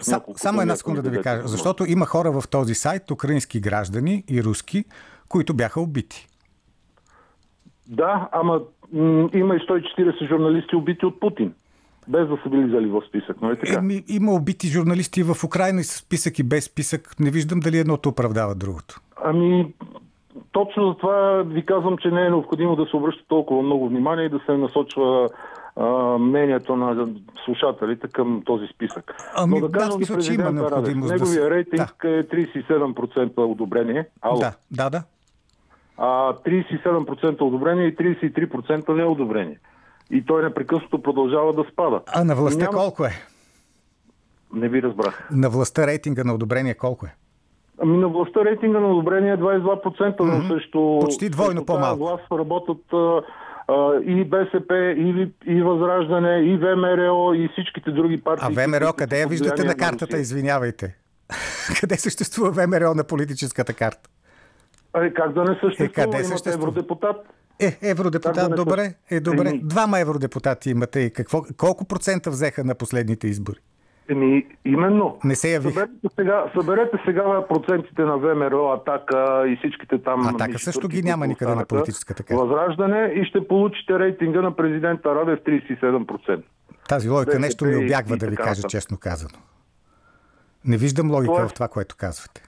Са, 0.00 0.20
само 0.36 0.60
една 0.60 0.76
секунда 0.76 1.02
да 1.02 1.10
ви 1.10 1.22
кажа. 1.22 1.48
Защото 1.48 1.84
има 1.88 2.06
хора 2.06 2.40
в 2.40 2.48
този 2.48 2.74
сайт, 2.74 3.10
украински 3.10 3.60
граждани 3.60 4.24
и 4.30 4.44
руски, 4.44 4.84
които 5.28 5.54
бяха 5.54 5.80
убити. 5.80 6.28
Да, 7.88 8.28
ама 8.32 8.60
м- 8.92 9.28
има 9.34 9.56
и 9.56 9.58
140 9.58 10.28
журналисти 10.28 10.76
убити 10.76 11.06
от 11.06 11.20
Путин. 11.20 11.54
Без 12.08 12.28
да 12.28 12.38
са 12.42 12.48
били 12.50 12.70
зали 12.70 12.86
в 12.86 13.02
списък, 13.08 13.42
нали 13.42 13.58
така? 13.58 13.78
Еми, 13.78 14.04
има 14.08 14.32
убити 14.32 14.68
журналисти 14.68 15.22
в 15.22 15.44
Украина 15.44 15.80
и 15.80 15.84
с 15.84 15.96
списък 15.96 16.38
и 16.38 16.42
без 16.42 16.64
списък. 16.64 17.20
Не 17.20 17.30
виждам 17.30 17.60
дали 17.60 17.78
едното 17.78 18.08
оправдава 18.08 18.54
другото. 18.54 19.00
Ами, 19.24 19.74
точно 20.52 20.88
за 20.88 20.94
това 20.94 21.42
ви 21.46 21.66
казвам, 21.66 21.98
че 21.98 22.08
не 22.08 22.26
е 22.26 22.30
необходимо 22.30 22.76
да 22.76 22.86
се 22.86 22.96
обръща 22.96 23.24
толкова 23.28 23.62
много 23.62 23.88
внимание 23.88 24.24
и 24.24 24.28
да 24.28 24.40
се 24.46 24.52
насочва 24.52 25.28
а, 25.76 25.84
мнението 26.18 26.76
на 26.76 27.08
слушателите 27.44 28.08
към 28.08 28.42
този 28.46 28.66
списък. 28.66 29.14
Ами, 29.34 29.60
Но 29.60 29.68
да, 29.68 29.78
кажем 29.78 29.92
смисъл, 29.92 30.20
за 30.20 30.22
че 30.22 30.34
има 30.34 30.44
Радев. 30.44 30.54
необходимост 30.54 31.08
да 31.08 31.14
Неговия 31.14 31.50
рейтинг 31.50 31.94
е 32.04 32.22
37% 32.22 33.38
одобрение. 33.38 34.06
Ало. 34.22 34.38
Да, 34.38 34.52
да, 34.70 34.90
да. 34.90 35.02
а 35.96 36.32
37% 36.34 37.40
одобрение 37.40 37.86
и 37.86 37.96
33% 37.96 38.88
неодобрение. 38.90 39.58
И 40.10 40.24
той 40.26 40.42
непрекъснато 40.42 41.02
продължава 41.02 41.52
да 41.52 41.64
спада. 41.72 42.00
А 42.06 42.24
на 42.24 42.34
властта 42.34 42.64
Няма- 42.64 42.78
колко 42.78 43.04
е? 43.04 43.10
Не 44.52 44.68
ви 44.68 44.82
разбрах. 44.82 45.28
На 45.32 45.50
властта 45.50 45.86
рейтинга 45.86 46.24
на 46.24 46.34
одобрение 46.34 46.74
колко 46.74 47.06
е? 47.06 47.14
Ами 47.82 47.98
на 47.98 48.08
властта 48.08 48.44
рейтинга 48.44 48.80
на 48.80 48.88
одобрение 48.88 49.32
е 49.32 49.36
22%, 49.36 50.20
но 50.20 50.48
също... 50.48 50.98
Почти 51.00 51.28
двойно 51.30 51.64
по-малко. 51.66 51.98
власт 51.98 52.24
работят 52.32 52.82
и 54.06 54.24
БСП, 54.24 54.74
и, 54.96 55.32
и 55.46 55.62
Възраждане, 55.62 56.40
и 56.40 56.56
ВМРО, 56.56 57.34
и 57.34 57.48
всичките 57.52 57.90
други 57.90 58.20
партии. 58.20 58.48
А 58.50 58.66
ВМРО 58.66 58.92
къде 58.92 59.20
я 59.20 59.26
виждате 59.26 59.64
на 59.64 59.74
картата, 59.74 60.18
извинявайте? 60.18 60.96
къде 61.80 61.96
съществува 61.96 62.50
ВМРО 62.50 62.94
на 62.94 63.04
политическата 63.04 63.72
карта? 63.72 64.10
Е, 64.96 65.14
как 65.14 65.32
да 65.32 65.44
не 65.44 65.58
съществува? 65.60 65.84
Е, 65.84 65.88
къде 65.88 66.16
Имат 66.16 66.26
съществува? 66.26 66.68
евродепутат. 66.68 67.16
Е, 67.60 67.78
евродепутат, 67.82 68.50
да 68.50 68.56
добре, 68.56 68.94
е 69.10 69.20
добре. 69.20 69.52
Двама 69.62 70.00
евродепутати 70.00 70.70
имате 70.70 71.00
и 71.00 71.12
какво, 71.12 71.42
колко 71.56 71.84
процента 71.84 72.30
взеха 72.30 72.64
на 72.64 72.74
последните 72.74 73.26
избори? 73.28 73.58
Еми, 74.08 74.46
именно. 74.64 75.18
Не 75.24 75.34
се 75.34 75.52
явих. 75.52 75.74
Съберете 75.74 76.08
сега, 76.14 76.44
съберете 76.54 76.98
сега 77.04 77.46
процентите 77.48 78.02
на 78.02 78.18
ВМРО, 78.18 78.68
Атака 78.68 79.44
и 79.48 79.56
всичките 79.56 79.98
там. 79.98 80.26
Атака 80.26 80.58
също 80.58 80.88
ги 80.88 81.02
няма 81.02 81.26
никъде 81.26 81.54
на 81.54 81.66
политическата 81.66 82.22
карта. 82.22 82.40
Възраждане 82.40 83.12
и 83.14 83.24
ще 83.24 83.48
получите 83.48 83.98
рейтинга 83.98 84.40
на 84.40 84.56
президента 84.56 85.14
Радев 85.14 85.38
37%. 85.40 86.42
Тази 86.88 87.08
логика 87.08 87.38
нещо 87.38 87.64
ми 87.64 87.76
обягва 87.76 88.16
да 88.16 88.26
ви 88.26 88.36
кажа 88.36 88.62
честно 88.62 88.96
казано. 88.98 89.38
Не 90.64 90.76
виждам 90.76 91.10
логика 91.10 91.32
Тоест- 91.32 91.48
в 91.48 91.54
това, 91.54 91.68
което 91.68 91.96
казвате. 91.96 92.42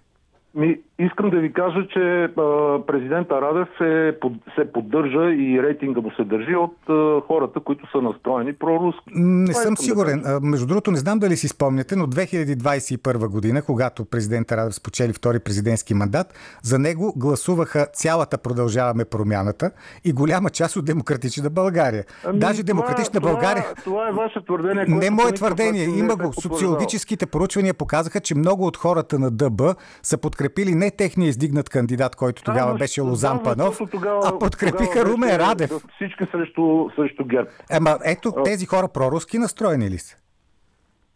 Ми, 0.55 0.81
искам 0.99 1.31
да 1.31 1.37
ви 1.37 1.53
кажа, 1.53 1.87
че 1.93 2.29
президента 2.87 3.41
Радев 3.41 3.81
е, 3.81 4.21
под, 4.21 4.33
се 4.59 4.73
поддържа 4.73 5.33
и 5.33 5.63
рейтинга 5.63 6.01
му 6.01 6.11
се 6.11 6.25
държи 6.25 6.55
от 6.57 6.77
хората, 7.27 7.61
които 7.61 7.91
са 7.91 8.03
настроени 8.03 8.53
проруски. 8.53 9.03
Не 9.15 9.53
Това 9.53 9.63
съм 9.63 9.75
да 9.75 9.83
сигурен. 9.83 10.23
А, 10.27 10.41
Между 10.43 10.67
другото, 10.67 10.91
не 10.91 10.97
знам 10.97 11.19
дали 11.19 11.37
си 11.37 11.49
спомняте, 11.49 11.97
но 11.97 12.07
2021 12.07 13.29
година, 13.29 13.63
когато 13.63 14.05
президент 14.05 14.53
Радев 14.53 14.75
спечели 14.75 15.13
втори 15.13 15.39
президентски 15.39 15.95
мандат, 15.95 16.59
за 16.63 16.79
него 16.79 17.13
гласуваха 17.17 17.87
цялата 17.93 18.39
Продължаваме 18.39 19.05
промяната 19.05 19.71
и 20.05 20.13
голяма 20.13 20.51
част 20.51 20.77
от 20.77 20.85
Демократична 20.85 21.51
България. 21.51 22.05
Ами, 22.25 22.39
Даже 22.39 22.63
Демократична 22.63 23.21
това, 23.21 23.31
България... 23.31 23.65
Това, 23.85 24.09
е 24.09 24.13
ваше 24.13 24.45
твърдение. 24.45 24.85
Не 24.89 25.11
мое 25.11 25.33
твърдение. 25.33 25.85
Има 25.85 26.13
е 26.13 26.17
го. 26.17 26.23
потвърждавал. 26.23 26.33
Социологическите 26.33 27.27
проучвания 27.27 27.75
показаха, 27.75 28.21
че 28.21 28.35
много 28.35 28.67
от 28.67 28.77
хората 28.77 29.19
на 29.19 29.31
ДБ 29.31 29.63
са 30.03 30.19
подкрепили 30.19 30.75
не 30.75 30.88
техния 30.91 31.29
издигнат 31.29 31.69
кандидат, 31.69 32.17
който 32.17 32.43
тогава 32.43 32.73
Да, 32.73 32.79
беше 32.79 33.01
Лозан 33.01 33.37
да, 33.37 33.43
Панов, 33.43 33.81
тогава- 33.91 34.21
а 34.25 34.39
подкрепиха 34.39 34.93
тогава 34.93 35.11
Румен 35.11 35.29
беше 35.29 35.39
Радев. 35.41 35.71
Всички 35.95 36.25
срещу, 36.33 36.63
срещу 36.97 37.25
ГЕРБ. 37.25 37.51
Ема 37.71 37.99
ето, 38.05 38.33
тези 38.45 38.67
хора 38.67 38.89
проруски 38.89 39.39
настроени 39.39 39.91
ли 39.91 39.99
са? 39.99 40.17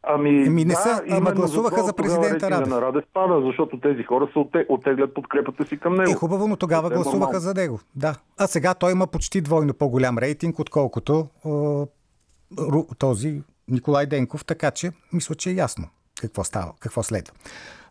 Ами, 0.04 0.28
Еми, 0.42 0.64
не 0.64 0.74
да, 0.74 0.80
са, 0.80 1.02
ама 1.10 1.32
гласуваха 1.32 1.82
за 1.82 1.92
тогава 1.92 1.96
президента 2.20 2.50
Радев. 2.50 2.68
на 2.68 2.80
Радев 2.80 3.04
пада, 3.14 3.42
защото 3.42 3.80
тези 3.80 4.02
хора 4.02 4.28
се 4.32 4.38
оте- 4.38 4.66
оттеглят 4.68 5.14
подкрепата 5.14 5.64
си 5.64 5.78
към 5.78 5.94
него. 5.94 6.10
Е, 6.10 6.14
хубаво, 6.14 6.48
но 6.48 6.56
тогава 6.56 6.82
Това 6.82 6.94
е 6.94 6.96
гласуваха 6.96 7.40
за 7.40 7.54
него. 7.54 7.80
Да. 7.96 8.14
А 8.38 8.46
сега 8.46 8.74
той 8.74 8.92
има 8.92 9.06
почти 9.06 9.40
двойно 9.40 9.74
по-голям 9.74 10.18
рейтинг, 10.18 10.58
отколкото 10.58 11.26
е, 11.46 12.96
този 12.98 13.42
Николай 13.68 14.06
Денков, 14.06 14.44
така 14.44 14.70
че 14.70 14.90
мисля, 15.12 15.34
че 15.34 15.50
е 15.50 15.54
ясно 15.54 15.84
какво 16.20 16.44
става, 16.44 16.72
какво 16.80 17.02
следва. 17.02 17.34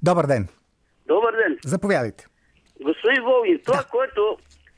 Добър 0.03 0.27
ден. 0.27 0.47
Добър 1.07 1.31
ден. 1.33 1.50
Заповядайте. 1.65 2.25
Господин 2.81 3.23
Волгин, 3.23 3.59
това, 3.65 3.77
Да. 3.77 3.87
което 3.89 4.37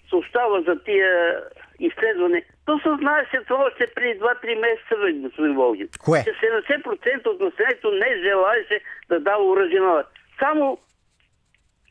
съобщава 0.10 0.62
за 0.62 0.84
тия 0.84 1.40
изследване, 1.80 2.46
то 2.66 2.80
се 2.80 2.90
знаеше 3.00 3.40
това 3.48 3.64
още 3.66 3.88
преди 3.96 4.20
2-3 4.20 4.60
месеца, 4.60 4.96
бе, 5.02 5.14
господин 5.14 5.56
Волгин. 5.56 5.90
Кое? 6.06 6.24
Че 6.24 6.32
70% 6.32 7.28
от 7.28 7.40
населението 7.42 7.92
не 7.92 8.22
желаеше 8.24 8.82
да 9.10 9.20
дава 9.20 9.44
оръжие 9.44 9.80
на. 9.80 10.04
Само 10.40 10.78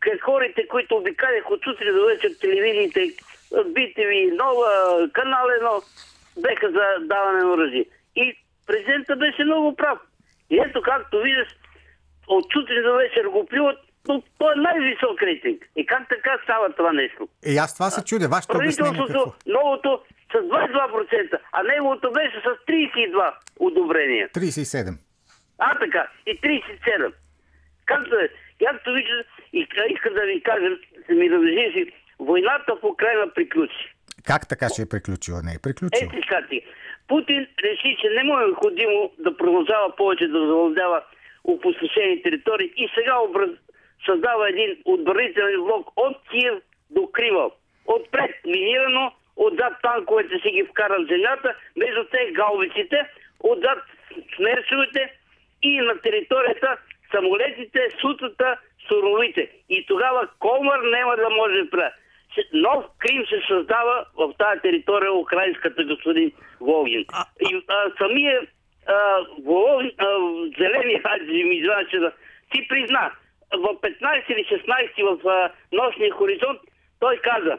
към 0.00 0.12
хорите, 0.22 0.68
които 0.68 0.96
обикалях 0.96 1.50
от 1.50 1.60
сутрин 1.64 1.94
до 1.94 2.06
вечер 2.06 2.30
телевизиите, 2.40 3.00
BTV, 3.52 4.36
Нова, 4.36 4.68
Канал 5.12 5.46
1, 5.46 5.82
беха 6.42 6.70
за 6.70 7.06
даване 7.06 7.38
на 7.42 7.52
оръжие. 7.52 7.84
И 8.16 8.34
президента 8.66 9.16
беше 9.16 9.44
много 9.44 9.76
прав. 9.76 9.98
И 10.50 10.58
ето 10.58 10.82
както 10.82 11.20
виждаш, 11.22 11.48
от 12.28 12.44
сутрин 12.52 12.82
до 12.82 12.94
вечер 12.96 13.24
го 13.24 13.46
плюват, 13.46 13.78
но 14.08 14.22
то 14.38 14.52
е 14.52 14.54
най-висок 14.56 15.22
рейтинг. 15.22 15.68
И 15.76 15.86
как 15.86 16.08
така 16.08 16.38
става 16.44 16.72
това 16.72 16.92
нещо? 16.92 17.28
И 17.46 17.56
аз 17.58 17.74
това 17.74 17.90
се 17.90 18.04
чудя. 18.04 18.28
Вашето? 18.28 18.52
Правителството, 18.58 19.34
новото, 19.46 20.00
с 20.32 20.34
22%, 20.34 21.38
а 21.52 21.62
неговото 21.62 22.12
беше 22.12 22.36
с 22.46 22.66
32 22.66 23.32
одобрения. 23.60 24.28
37. 24.28 24.96
А, 25.58 25.78
така. 25.78 26.08
И 26.26 26.40
37. 26.40 27.12
Както 27.84 28.14
е, 28.16 28.28
както 28.64 28.92
виждате, 28.92 29.28
и 29.52 29.66
искам 29.94 30.14
да 30.14 30.20
ви 30.20 30.42
кажа, 30.42 30.66
се 31.06 31.12
ми 31.14 31.30
разреши, 31.30 31.92
войната 32.18 32.74
в 32.82 32.84
Украина 32.84 33.30
приключи. 33.34 33.94
Как 34.26 34.48
така 34.48 34.68
ще 34.68 34.82
е 34.82 34.88
приключила? 34.88 35.42
Не 35.42 35.52
е 35.54 35.62
приключила. 35.62 36.00
Ето 36.02 36.14
сега 36.28 36.46
ти. 36.50 36.62
Путин 37.08 37.46
реши, 37.64 37.96
че 38.00 38.08
не 38.16 38.22
му 38.24 38.38
е 38.38 38.44
необходимо 38.44 39.10
да 39.18 39.36
продължава 39.36 39.96
повече 39.96 40.26
да 40.28 40.46
завладява 40.46 41.02
опустошени 41.44 42.22
територии 42.22 42.72
и 42.76 42.88
сега 42.94 43.14
образ... 43.28 43.50
създава 44.06 44.48
един 44.48 44.76
отбранителен 44.84 45.64
блок 45.64 45.90
от 45.96 46.16
Киев 46.30 46.54
до 46.90 47.06
Крима. 47.12 47.50
Отпред 47.86 48.30
минирано, 48.46 49.12
отзад 49.36 49.72
танковете 49.82 50.38
си 50.38 50.50
ги 50.50 50.64
вкарат 50.64 51.08
земята, 51.08 51.54
между 51.76 52.04
те 52.04 52.32
галвиците, 52.32 53.06
отзад 53.40 53.78
смерчовете 54.36 55.12
и 55.62 55.80
на 55.80 56.00
територията 56.00 56.76
самолетите, 57.14 57.88
сутата, 58.00 58.56
суровите. 58.88 59.50
И 59.68 59.86
тогава 59.86 60.28
Комар 60.38 60.80
няма 60.80 61.16
да 61.16 61.30
може 61.30 61.62
да 61.62 61.70
прави. 61.70 61.92
Нов 62.52 62.84
Крим 62.98 63.26
се 63.26 63.42
създава 63.48 64.04
в 64.16 64.34
тази 64.38 64.60
територия 64.60 65.12
украинската 65.12 65.84
господин 65.84 66.32
Волгин. 66.60 67.04
И 67.40 67.62
а, 67.68 67.90
самия 67.98 68.40
а, 68.86 68.94
Волгин, 69.44 69.90
а, 69.98 70.06
зеления 70.58 71.02
хайде 71.02 71.32
ми 71.32 71.56
извиня, 71.56 71.86
че 71.90 71.98
да 71.98 72.12
си 72.54 72.68
призна. 72.68 73.10
В 73.52 73.66
15 73.80 74.32
или 74.32 74.44
16 74.44 75.22
в 75.22 75.28
а, 75.28 75.50
нощния 75.72 76.12
хоризонт 76.12 76.60
той 77.00 77.16
каза, 77.16 77.58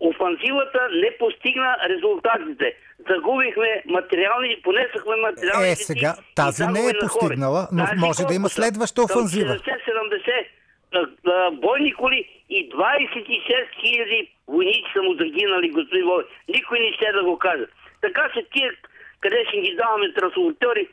офанзивата 0.00 0.88
не 0.92 1.16
постигна 1.18 1.76
резултатите. 1.88 2.74
Загубихме 3.10 3.82
материални, 3.86 4.60
понесахме 4.62 5.16
материални. 5.16 5.70
Е, 5.70 5.76
сега, 5.76 6.14
тази 6.36 6.66
не 6.66 6.88
е 6.88 6.92
постигнала, 7.00 7.68
но 7.72 7.84
може 7.96 8.22
да 8.24 8.34
има 8.34 8.48
следваща 8.48 9.02
офанзива. 9.02 9.54
70 9.54 10.46
бойни 11.52 11.92
коли 11.92 12.28
и 12.48 12.70
26 12.70 13.80
хиляди 13.80 14.30
войници 14.48 14.84
са 14.92 15.02
му 15.02 15.14
загинали, 15.14 15.70
господин 15.70 16.04
Вой. 16.06 16.24
Никой 16.48 16.78
не 16.80 16.92
ще 16.92 17.12
да 17.12 17.24
го 17.24 17.38
каже. 17.38 17.64
Така 18.00 18.30
се 18.34 18.46
тия, 18.52 18.72
къде 19.20 19.44
ще 19.48 19.60
ги 19.60 19.76
даваме 19.76 20.12
трансформатори, 20.12 20.88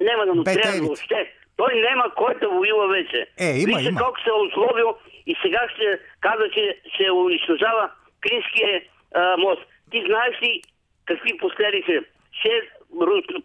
няма 0.00 0.26
да 0.26 0.34
му 0.34 0.44
трябва 0.44 0.86
въобще. 0.86 1.32
Той 1.56 1.80
няма 1.80 2.14
кой 2.14 2.34
да 2.34 2.48
воюва 2.48 2.88
вече. 2.88 3.26
Е, 3.40 3.44
има, 3.44 3.76
Вижте 3.76 3.88
има. 3.88 4.00
колко 4.00 4.20
се 4.20 4.30
е 4.30 4.46
условил 4.46 4.88
и 5.26 5.36
сега 5.42 5.60
ще 5.74 5.98
казва, 6.20 6.50
че 6.54 6.78
се 6.96 7.10
унищожава 7.10 7.90
Кринския 8.20 8.82
а, 9.14 9.36
мост. 9.36 9.62
Ти 9.90 10.04
знаеш 10.06 10.42
ли 10.42 10.62
какви 11.04 11.38
последици? 11.38 12.00
Ще, 12.32 12.50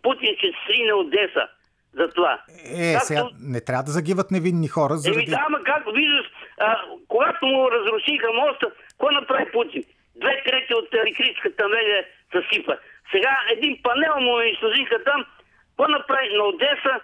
Путин 0.02 0.36
ще 0.38 0.52
срине 0.68 0.94
Одеса 0.94 1.48
за 1.94 2.08
това. 2.08 2.42
Е, 2.78 2.94
Както... 2.94 3.08
сега 3.08 3.24
не 3.42 3.62
трябва 3.62 3.84
да 3.84 3.92
загиват 3.92 4.32
невинни 4.32 4.68
хора. 4.68 4.94
Заради... 4.98 5.20
Еми 5.20 5.26
да, 5.30 5.44
ама 5.48 5.64
как 5.64 5.84
виждаш, 5.96 6.26
а, 6.60 6.82
когато 7.08 7.46
му 7.46 7.72
разрушиха 7.72 8.28
моста, 8.34 8.68
какво 8.90 9.12
направи 9.12 9.52
Путин? 9.52 9.84
Две 10.16 10.44
трети 10.46 10.74
от 10.74 10.94
електрическата 10.94 11.68
мрежа 11.68 12.00
съсипа. 12.34 12.74
Сега 13.12 13.38
един 13.52 13.80
панел 13.84 14.20
му 14.20 14.36
унищожиха 14.36 15.04
там. 15.04 15.26
Какво 15.70 15.88
направи 15.88 16.28
на 16.38 16.44
Одеса? 16.44 16.96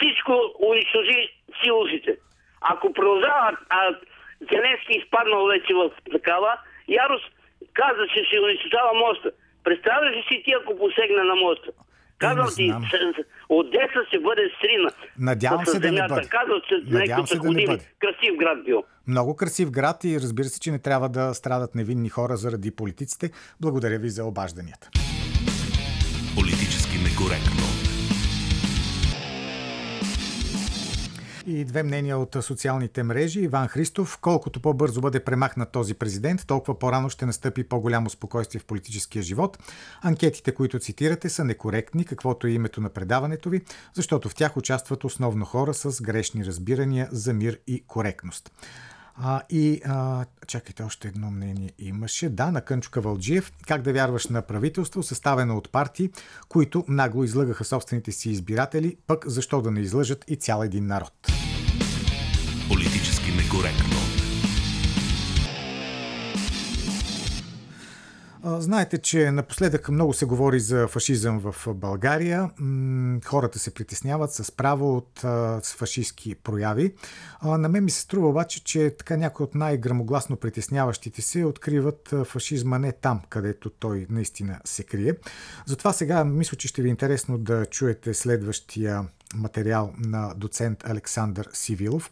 Всичко 0.00 0.32
унищожи 0.68 1.20
силозите. 1.62 2.12
Ако 2.60 2.92
продължава, 2.92 3.56
а 3.68 3.80
Зеленски 4.50 4.92
изпаднал 5.00 5.46
вече 5.46 5.72
в 5.74 5.90
такава, 6.12 6.52
Ярос 6.88 7.22
каза, 7.80 8.04
че 8.12 8.24
ще 8.24 8.40
унищожава 8.40 8.92
моста. 9.04 9.30
Представяш 9.64 10.10
ли 10.16 10.22
си 10.28 10.42
ти, 10.44 10.50
ако 10.60 10.78
посегне 10.78 11.22
на 11.30 11.34
моста? 11.34 11.70
Казвам 12.18 12.48
ти, 12.56 12.74
Одеса 13.48 14.00
ще 14.08 14.18
бъде 14.18 14.42
срина. 14.60 14.90
Надявам 15.18 15.66
се 15.66 15.80
да 15.80 15.92
не 15.92 16.02
бъде. 16.08 16.28
Казвам, 16.28 16.60
че 16.68 16.74
Надявам 16.98 17.26
се 17.26 17.38
да 17.38 17.50
не 17.50 17.66
бъде. 17.66 17.84
Красив 17.98 18.36
град 18.36 18.64
бил. 18.64 18.82
Много 19.06 19.36
красив 19.36 19.70
град 19.70 20.04
и 20.04 20.16
разбира 20.16 20.46
се, 20.46 20.60
че 20.60 20.70
не 20.70 20.78
трябва 20.78 21.08
да 21.08 21.34
страдат 21.34 21.74
невинни 21.74 22.08
хора 22.08 22.36
заради 22.36 22.76
политиците. 22.76 23.30
Благодаря 23.60 23.98
ви 23.98 24.08
за 24.08 24.24
обажданията. 24.24 24.90
Политически 26.36 26.96
некоректно. 26.98 27.79
И 31.46 31.64
две 31.64 31.82
мнения 31.82 32.18
от 32.18 32.36
социалните 32.40 33.02
мрежи. 33.02 33.40
Иван 33.40 33.68
Христов, 33.68 34.18
колкото 34.20 34.62
по-бързо 34.62 35.00
бъде 35.00 35.24
премахнат 35.24 35.72
този 35.72 35.94
президент, 35.94 36.46
толкова 36.46 36.78
по-рано 36.78 37.10
ще 37.10 37.26
настъпи 37.26 37.64
по-голямо 37.64 38.10
спокойствие 38.10 38.60
в 38.60 38.64
политическия 38.64 39.22
живот. 39.22 39.58
Анкетите, 40.02 40.52
които 40.54 40.78
цитирате, 40.78 41.28
са 41.28 41.44
некоректни, 41.44 42.04
каквото 42.04 42.46
е 42.46 42.50
името 42.50 42.80
на 42.80 42.90
предаването 42.90 43.50
ви, 43.50 43.62
защото 43.94 44.28
в 44.28 44.34
тях 44.34 44.56
участват 44.56 45.04
основно 45.04 45.44
хора 45.44 45.74
с 45.74 46.02
грешни 46.02 46.44
разбирания 46.44 47.08
за 47.12 47.32
мир 47.32 47.58
и 47.66 47.84
коректност. 47.86 48.50
А, 49.22 49.42
и 49.50 49.80
а, 49.84 50.24
чакайте, 50.46 50.82
още 50.82 51.08
едно 51.08 51.30
мнение 51.30 51.70
имаше. 51.78 52.28
Да, 52.28 52.50
на 52.50 52.60
Кънчо 52.60 52.90
Кавалджиев. 52.90 53.52
Как 53.66 53.82
да 53.82 53.92
вярваш 53.92 54.26
на 54.26 54.42
правителство, 54.42 55.02
съставено 55.02 55.56
от 55.56 55.72
партии, 55.72 56.10
които 56.48 56.84
нагло 56.88 57.24
излъгаха 57.24 57.64
собствените 57.64 58.12
си 58.12 58.30
избиратели, 58.30 58.96
пък 59.06 59.24
защо 59.28 59.62
да 59.62 59.70
не 59.70 59.80
излъжат 59.80 60.24
и 60.28 60.36
цял 60.36 60.62
един 60.62 60.86
народ? 60.86 61.12
Политически 62.68 63.32
некоректно. 63.32 64.09
Знаете, 68.44 68.98
че 68.98 69.30
напоследък 69.30 69.88
много 69.88 70.12
се 70.12 70.24
говори 70.24 70.60
за 70.60 70.88
фашизъм 70.88 71.40
в 71.40 71.74
България. 71.74 72.50
Хората 73.24 73.58
се 73.58 73.74
притесняват 73.74 74.32
с 74.32 74.52
право 74.52 74.96
от 74.96 75.20
фашистски 75.64 76.34
прояви. 76.34 76.94
На 77.44 77.68
мен 77.68 77.84
ми 77.84 77.90
се 77.90 78.00
струва 78.00 78.28
обаче, 78.28 78.64
че 78.64 78.94
така 78.98 79.16
някои 79.16 79.44
от 79.44 79.54
най-грамогласно 79.54 80.36
притесняващите 80.36 81.22
се 81.22 81.44
откриват 81.44 82.14
фашизма 82.24 82.78
не 82.78 82.92
там, 82.92 83.20
където 83.28 83.70
той 83.70 84.06
наистина 84.10 84.60
се 84.64 84.82
крие. 84.82 85.14
Затова 85.66 85.92
сега 85.92 86.24
мисля, 86.24 86.56
че 86.56 86.68
ще 86.68 86.82
ви 86.82 86.88
е 86.88 86.90
интересно 86.90 87.38
да 87.38 87.66
чуете 87.66 88.14
следващия 88.14 89.08
материал 89.34 89.92
на 89.98 90.34
доцент 90.36 90.84
Александър 90.84 91.48
Сивилов, 91.52 92.10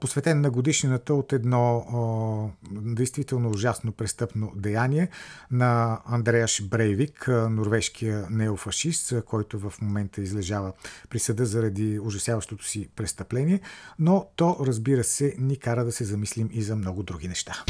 посветен 0.00 0.40
на 0.40 0.50
годишнината 0.50 1.14
от 1.14 1.32
едно 1.32 1.76
о, 1.76 2.50
действително 2.70 3.50
ужасно 3.50 3.92
престъпно 3.92 4.52
деяние 4.56 5.08
на 5.50 6.00
Андреаш 6.06 6.62
Брейвик, 6.62 7.28
норвежкия 7.28 8.26
неофашист, 8.30 9.24
който 9.26 9.58
в 9.58 9.72
момента 9.82 10.20
излежава 10.20 10.72
присъда 11.10 11.46
заради 11.46 11.98
ужасяващото 11.98 12.64
си 12.64 12.88
престъпление, 12.96 13.60
но 13.98 14.26
то, 14.36 14.56
разбира 14.60 15.04
се, 15.04 15.34
ни 15.38 15.56
кара 15.56 15.84
да 15.84 15.92
се 15.92 16.04
замислим 16.04 16.48
и 16.52 16.62
за 16.62 16.76
много 16.76 17.02
други 17.02 17.28
неща. 17.28 17.64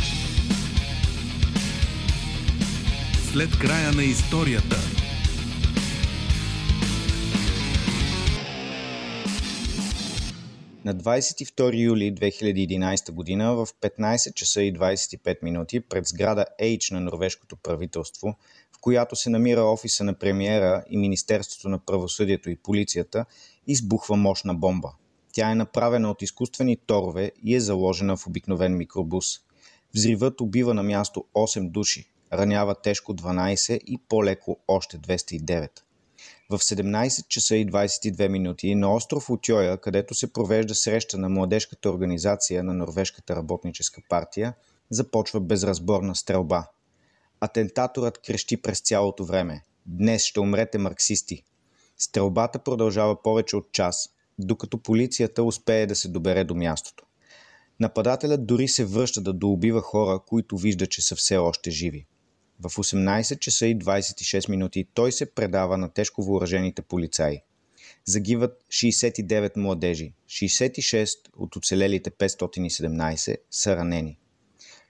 След 3.33 3.59
края 3.59 3.93
на 3.93 4.03
историята 4.03 4.77
На 10.85 10.95
22 10.95 11.83
юли 11.83 12.15
2011 12.15 13.13
година 13.13 13.55
в 13.55 13.69
15 13.81 14.35
часа 14.35 14.63
и 14.63 14.75
25 14.75 15.43
минути 15.43 15.81
пред 15.81 16.07
сграда 16.07 16.47
H 16.61 16.93
на 16.93 17.01
норвежкото 17.01 17.57
правителство, 17.57 18.37
в 18.73 18.81
която 18.81 19.17
се 19.17 19.31
намира 19.31 19.65
офиса 19.65 20.05
на 20.05 20.15
премиера 20.15 20.85
и 20.91 20.97
Министерството 20.97 21.69
на 21.69 21.79
правосъдието 21.79 22.51
и 22.51 22.57
полицията, 22.57 23.25
избухва 23.67 24.17
мощна 24.17 24.55
бомба. 24.55 24.93
Тя 25.33 25.51
е 25.51 25.55
направена 25.55 26.11
от 26.11 26.23
изкуствени 26.23 26.77
торове 26.77 27.33
и 27.45 27.55
е 27.55 27.61
заложена 27.61 28.17
в 28.17 28.27
обикновен 28.27 28.77
микробус. 28.77 29.27
Взривът 29.95 30.41
убива 30.41 30.75
на 30.75 30.83
място 30.83 31.25
8 31.35 31.71
души, 31.71 32.09
ранява 32.33 32.75
тежко 32.75 33.15
12 33.15 33.81
и 33.87 33.99
по-леко 34.09 34.59
още 34.69 34.99
209 34.99 35.69
в 36.51 36.59
17 36.59 37.29
часа 37.29 37.57
и 37.57 37.67
22 37.67 38.29
минути 38.29 38.75
на 38.75 38.95
остров 38.95 39.31
Отьоя, 39.31 39.79
където 39.79 40.15
се 40.15 40.33
провежда 40.33 40.75
среща 40.75 41.19
на 41.19 41.29
младежката 41.29 41.91
организация 41.91 42.65
на 42.65 42.75
Норвежката 42.75 43.37
работническа 43.37 44.01
партия, 44.09 44.55
започва 44.91 45.41
безразборна 45.41 46.15
стрелба. 46.15 46.67
Атентаторът 47.41 48.19
крещи 48.19 48.57
през 48.57 48.81
цялото 48.81 49.25
време. 49.25 49.65
Днес 49.87 50.25
ще 50.25 50.41
умрете 50.41 50.79
марксисти. 50.79 51.43
Стрелбата 51.99 52.59
продължава 52.59 53.23
повече 53.23 53.57
от 53.57 53.73
час, 53.73 54.11
докато 54.39 54.79
полицията 54.79 55.43
успее 55.43 55.87
да 55.87 55.95
се 55.95 56.09
добере 56.09 56.45
до 56.45 56.55
мястото. 56.55 57.05
Нападателят 57.81 58.47
дори 58.47 58.69
се 58.69 58.85
връща 58.85 59.21
да 59.21 59.33
доубива 59.33 59.81
хора, 59.81 60.21
които 60.27 60.57
вижда, 60.57 60.87
че 60.87 61.03
са 61.03 61.17
все 61.17 61.37
още 61.37 61.71
живи. 61.71 62.07
В 62.61 62.69
18 62.69 63.39
часа 63.39 63.67
и 63.67 63.79
26 63.79 64.49
минути 64.49 64.89
той 64.95 65.13
се 65.13 65.35
предава 65.35 65.79
на 65.79 65.89
тежко 65.89 66.23
въоръжените 66.23 66.83
полицаи. 66.83 67.41
Загиват 68.05 68.65
69 68.69 69.57
младежи, 69.57 70.13
66 70.27 71.09
от 71.37 71.57
оцелелите 71.57 72.11
517 72.11 73.37
са 73.51 73.77
ранени. 73.77 74.19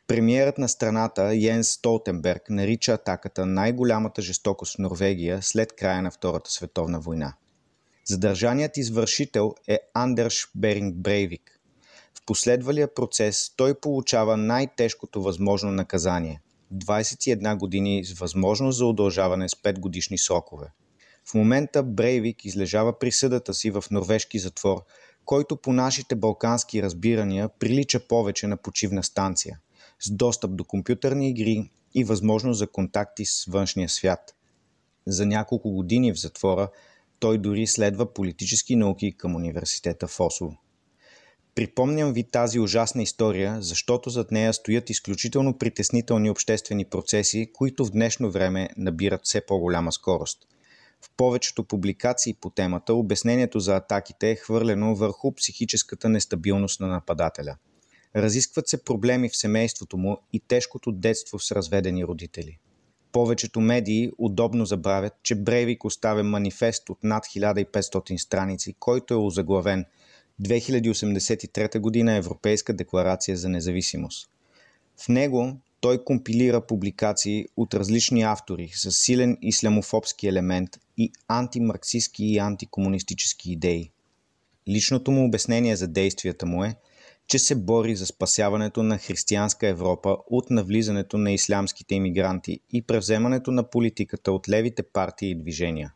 Премиерът 0.07 0.59
на 0.59 0.69
страната 0.69 1.35
Йенс 1.35 1.69
Столтенберг 1.69 2.51
нарича 2.51 2.93
атаката 2.93 3.47
най-голямата 3.47 4.23
жестокост 4.23 4.75
в 4.75 4.79
Норвегия 4.79 5.43
след 5.43 5.73
края 5.73 6.03
на 6.03 6.11
Втората 6.11 6.51
световна 6.51 7.01
война. 7.01 7.35
Задържаният 8.05 8.77
извършител 8.77 9.55
е 9.69 9.79
Андерш 9.95 10.49
Беринг 10.55 10.97
Брейвик. 10.97 11.61
В 12.15 12.27
последвалия 12.27 12.95
процес 12.95 13.53
той 13.57 13.81
получава 13.81 14.37
най-тежкото 14.37 15.23
възможно 15.23 15.71
наказание 15.71 16.41
21 16.73 17.59
години 17.59 18.05
с 18.05 18.13
възможност 18.13 18.79
за 18.79 18.87
удължаване 18.87 19.49
с 19.49 19.55
5 19.55 19.79
годишни 19.79 20.19
срокове. 20.19 20.67
В 21.31 21.35
момента 21.35 21.83
Брейвик 21.83 22.45
излежава 22.45 22.99
присъдата 22.99 23.55
си 23.55 23.71
в 23.71 23.85
норвежки 23.91 24.39
затвор, 24.39 24.85
който 25.25 25.57
по 25.57 25.73
нашите 25.73 26.15
балкански 26.15 26.83
разбирания 26.83 27.49
прилича 27.49 28.09
повече 28.09 28.47
на 28.47 28.57
почивна 28.57 29.03
станция, 29.03 29.59
с 30.01 30.11
достъп 30.11 30.57
до 30.57 30.65
компютърни 30.65 31.29
игри 31.31 31.71
и 31.95 32.05
възможност 32.05 32.59
за 32.59 32.67
контакти 32.67 33.25
с 33.25 33.45
външния 33.45 33.89
свят. 33.89 34.35
За 35.07 35.27
няколко 35.27 35.71
години 35.71 36.13
в 36.13 36.21
затвора 36.21 36.69
той 37.19 37.39
дори 37.39 37.67
следва 37.67 38.13
политически 38.13 38.77
науки 38.77 39.17
към 39.17 39.35
университета 39.35 40.09
в 40.09 40.21
Осло. 40.21 40.57
Припомням 41.55 42.13
ви 42.13 42.25
тази 42.25 42.61
ужасна 42.61 43.03
история, 43.03 43.63
защото 43.63 44.11
зад 44.11 44.31
нея 44.31 44.53
стоят 44.53 44.91
изключително 44.91 45.59
притеснителни 45.59 46.31
обществени 46.31 46.85
процеси, 46.85 47.51
които 47.53 47.85
в 47.85 47.91
днешно 47.91 48.31
време 48.31 48.69
набират 48.77 49.21
все 49.25 49.47
по-голяма 49.47 49.93
скорост. 49.93 50.39
В 51.03 51.11
повечето 51.17 51.65
публикации 51.65 52.35
по 52.35 52.51
темата 52.51 52.95
обяснението 52.95 53.61
за 53.61 53.77
атаките 53.77 54.31
е 54.31 54.37
хвърлено 54.37 54.95
върху 54.95 55.35
психическата 55.35 56.09
нестабилност 56.09 56.81
на 56.81 56.87
нападателя. 56.87 57.57
Разискват 58.17 58.69
се 58.69 58.85
проблеми 58.85 59.29
в 59.29 59.37
семейството 59.37 59.97
му 59.97 60.19
и 60.33 60.41
тежкото 60.41 60.93
детство 60.93 61.39
с 61.39 61.53
разведени 61.53 62.05
родители. 62.05 62.59
Повечето 63.13 63.61
медии 63.61 64.11
удобно 64.19 64.67
забравят, 64.67 65.13
че 65.23 65.35
Брейвик 65.35 65.85
оставя 65.85 66.25
манифест 66.25 66.91
от 66.91 66.99
над 67.05 67.25
1500 67.25 68.17
страници, 68.17 68.75
който 68.79 69.15
е 69.15 69.17
озаглавен– 69.17 69.85
2083 70.43 71.79
година 71.79 72.13
Европейска 72.13 72.73
декларация 72.73 73.37
за 73.37 73.49
независимост. 73.49 74.29
В 74.97 75.09
него 75.09 75.57
той 75.81 76.05
компилира 76.05 76.67
публикации 76.67 77.47
от 77.57 77.75
различни 77.75 78.23
автори 78.23 78.71
с 78.75 78.91
силен 78.91 79.39
ислямофобски 79.43 80.27
елемент 80.27 80.71
и 80.99 81.13
антимарксистски 81.29 82.25
и 82.25 82.39
антикомунистически 82.39 83.53
идеи. 83.53 83.91
Личното 84.69 85.11
му 85.11 85.27
обяснение 85.27 85.77
за 85.77 85.89
действията 85.89 86.47
му 86.47 86.65
е, 86.65 86.75
че 87.27 87.39
се 87.39 87.55
бори 87.55 87.97
за 87.97 88.07
спасяването 88.07 88.83
на 88.83 88.99
християнска 88.99 89.69
Европа 89.69 90.17
от 90.31 90.51
навлизането 90.51 91.19
на 91.19 91.33
ислямските 91.33 91.95
иммигранти 91.95 92.61
и 92.73 92.83
превземането 92.83 93.51
на 93.51 93.71
политиката 93.71 94.33
от 94.33 94.49
левите 94.49 94.83
партии 94.83 95.31
и 95.31 95.35
движения. 95.35 95.93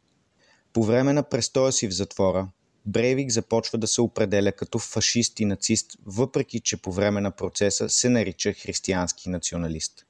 По 0.72 0.84
време 0.84 1.12
на 1.12 1.22
престоя 1.22 1.72
си 1.72 1.89
в 1.89 1.93
затвора, 1.93 2.49
Брейвик 2.89 3.30
започва 3.30 3.78
да 3.78 3.86
се 3.86 4.01
определя 4.01 4.53
като 4.53 4.78
фашист 4.78 5.41
и 5.41 5.45
нацист, 5.45 5.99
въпреки 6.07 6.61
че 6.61 6.76
по 6.76 6.93
време 6.93 7.20
на 7.20 7.30
процеса 7.30 7.89
се 7.89 8.09
нарича 8.09 8.53
християнски 8.53 9.28
националист. 9.28 10.07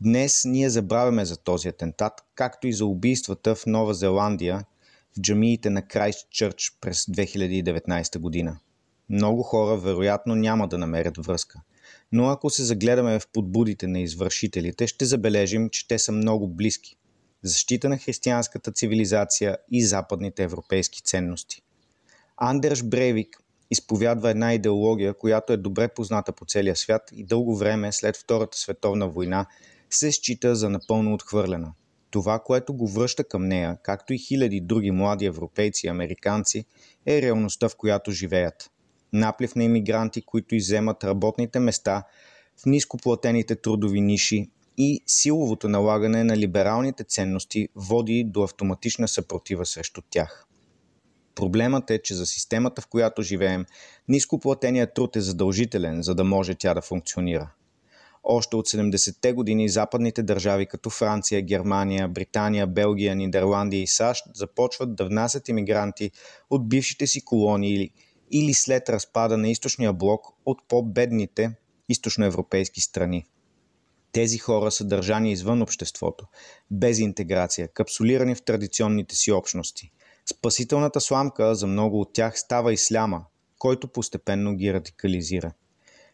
Днес 0.00 0.42
ние 0.44 0.70
забравяме 0.70 1.24
за 1.24 1.36
този 1.36 1.68
атентат, 1.68 2.12
както 2.34 2.66
и 2.66 2.72
за 2.72 2.86
убийствата 2.86 3.54
в 3.54 3.66
Нова 3.66 3.94
Зеландия 3.94 4.64
в 5.16 5.20
джамиите 5.20 5.70
на 5.70 5.82
Крайст 5.82 6.30
Чърч 6.30 6.72
през 6.80 7.04
2019 7.04 8.18
година. 8.18 8.58
Много 9.10 9.42
хора 9.42 9.76
вероятно 9.76 10.34
няма 10.34 10.68
да 10.68 10.78
намерят 10.78 11.26
връзка. 11.26 11.60
Но 12.12 12.28
ако 12.28 12.50
се 12.50 12.64
загледаме 12.64 13.20
в 13.20 13.28
подбудите 13.32 13.86
на 13.86 14.00
извършителите, 14.00 14.86
ще 14.86 15.04
забележим, 15.04 15.70
че 15.70 15.88
те 15.88 15.98
са 15.98 16.12
много 16.12 16.48
близки. 16.48 16.96
Защита 17.42 17.88
на 17.88 17.98
християнската 17.98 18.72
цивилизация 18.72 19.56
и 19.70 19.84
западните 19.84 20.42
европейски 20.42 21.02
ценности. 21.02 21.62
Андерш 22.40 22.82
Брейвик 22.82 23.42
изповядва 23.70 24.30
една 24.30 24.54
идеология, 24.54 25.14
която 25.14 25.52
е 25.52 25.56
добре 25.56 25.88
позната 25.88 26.32
по 26.32 26.44
целия 26.44 26.76
свят 26.76 27.02
и 27.12 27.24
дълго 27.24 27.56
време 27.56 27.92
след 27.92 28.16
Втората 28.16 28.58
световна 28.58 29.08
война 29.08 29.46
се 29.90 30.12
счита 30.12 30.56
за 30.56 30.70
напълно 30.70 31.14
отхвърлена. 31.14 31.72
Това, 32.10 32.38
което 32.38 32.74
го 32.74 32.88
връща 32.88 33.24
към 33.24 33.48
нея, 33.48 33.78
както 33.82 34.14
и 34.14 34.18
хиляди 34.18 34.60
други 34.60 34.90
млади 34.90 35.26
европейци 35.26 35.86
и 35.86 35.88
американци, 35.88 36.64
е 37.06 37.22
реалността, 37.22 37.68
в 37.68 37.76
която 37.76 38.10
живеят. 38.10 38.70
Наплив 39.12 39.54
на 39.54 39.64
иммигранти, 39.64 40.22
които 40.22 40.54
иземат 40.54 41.04
работните 41.04 41.60
места 41.60 42.02
в 42.62 42.66
нископлатените 42.66 43.56
трудови 43.56 44.00
ниши 44.00 44.50
и 44.76 45.02
силовото 45.06 45.68
налагане 45.68 46.24
на 46.24 46.36
либералните 46.36 47.04
ценности 47.04 47.68
води 47.74 48.24
до 48.24 48.42
автоматична 48.42 49.08
съпротива 49.08 49.66
срещу 49.66 50.02
тях. 50.10 50.47
Проблемът 51.38 51.90
е, 51.90 52.02
че 52.02 52.14
за 52.14 52.26
системата, 52.26 52.82
в 52.82 52.86
която 52.86 53.22
живеем, 53.22 53.66
нископлатеният 54.08 54.94
труд 54.94 55.16
е 55.16 55.20
задължителен, 55.20 56.02
за 56.02 56.14
да 56.14 56.24
може 56.24 56.54
тя 56.54 56.74
да 56.74 56.80
функционира. 56.80 57.50
Още 58.24 58.56
от 58.56 58.68
70-те 58.68 59.32
години 59.32 59.68
западните 59.68 60.22
държави 60.22 60.66
като 60.66 60.90
Франция, 60.90 61.42
Германия, 61.42 62.08
Британия, 62.08 62.66
Белгия, 62.66 63.16
Нидерландия 63.16 63.82
и 63.82 63.86
САЩ 63.86 64.24
започват 64.34 64.96
да 64.96 65.04
внасят 65.04 65.48
иммигранти 65.48 66.10
от 66.50 66.68
бившите 66.68 67.06
си 67.06 67.24
колонии 67.24 67.74
или, 67.74 67.90
или 68.30 68.54
след 68.54 68.88
разпада 68.88 69.36
на 69.36 69.48
източния 69.48 69.92
блок 69.92 70.26
от 70.46 70.58
по-бедните 70.68 71.50
източноевропейски 71.88 72.80
страни. 72.80 73.26
Тези 74.12 74.38
хора 74.38 74.70
са 74.70 74.84
държани 74.84 75.32
извън 75.32 75.62
обществото, 75.62 76.26
без 76.70 76.98
интеграция, 76.98 77.68
капсулирани 77.68 78.34
в 78.34 78.42
традиционните 78.42 79.16
си 79.16 79.32
общности. 79.32 79.92
Спасителната 80.32 81.00
сламка 81.00 81.54
за 81.54 81.66
много 81.66 82.00
от 82.00 82.12
тях 82.12 82.38
става 82.38 82.72
исляма, 82.72 83.24
който 83.58 83.88
постепенно 83.88 84.54
ги 84.54 84.72
радикализира. 84.72 85.52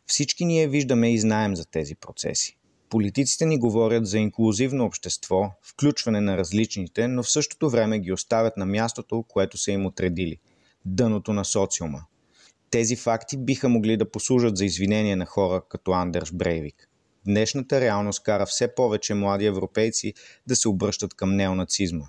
Всички 0.07 0.45
ние 0.45 0.69
виждаме 0.69 1.15
и 1.15 1.19
знаем 1.19 1.57
за 1.57 1.65
тези 1.65 1.95
процеси. 1.95 2.59
Политиците 2.89 3.47
ни 3.47 3.59
говорят 3.59 4.07
за 4.07 4.19
инклюзивно 4.19 4.85
общество, 4.85 5.51
включване 5.63 6.21
на 6.21 6.37
различните, 6.37 7.09
но 7.09 7.23
в 7.23 7.31
същото 7.31 7.71
време 7.71 7.99
ги 7.99 8.13
оставят 8.13 8.57
на 8.57 8.67
мястото, 8.67 9.25
което 9.29 9.59
са 9.59 9.73
им 9.73 9.87
отредили– 9.87 10.39
дъното 10.85 11.33
на 11.33 11.45
социума. 11.45 12.05
Тези 12.71 12.97
факти 12.97 13.37
биха 13.37 13.69
могли 13.69 13.97
да 13.97 14.11
послужат 14.11 14.57
за 14.57 14.65
извинение 14.65 15.17
на 15.17 15.27
хора 15.27 15.63
като 15.69 15.93
Андерш 15.93 16.33
Брейвик. 16.33 16.89
Днешната 17.27 17.81
реалност 17.81 18.23
кара 18.23 18.47
все 18.47 18.75
повече 18.75 19.15
млади 19.15 19.47
европейци 19.47 20.15
да 20.47 20.57
се 20.57 20.69
обръщат 20.69 21.15
към 21.15 21.37
неонацизма. 21.37 22.05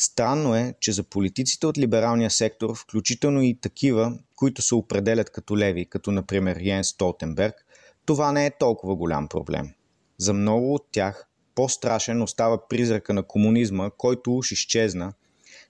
Странно 0.00 0.54
е, 0.54 0.74
че 0.80 0.92
за 0.92 1.02
политиците 1.02 1.66
от 1.66 1.78
либералния 1.78 2.30
сектор, 2.30 2.74
включително 2.76 3.42
и 3.42 3.58
такива, 3.60 4.18
които 4.36 4.62
се 4.62 4.74
определят 4.74 5.30
като 5.30 5.58
леви, 5.58 5.86
като 5.86 6.12
например 6.12 6.56
Йен 6.60 6.84
Столтенберг, 6.84 7.66
това 8.06 8.32
не 8.32 8.46
е 8.46 8.58
толкова 8.58 8.96
голям 8.96 9.28
проблем. 9.28 9.70
За 10.18 10.32
много 10.32 10.74
от 10.74 10.86
тях 10.92 11.28
по-страшен 11.54 12.22
остава 12.22 12.68
призрака 12.68 13.14
на 13.14 13.22
комунизма, 13.22 13.90
който 13.90 14.36
уж 14.36 14.52
изчезна, 14.52 15.12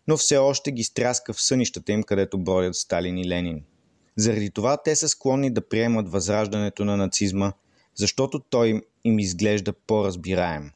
но 0.08 0.16
все 0.16 0.36
още 0.36 0.72
ги 0.72 0.84
стряска 0.84 1.32
в 1.32 1.42
сънищата 1.42 1.92
им, 1.92 2.02
където 2.02 2.38
бродят 2.38 2.76
Сталин 2.76 3.18
и 3.18 3.28
Ленин. 3.28 3.64
Заради 4.16 4.50
това 4.50 4.76
те 4.76 4.96
са 4.96 5.08
склонни 5.08 5.50
да 5.50 5.68
приемат 5.68 6.10
възраждането 6.10 6.84
на 6.84 6.96
нацизма, 6.96 7.52
защото 7.94 8.40
той 8.40 8.82
им 9.04 9.18
изглежда 9.18 9.72
по-разбираем. 9.72 10.70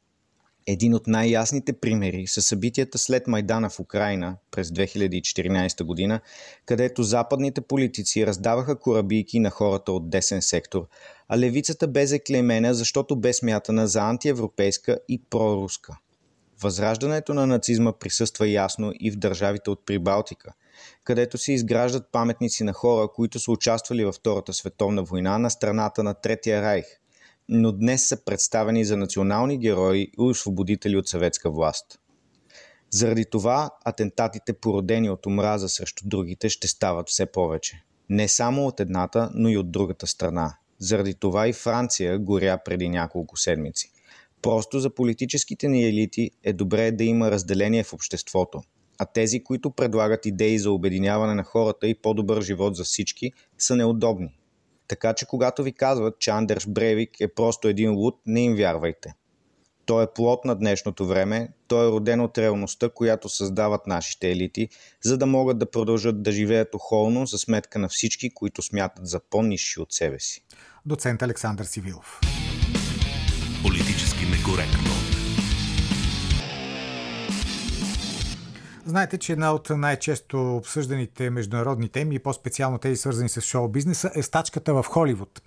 Един 0.67 0.95
от 0.95 1.07
най-ясните 1.07 1.73
примери 1.73 2.27
са 2.27 2.43
събитията 2.43 2.99
след 2.99 3.27
Майдана 3.27 3.71
в 3.71 3.81
Украина 3.81 4.37
през 4.51 4.69
2014 4.69 5.85
година, 5.85 6.21
където 6.67 7.03
западните 7.03 7.61
политици 7.61 8.27
раздаваха 8.27 8.79
корабийки 8.79 9.41
на 9.41 9.51
хората 9.51 9.93
от 9.93 10.11
десен 10.11 10.43
сектор, 10.43 10.87
а 11.29 11.39
левицата 11.39 11.89
бе 11.89 12.07
заклеймена, 12.07 12.75
защото 12.75 13.17
бе 13.17 13.33
смятана 13.33 13.87
за 13.87 14.01
антиевропейска 14.01 14.99
и 15.09 15.23
проруска. 15.31 15.99
Възраждането 16.63 17.35
на 17.35 17.47
нацизма 17.47 17.93
присъства 17.93 18.49
ясно 18.49 18.93
и 19.01 19.11
в 19.11 19.17
държавите 19.17 19.71
от 19.71 19.87
Прибалтика, 19.87 20.53
където 21.05 21.39
се 21.39 21.53
изграждат 21.53 22.13
паметници 22.13 22.65
на 22.65 22.73
хора, 22.73 23.09
които 23.09 23.39
са 23.39 23.53
участвали 23.53 24.05
във 24.05 24.15
Втората 24.15 24.53
световна 24.53 25.03
война 25.03 25.39
на 25.39 25.51
страната 25.51 26.03
на 26.03 26.15
Третия 26.15 26.63
райх– 26.63 26.85
но 27.49 27.73
днес 27.73 28.09
са 28.09 28.25
представени 28.25 28.85
за 28.85 28.97
национални 28.97 29.59
герои 29.59 30.01
и 30.01 30.15
освободители 30.19 30.97
от 30.97 31.09
съветска 31.09 31.51
власт. 31.51 31.99
Заради 32.91 33.25
това 33.25 33.71
атентатите, 33.85 34.53
породени 34.53 35.11
от 35.11 35.27
омраза 35.27 35.69
срещу 35.69 36.09
другите, 36.09 36.49
ще 36.49 36.69
стават 36.69 37.09
все 37.09 37.27
повече. 37.27 37.83
Не 38.11 38.29
само 38.29 38.67
от 38.67 38.81
едната, 38.81 39.31
но 39.35 39.49
и 39.49 39.57
от 39.57 39.71
другата 39.71 40.07
страна. 40.07 40.57
Заради 40.79 41.15
това 41.15 41.49
и 41.49 41.53
Франция 41.53 42.19
горя 42.19 42.59
преди 42.65 42.89
няколко 42.89 43.37
седмици. 43.37 43.93
Просто 44.43 44.81
за 44.81 44.95
политическите 44.95 45.69
ни 45.69 45.89
елити 45.89 46.31
е 46.45 46.53
добре 46.53 46.93
да 46.93 47.05
има 47.05 47.31
разделение 47.31 47.85
в 47.85 47.93
обществото, 47.93 48.63
а 48.99 49.07
тези, 49.07 49.45
които 49.45 49.71
предлагат 49.71 50.27
идеи 50.27 50.59
за 50.59 50.73
обединяване 50.73 51.35
на 51.35 51.45
хората 51.45 51.89
и 51.89 51.95
по-добър 51.95 52.43
живот 52.43 52.77
за 52.77 52.85
всички, 52.85 53.33
са 53.59 53.77
неудобни. 53.77 54.39
Така 54.93 55.15
че 55.15 55.27
когато 55.27 55.63
ви 55.63 55.73
казват, 55.73 56.19
че 56.19 56.31
Андерш 56.31 56.67
Бревик 56.67 57.21
е 57.21 57.35
просто 57.35 57.69
един 57.69 57.95
луд, 57.95 58.21
не 58.27 58.41
им 58.45 58.55
вярвайте. 58.55 59.15
Той 59.87 60.05
е 60.05 60.07
плод 60.15 60.45
на 60.45 60.55
днешното 60.55 61.07
време, 61.07 61.49
той 61.69 61.87
е 61.87 61.91
роден 61.91 62.21
от 62.21 62.39
реалността, 62.39 62.89
която 62.89 63.29
създават 63.29 63.87
нашите 63.87 64.31
елити, 64.31 64.69
за 65.05 65.19
да 65.19 65.27
могат 65.27 65.59
да 65.59 65.71
продължат 65.71 66.23
да 66.23 66.33
живеят 66.33 66.75
охолно 66.75 67.27
за 67.27 67.39
сметка 67.39 67.79
на 67.79 67.89
всички, 67.89 68.35
които 68.35 68.63
смятат 68.63 69.07
за 69.07 69.21
по-низши 69.31 69.81
от 69.81 69.93
себе 69.93 70.21
си. 70.21 70.45
Доцент 70.87 71.23
Александър 71.23 71.65
Сивилов. 71.65 72.21
Политически 73.63 74.25
некоректно. 74.25 75.02
Знаете, 78.87 79.19
че 79.19 79.33
една 79.33 79.55
от 79.55 79.71
най-често 79.71 80.57
обсъжданите 80.57 81.31
международни 81.31 81.89
теми, 81.89 82.19
по-специално 82.19 82.79
тези 82.79 82.97
свързани 82.97 83.29
с 83.29 83.41
шоу-бизнеса, 83.41 84.11
е 84.15 84.23
стачката 84.23 84.75
в 84.75 84.87
Холивуд. 84.89 85.43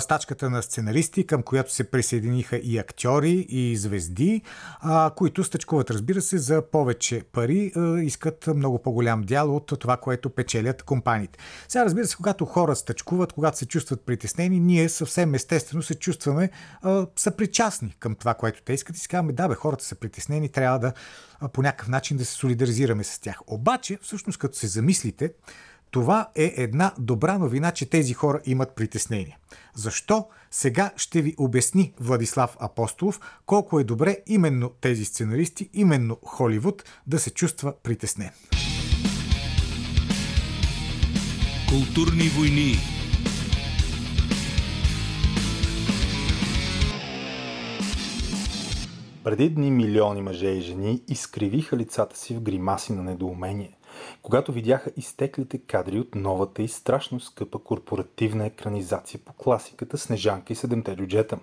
Стачката 0.00 0.50
на 0.50 0.62
сценаристи, 0.62 1.26
към 1.26 1.42
която 1.42 1.72
се 1.72 1.90
присъединиха 1.90 2.56
и 2.56 2.78
актьори, 2.78 3.46
и 3.48 3.76
звезди, 3.76 4.42
които 5.16 5.44
стъчкуват, 5.44 5.90
разбира 5.90 6.20
се, 6.20 6.38
за 6.38 6.62
повече 6.70 7.22
пари, 7.32 7.72
искат 8.02 8.46
много 8.46 8.78
по-голям 8.78 9.22
дял 9.22 9.56
от 9.56 9.72
това, 9.80 9.96
което 9.96 10.30
печелят 10.30 10.82
компаниите. 10.82 11.38
Сега, 11.68 11.84
разбира 11.84 12.06
се, 12.06 12.16
когато 12.16 12.44
хора 12.44 12.76
стъчкуват, 12.76 13.32
когато 13.32 13.58
се 13.58 13.66
чувстват 13.66 14.06
притеснени, 14.06 14.60
ние 14.60 14.88
съвсем 14.88 15.34
естествено 15.34 15.82
се 15.82 15.94
чувстваме 15.94 16.50
съпричастни 17.16 17.96
към 17.98 18.14
това, 18.14 18.34
което 18.34 18.62
те 18.62 18.72
искат 18.72 18.96
и 18.96 19.00
си 19.00 19.08
казваме, 19.08 19.32
да, 19.32 19.48
бе, 19.48 19.54
хората 19.54 19.84
са 19.84 19.94
притеснени, 19.94 20.48
трябва 20.48 20.78
да 20.78 20.92
по 21.48 21.62
някакъв 21.62 21.88
начин 21.88 22.16
да 22.16 22.24
се 22.24 22.32
солидаризираме 22.32 23.04
с 23.04 23.18
тях. 23.18 23.40
Обаче, 23.46 23.98
всъщност, 24.02 24.38
като 24.38 24.58
се 24.58 24.66
замислите, 24.66 25.32
това 25.90 26.28
е 26.34 26.54
една 26.56 26.92
добра 26.98 27.38
новина, 27.38 27.70
че 27.70 27.90
тези 27.90 28.12
хора 28.12 28.40
имат 28.44 28.74
притеснение. 28.74 29.38
Защо? 29.74 30.26
Сега 30.50 30.90
ще 30.96 31.22
ви 31.22 31.34
обясни 31.38 31.94
Владислав 32.00 32.56
Апостолов 32.60 33.20
колко 33.46 33.80
е 33.80 33.84
добре 33.84 34.16
именно 34.26 34.70
тези 34.80 35.04
сценаристи, 35.04 35.70
именно 35.72 36.18
Холивуд 36.24 36.84
да 37.06 37.18
се 37.18 37.30
чувства 37.30 37.74
притеснен. 37.82 38.30
Културни 41.68 42.28
войни 42.28 42.91
Преди 49.24 49.50
дни 49.50 49.70
милиони 49.70 50.22
мъже 50.22 50.48
и 50.48 50.60
жени 50.60 51.02
изкривиха 51.08 51.76
лицата 51.76 52.18
си 52.18 52.34
в 52.34 52.40
гримаси 52.40 52.92
на 52.92 53.02
недоумение, 53.02 53.78
когато 54.22 54.52
видяха 54.52 54.90
изтеклите 54.96 55.58
кадри 55.58 55.98
от 55.98 56.14
новата 56.14 56.62
и 56.62 56.68
страшно 56.68 57.20
скъпа 57.20 57.58
корпоративна 57.58 58.46
екранизация 58.46 59.20
по 59.24 59.32
класиката 59.32 59.98
Снежанка 59.98 60.52
и 60.52 60.56
седемте 60.56 60.96
джуджета. 60.96 61.38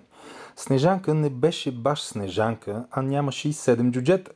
Снежанка 0.56 1.14
не 1.14 1.30
беше 1.30 1.72
баш 1.72 2.02
Снежанка, 2.02 2.84
а 2.90 3.02
нямаше 3.02 3.48
и 3.48 3.52
седем 3.52 3.92
джуджета. 3.92 4.32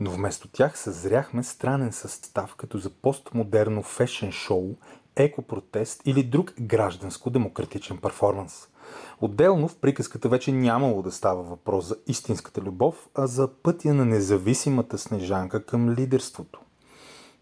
Но 0.00 0.10
вместо 0.10 0.48
тях 0.48 0.78
съзряхме 0.78 1.42
странен 1.42 1.92
състав 1.92 2.54
като 2.54 2.78
за 2.78 2.90
постмодерно 2.90 3.82
фешен 3.82 4.32
шоу, 4.32 4.74
екопротест 5.16 6.02
или 6.04 6.22
друг 6.22 6.52
гражданско-демократичен 6.60 7.98
перформанс– 7.98 8.68
Отделно 9.20 9.68
в 9.68 9.76
приказката 9.76 10.28
вече 10.28 10.52
нямало 10.52 11.02
да 11.02 11.12
става 11.12 11.42
въпрос 11.42 11.84
за 11.84 11.96
истинската 12.06 12.60
любов, 12.60 13.08
а 13.14 13.26
за 13.26 13.48
пътя 13.48 13.94
на 13.94 14.04
независимата 14.04 14.98
снежанка 14.98 15.64
към 15.64 15.90
лидерството. 15.90 16.60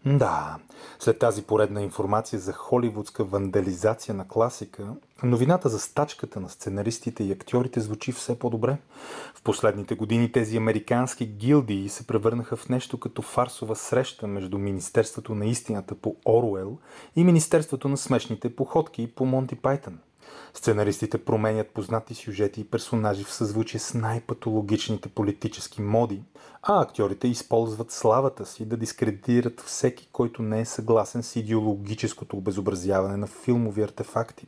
Да, 0.05 0.57
след 0.99 1.19
тази 1.19 1.43
поредна 1.43 1.81
информация 1.81 2.39
за 2.39 2.53
холивудска 2.53 3.23
вандализация 3.23 4.15
на 4.15 4.27
класика, 4.27 4.95
новината 5.23 5.69
за 5.69 5.79
стачката 5.79 6.39
на 6.39 6.49
сценаристите 6.49 7.23
и 7.23 7.31
актьорите 7.31 7.79
звучи 7.79 8.11
все 8.11 8.39
по-добре. 8.39 8.77
В 9.35 9.41
последните 9.43 9.95
години 9.95 10.31
тези 10.31 10.57
американски 10.57 11.25
гилдии 11.25 11.89
се 11.89 12.07
превърнаха 12.07 12.55
в 12.55 12.69
нещо 12.69 12.99
като 12.99 13.21
фарсова 13.21 13.75
среща 13.75 14.27
между 14.27 14.57
Министерството 14.57 15.35
на 15.35 15.45
истината 15.45 15.95
по 15.95 16.15
Оруел 16.25 16.77
и 17.15 17.23
Министерството 17.23 17.89
на 17.89 17.97
смешните 17.97 18.55
походки 18.55 19.15
по 19.15 19.25
Монти 19.25 19.55
Пайтън– 19.55 19.99
Сценаристите 20.53 21.17
променят 21.17 21.67
познати 21.67 22.15
сюжети 22.15 22.61
и 22.61 22.63
персонажи 22.63 23.23
в 23.23 23.33
съзвучие 23.33 23.79
с 23.79 23.93
най-патологичните 23.93 25.09
политически 25.09 25.81
моди, 25.81 26.23
а 26.61 26.81
актьорите 26.81 27.27
използват 27.27 27.91
славата 27.91 28.45
си 28.45 28.65
да 28.65 28.77
дискредитират 28.77 29.61
всеки, 29.61 30.09
който 30.11 30.41
не 30.41 30.61
е 30.61 30.65
съгласен 30.65 31.23
с 31.23 31.35
идеологическото 31.35 32.37
обезобразяване 32.37 33.17
на 33.17 33.27
филмови 33.27 33.81
артефакти. 33.81 34.47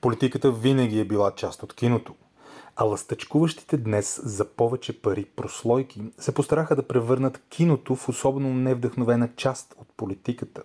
Политиката 0.00 0.52
винаги 0.52 1.00
е 1.00 1.04
била 1.04 1.30
част 1.30 1.62
от 1.62 1.74
киното– 1.74 2.14
а 2.76 2.84
лъстъчкуващите 2.84 3.76
днес 3.76 4.20
за 4.24 4.44
повече 4.44 5.00
пари 5.00 5.24
прослойки 5.24 6.02
се 6.18 6.34
постараха 6.34 6.76
да 6.76 6.88
превърнат 6.88 7.42
киното 7.48 7.94
в 7.94 8.08
особено 8.08 8.54
невдъхновена 8.54 9.28
част 9.36 9.74
от 9.78 9.88
политиката. 9.96 10.62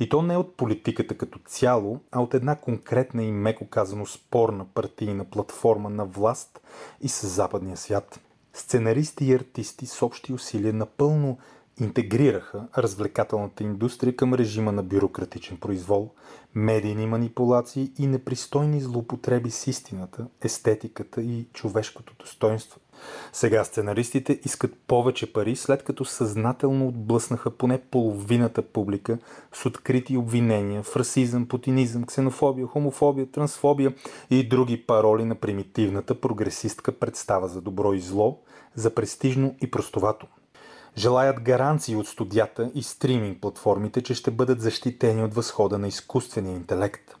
И 0.00 0.08
то 0.08 0.22
не 0.22 0.36
от 0.36 0.56
политиката 0.56 1.18
като 1.18 1.38
цяло, 1.46 2.00
а 2.12 2.22
от 2.22 2.34
една 2.34 2.56
конкретна 2.56 3.22
и 3.22 3.32
меко 3.32 3.66
казано 3.66 4.06
спорна 4.06 4.66
партийна 4.74 5.24
платформа 5.24 5.90
на 5.90 6.04
власт 6.04 6.60
и 7.00 7.08
с 7.08 7.26
западния 7.26 7.76
свят. 7.76 8.20
Сценаристи 8.54 9.24
и 9.24 9.34
артисти 9.34 9.86
с 9.86 10.02
общи 10.02 10.32
усилия 10.32 10.72
напълно 10.72 11.38
интегрираха 11.80 12.68
развлекателната 12.78 13.64
индустрия 13.64 14.16
към 14.16 14.34
режима 14.34 14.72
на 14.72 14.82
бюрократичен 14.82 15.56
произвол, 15.56 16.10
медийни 16.54 17.06
манипулации 17.06 17.92
и 17.98 18.06
непристойни 18.06 18.80
злоупотреби 18.80 19.50
с 19.50 19.66
истината, 19.66 20.26
естетиката 20.40 21.22
и 21.22 21.46
човешкото 21.52 22.14
достоинство. 22.18 22.80
Сега 23.32 23.64
сценаристите 23.64 24.40
искат 24.44 24.74
повече 24.86 25.32
пари, 25.32 25.56
след 25.56 25.82
като 25.82 26.04
съзнателно 26.04 26.88
отблъснаха 26.88 27.50
поне 27.50 27.80
половината 27.90 28.62
публика 28.62 29.18
с 29.52 29.66
открити 29.66 30.16
обвинения 30.16 30.82
в 30.82 30.96
расизъм, 30.96 31.46
путинизъм, 31.46 32.04
ксенофобия, 32.04 32.66
хомофобия, 32.66 33.26
трансфобия 33.26 33.92
и 34.30 34.48
други 34.48 34.86
пароли 34.86 35.24
на 35.24 35.34
примитивната 35.34 36.20
прогресистка 36.20 36.92
представа 36.92 37.48
за 37.48 37.60
добро 37.60 37.92
и 37.92 38.00
зло, 38.00 38.38
за 38.74 38.94
престижно 38.94 39.54
и 39.60 39.70
простовато– 39.70 40.26
Желаят 40.96 41.40
гаранции 41.40 41.96
от 41.96 42.06
студията 42.06 42.70
и 42.74 42.82
стриминг 42.82 43.40
платформите, 43.40 44.02
че 44.02 44.14
ще 44.14 44.30
бъдат 44.30 44.60
защитени 44.60 45.24
от 45.24 45.34
възхода 45.34 45.78
на 45.78 45.88
изкуствения 45.88 46.56
интелект. 46.56 47.16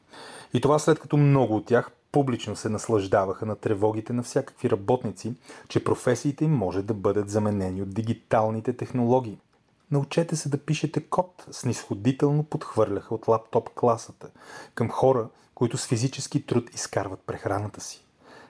И 0.54 0.60
това 0.60 0.78
след 0.78 0.98
като 0.98 1.16
много 1.16 1.56
от 1.56 1.66
тях 1.66 1.90
публично 2.12 2.56
се 2.56 2.68
наслаждаваха 2.68 3.46
на 3.46 3.56
тревогите 3.56 4.12
на 4.12 4.22
всякакви 4.22 4.70
работници, 4.70 5.34
че 5.68 5.84
професиите 5.84 6.44
им 6.44 6.52
може 6.52 6.82
да 6.82 6.94
бъдат 6.94 7.30
заменени 7.30 7.82
от 7.82 7.94
дигиталните 7.94 8.72
технологии. 8.72 9.38
Научете 9.90 10.36
се 10.36 10.48
да 10.48 10.58
пишете 10.58 11.00
код, 11.00 11.46
снисходително 11.50 12.42
подхвърляха 12.42 13.14
от 13.14 13.28
лаптоп 13.28 13.70
класата 13.74 14.30
към 14.74 14.88
хора, 14.88 15.28
които 15.54 15.78
с 15.78 15.86
физически 15.86 16.46
труд 16.46 16.74
изкарват 16.74 17.20
прехраната 17.26 17.80
си. 17.80 18.04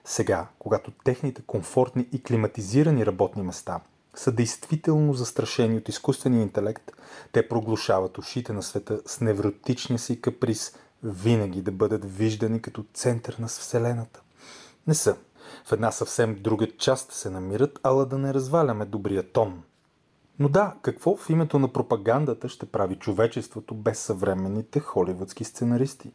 Сега, 0.04 0.46
когато 0.58 0.90
техните 1.04 1.42
комфортни 1.46 2.06
и 2.12 2.22
климатизирани 2.22 3.06
работни 3.06 3.42
места 3.42 3.80
са 4.14 4.32
действително 4.32 5.14
застрашени 5.14 5.76
от 5.76 5.88
изкуствения 5.88 6.42
интелект, 6.42 6.92
те 7.32 7.48
проглушават 7.48 8.18
ушите 8.18 8.52
на 8.52 8.62
света 8.62 9.00
с 9.06 9.20
невротичния 9.20 9.98
си 9.98 10.20
каприз 10.20 10.76
винаги 11.02 11.62
да 11.62 11.72
бъдат 11.72 12.16
виждани 12.16 12.62
като 12.62 12.84
център 12.94 13.36
на 13.38 13.46
Вселената. 13.46 14.20
Не 14.86 14.94
са. 14.94 15.16
В 15.64 15.72
една 15.72 15.90
съвсем 15.90 16.36
друга 16.40 16.66
част 16.78 17.12
се 17.12 17.30
намират, 17.30 17.80
ала 17.82 18.06
да 18.06 18.18
не 18.18 18.34
разваляме 18.34 18.84
добрия 18.84 19.32
тон– 19.32 19.62
но 20.40 20.48
да, 20.48 20.74
какво 20.82 21.16
в 21.16 21.30
името 21.30 21.58
на 21.58 21.68
пропагандата 21.68 22.48
ще 22.48 22.66
прави 22.66 22.96
човечеството 22.96 23.74
без 23.74 23.98
съвременните 23.98 24.80
холивудски 24.80 25.44
сценаристи? 25.44 26.12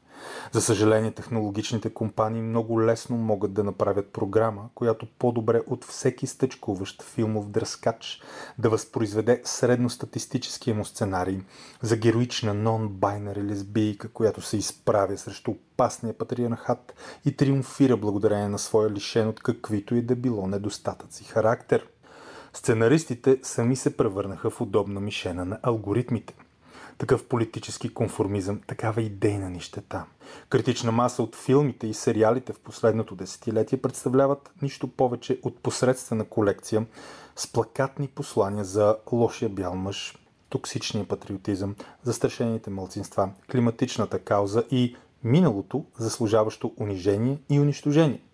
За 0.51 0.61
съжаление, 0.61 1.11
технологичните 1.11 1.93
компании 1.93 2.41
много 2.41 2.81
лесно 2.81 3.17
могат 3.17 3.53
да 3.53 3.63
направят 3.63 4.13
програма, 4.13 4.69
която 4.75 5.07
по-добре 5.19 5.61
от 5.67 5.85
всеки 5.85 6.27
стъчкуващ 6.27 7.03
филмов 7.03 7.49
дръскач 7.49 8.21
да 8.57 8.69
възпроизведе 8.69 9.41
средностатистическия 9.43 10.75
му 10.75 10.85
сценарий 10.85 11.39
за 11.81 11.97
героична 11.97 12.53
нон-байнери 12.53 13.43
лесбийка, 13.43 14.09
която 14.09 14.41
се 14.41 14.57
изправя 14.57 15.17
срещу 15.17 15.51
опасния 15.51 16.17
патриархат 16.17 16.93
и 17.25 17.35
триумфира 17.35 17.97
благодарение 17.97 18.49
на 18.49 18.59
своя 18.59 18.89
лишен 18.89 19.27
от 19.27 19.39
каквито 19.39 19.95
и 19.95 20.01
да 20.01 20.15
било 20.15 20.47
недостатъци 20.47 21.23
характер– 21.23 21.87
Сценаристите 22.55 23.39
сами 23.43 23.75
се 23.75 23.97
превърнаха 23.97 24.49
в 24.49 24.61
удобна 24.61 24.99
мишена 24.99 25.45
на 25.45 25.59
алгоритмите. 25.63 26.33
Такъв 26.97 27.25
политически 27.25 27.93
конформизъм, 27.93 28.61
такава 28.67 29.01
идейна 29.01 29.49
нищета. 29.49 30.05
Критична 30.49 30.91
маса 30.91 31.23
от 31.23 31.35
филмите 31.35 31.87
и 31.87 31.93
сериалите 31.93 32.53
в 32.53 32.59
последното 32.59 33.15
десетилетие 33.15 33.81
представляват 33.81 34.51
нищо 34.61 34.87
повече 34.87 35.39
от 35.43 35.59
посредствена 35.59 36.25
колекция 36.25 36.85
с 37.35 37.47
плакатни 37.51 38.07
послания 38.07 38.63
за 38.63 38.97
лошия 39.11 39.49
бял 39.49 39.75
мъж, 39.75 40.17
токсичния 40.49 41.07
патриотизъм, 41.07 41.75
застрашените 42.03 42.69
мълцинства, 42.69 43.29
климатичната 43.51 44.19
кауза 44.19 44.63
и 44.71 44.95
миналото, 45.23 45.85
заслужаващо 45.97 46.73
унижение 46.77 47.37
и 47.49 47.59
унищожение– 47.59 48.21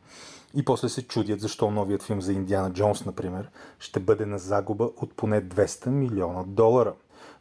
и 0.56 0.66
после 0.66 0.90
се 0.90 1.08
чудят 1.08 1.40
защо 1.40 1.72
новият 1.72 2.04
филм 2.04 2.22
за 2.22 2.34
Индиана 2.34 2.74
Джонс, 2.74 3.06
например, 3.06 3.50
ще 3.80 4.00
бъде 4.00 4.26
на 4.26 4.38
загуба 4.40 4.90
от 4.98 5.14
поне 5.16 5.42
200 5.42 5.88
милиона 5.88 6.44
долара. 6.48 6.94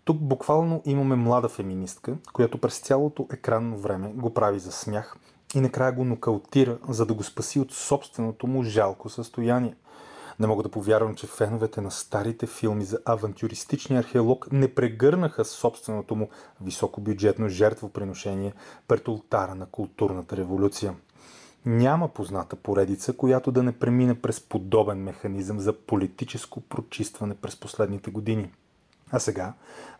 Тук 0.04 0.18
буквално 0.18 0.82
имаме 0.84 1.16
млада 1.16 1.48
феминистка, 1.48 2.16
която 2.32 2.58
през 2.58 2.78
цялото 2.78 3.26
екранно 3.32 3.78
време 3.78 4.12
го 4.12 4.34
прави 4.34 4.58
за 4.58 4.72
смях 4.72 5.16
и 5.54 5.60
накрая 5.60 5.92
го 5.92 6.04
нокаутира, 6.04 6.78
за 6.88 7.06
да 7.06 7.14
го 7.14 7.22
спаси 7.22 7.60
от 7.60 7.72
собственото 7.72 8.46
му 8.46 8.62
жалко 8.62 9.08
състояние. 9.08 9.74
Не 10.40 10.46
мога 10.46 10.62
да 10.62 10.68
повярвам, 10.68 11.14
че 11.14 11.26
феновете 11.26 11.80
на 11.80 11.90
старите 11.90 12.46
филми 12.46 12.84
за 12.84 12.98
авантюристичния 13.04 14.00
археолог 14.00 14.52
не 14.52 14.74
прегърнаха 14.74 15.44
собственото 15.44 16.14
му 16.14 16.28
високобюджетно 16.60 17.48
жертвоприношение 17.48 18.52
пред 18.88 19.08
ултара 19.08 19.54
на 19.54 19.66
културната 19.66 20.36
революция. 20.36 20.94
Няма 21.66 22.08
позната 22.08 22.56
поредица, 22.56 23.12
която 23.12 23.52
да 23.52 23.62
не 23.62 23.72
премине 23.72 24.14
през 24.14 24.40
подобен 24.40 24.98
механизъм 24.98 25.60
за 25.60 25.72
политическо 25.72 26.60
прочистване 26.60 27.34
през 27.34 27.56
последните 27.56 28.10
години. 28.10 28.50
А 29.10 29.18
сега 29.18 29.52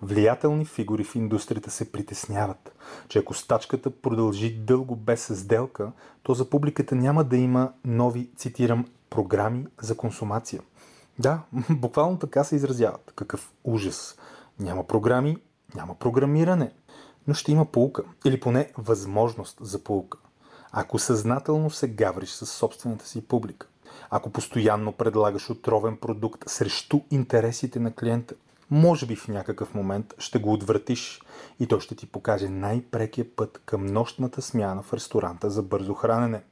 влиятелни 0.02 0.64
фигури 0.64 1.04
в 1.04 1.14
индустрията 1.14 1.70
се 1.70 1.92
притесняват, 1.92 2.72
че 3.08 3.18
ако 3.18 3.34
стачката 3.34 3.90
продължи 3.90 4.54
дълго 4.54 4.96
без 4.96 5.40
сделка, 5.40 5.92
то 6.22 6.34
за 6.34 6.50
публиката 6.50 6.94
няма 6.94 7.24
да 7.24 7.36
има 7.36 7.72
нови, 7.84 8.30
цитирам, 8.36 8.86
програми 9.10 9.66
за 9.82 9.96
консумация. 9.96 10.62
Да, 11.18 11.40
буквално 11.70 12.18
така 12.18 12.44
се 12.44 12.56
изразяват. 12.56 13.12
Какъв 13.16 13.52
ужас. 13.64 14.18
Няма 14.58 14.86
програми, 14.86 15.36
няма 15.74 15.94
програмиране, 15.94 16.72
но 17.26 17.34
ще 17.34 17.52
има 17.52 17.64
полука 17.64 18.02
или 18.24 18.40
поне 18.40 18.72
възможност 18.78 19.58
за 19.60 19.84
полука 19.84 20.18
ако 20.72 20.98
съзнателно 20.98 21.70
се 21.70 21.88
гавриш 21.88 22.30
с 22.30 22.46
собствената 22.46 23.06
си 23.06 23.20
публика, 23.28 23.66
ако 24.10 24.30
постоянно 24.30 24.92
предлагаш 24.92 25.50
отровен 25.50 25.96
продукт 25.96 26.44
срещу 26.46 27.00
интересите 27.10 27.80
на 27.80 27.94
клиента, 27.94 28.34
може 28.70 29.06
би 29.06 29.16
в 29.16 29.28
някакъв 29.28 29.74
момент 29.74 30.14
ще 30.18 30.38
го 30.38 30.52
отвратиш 30.52 31.22
и 31.60 31.66
той 31.66 31.80
ще 31.80 31.94
ти 31.94 32.06
покаже 32.06 32.48
най-прекия 32.48 33.36
път 33.36 33.60
към 33.66 33.86
нощната 33.86 34.42
смяна 34.42 34.82
в 34.82 34.94
ресторанта 34.94 35.50
за 35.50 35.62
бързо 35.62 35.94
хранене. 35.94 36.42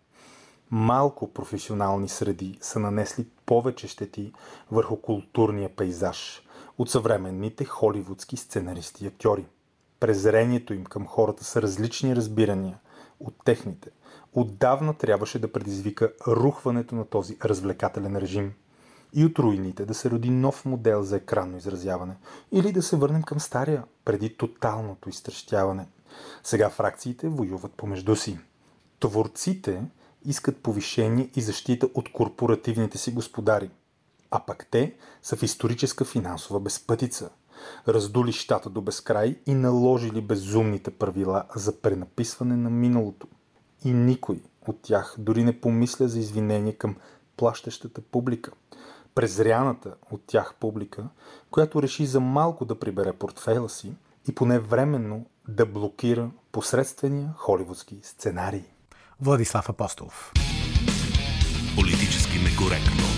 Малко 0.71 1.33
професионални 1.33 2.09
среди 2.09 2.59
са 2.61 2.81
нанесли 2.81 3.27
повече 3.47 3.89
щети 3.89 4.33
върху 4.71 4.97
културния 4.97 5.77
пейзаж 5.77 6.43
от 6.79 6.91
съвременните 6.91 7.65
холивудски 7.65 8.37
сценаристи 8.37 9.05
и 9.05 9.09
актьори. 9.09 9.47
Презрението 10.01 10.75
им 10.75 10.85
към 10.85 11.07
хората 11.07 11.45
са 11.45 11.63
различни 11.63 12.17
разбирания 12.17 12.79
от 13.21 13.35
техните. 13.45 13.91
Отдавна 14.33 14.95
трябваше 14.95 15.39
да 15.39 15.53
предизвика 15.53 16.13
рухването 16.27 16.95
на 16.95 17.05
този 17.05 17.37
развлекателен 17.45 18.17
режим– 18.17 18.53
и 19.13 19.25
от 19.25 19.39
руините 19.39 19.85
да 19.85 19.95
се 19.95 20.11
роди 20.11 20.31
нов 20.31 20.65
модел 20.65 21.03
за 21.03 21.17
екранно 21.17 21.57
изразяване 21.57 22.17
или 22.53 22.73
да 22.73 22.83
се 22.83 22.97
върнем 22.97 23.23
към 23.23 23.41
стария, 23.41 23.85
преди 24.05 24.37
тоталното 24.37 25.09
изтрещяване. 25.09 25.89
Сега 26.43 26.71
фракциите 26.71 27.29
воюват 27.29 27.73
помежду 27.73 28.17
си. 28.17 28.39
Творците 29.01 29.83
искат 30.25 30.63
повишение 30.63 31.31
и 31.37 31.41
защита 31.41 31.89
от 31.95 32.13
корпоративните 32.13 32.99
си 32.99 33.13
господари, 33.13 33.71
а 34.31 34.41
пък 34.41 34.67
те 34.71 34.95
са 35.23 35.37
в 35.37 35.43
историческа 35.43 36.05
финансова 36.05 36.61
безпътица. 36.61 37.31
Раздули 37.89 38.33
щата 38.33 38.71
до 38.71 38.81
безкрай 38.81 39.37
и 39.47 39.55
наложили 39.55 40.21
безумните 40.21 40.91
правила 40.91 41.45
за 41.55 41.81
пренаписване 41.81 42.57
на 42.57 42.71
миналото. 42.71 43.27
И 43.85 43.93
никой 43.93 44.43
от 44.67 44.83
тях 44.83 45.15
дори 45.19 45.45
не 45.45 45.61
помисля 45.61 46.09
за 46.09 46.19
извинение 46.19 46.73
към 46.73 46.97
плащащата 47.37 48.01
публика– 48.01 48.51
презряната 49.19 49.95
от 50.11 50.23
тях 50.27 50.55
публика, 50.61 51.09
която 51.51 51.83
реши 51.83 52.07
за 52.07 52.21
малко 52.21 52.65
да 52.65 52.79
прибере 52.79 53.13
портфейла 53.13 53.69
си 53.69 53.93
и 54.29 54.35
поне 54.35 54.59
временно 54.59 55.27
да 55.49 55.67
блокира 55.67 56.31
посредствения 56.53 57.35
холивудски 57.37 57.97
сценарий. 58.03 58.65
Владислав 59.21 59.69
Апостолов. 59.69 60.33
Политически 61.77 62.39
некоректно. 62.39 63.18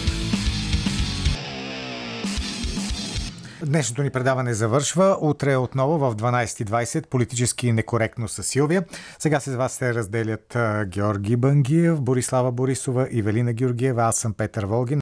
Днешното 3.67 4.03
ни 4.03 4.11
предаване 4.11 4.55
завършва. 4.55 5.19
Утре 5.21 5.57
отново 5.57 5.99
в 5.99 6.17
12.20 6.17 7.07
политически 7.07 7.73
некоректно 7.73 8.29
с 8.29 8.43
Силвия. 8.43 8.85
Сега 9.19 9.41
с 9.41 9.55
вас 9.57 9.73
се 9.73 9.95
разделят 9.95 10.57
Георги 10.87 11.37
Бангиев, 11.37 12.01
Борислава 12.01 12.53
Борисова 12.53 13.09
и 13.11 13.23
Велина 13.23 13.53
Георгиева. 13.53 14.03
Аз 14.03 14.17
съм 14.17 14.35
Петър 14.35 14.65
Волгин. 14.65 14.99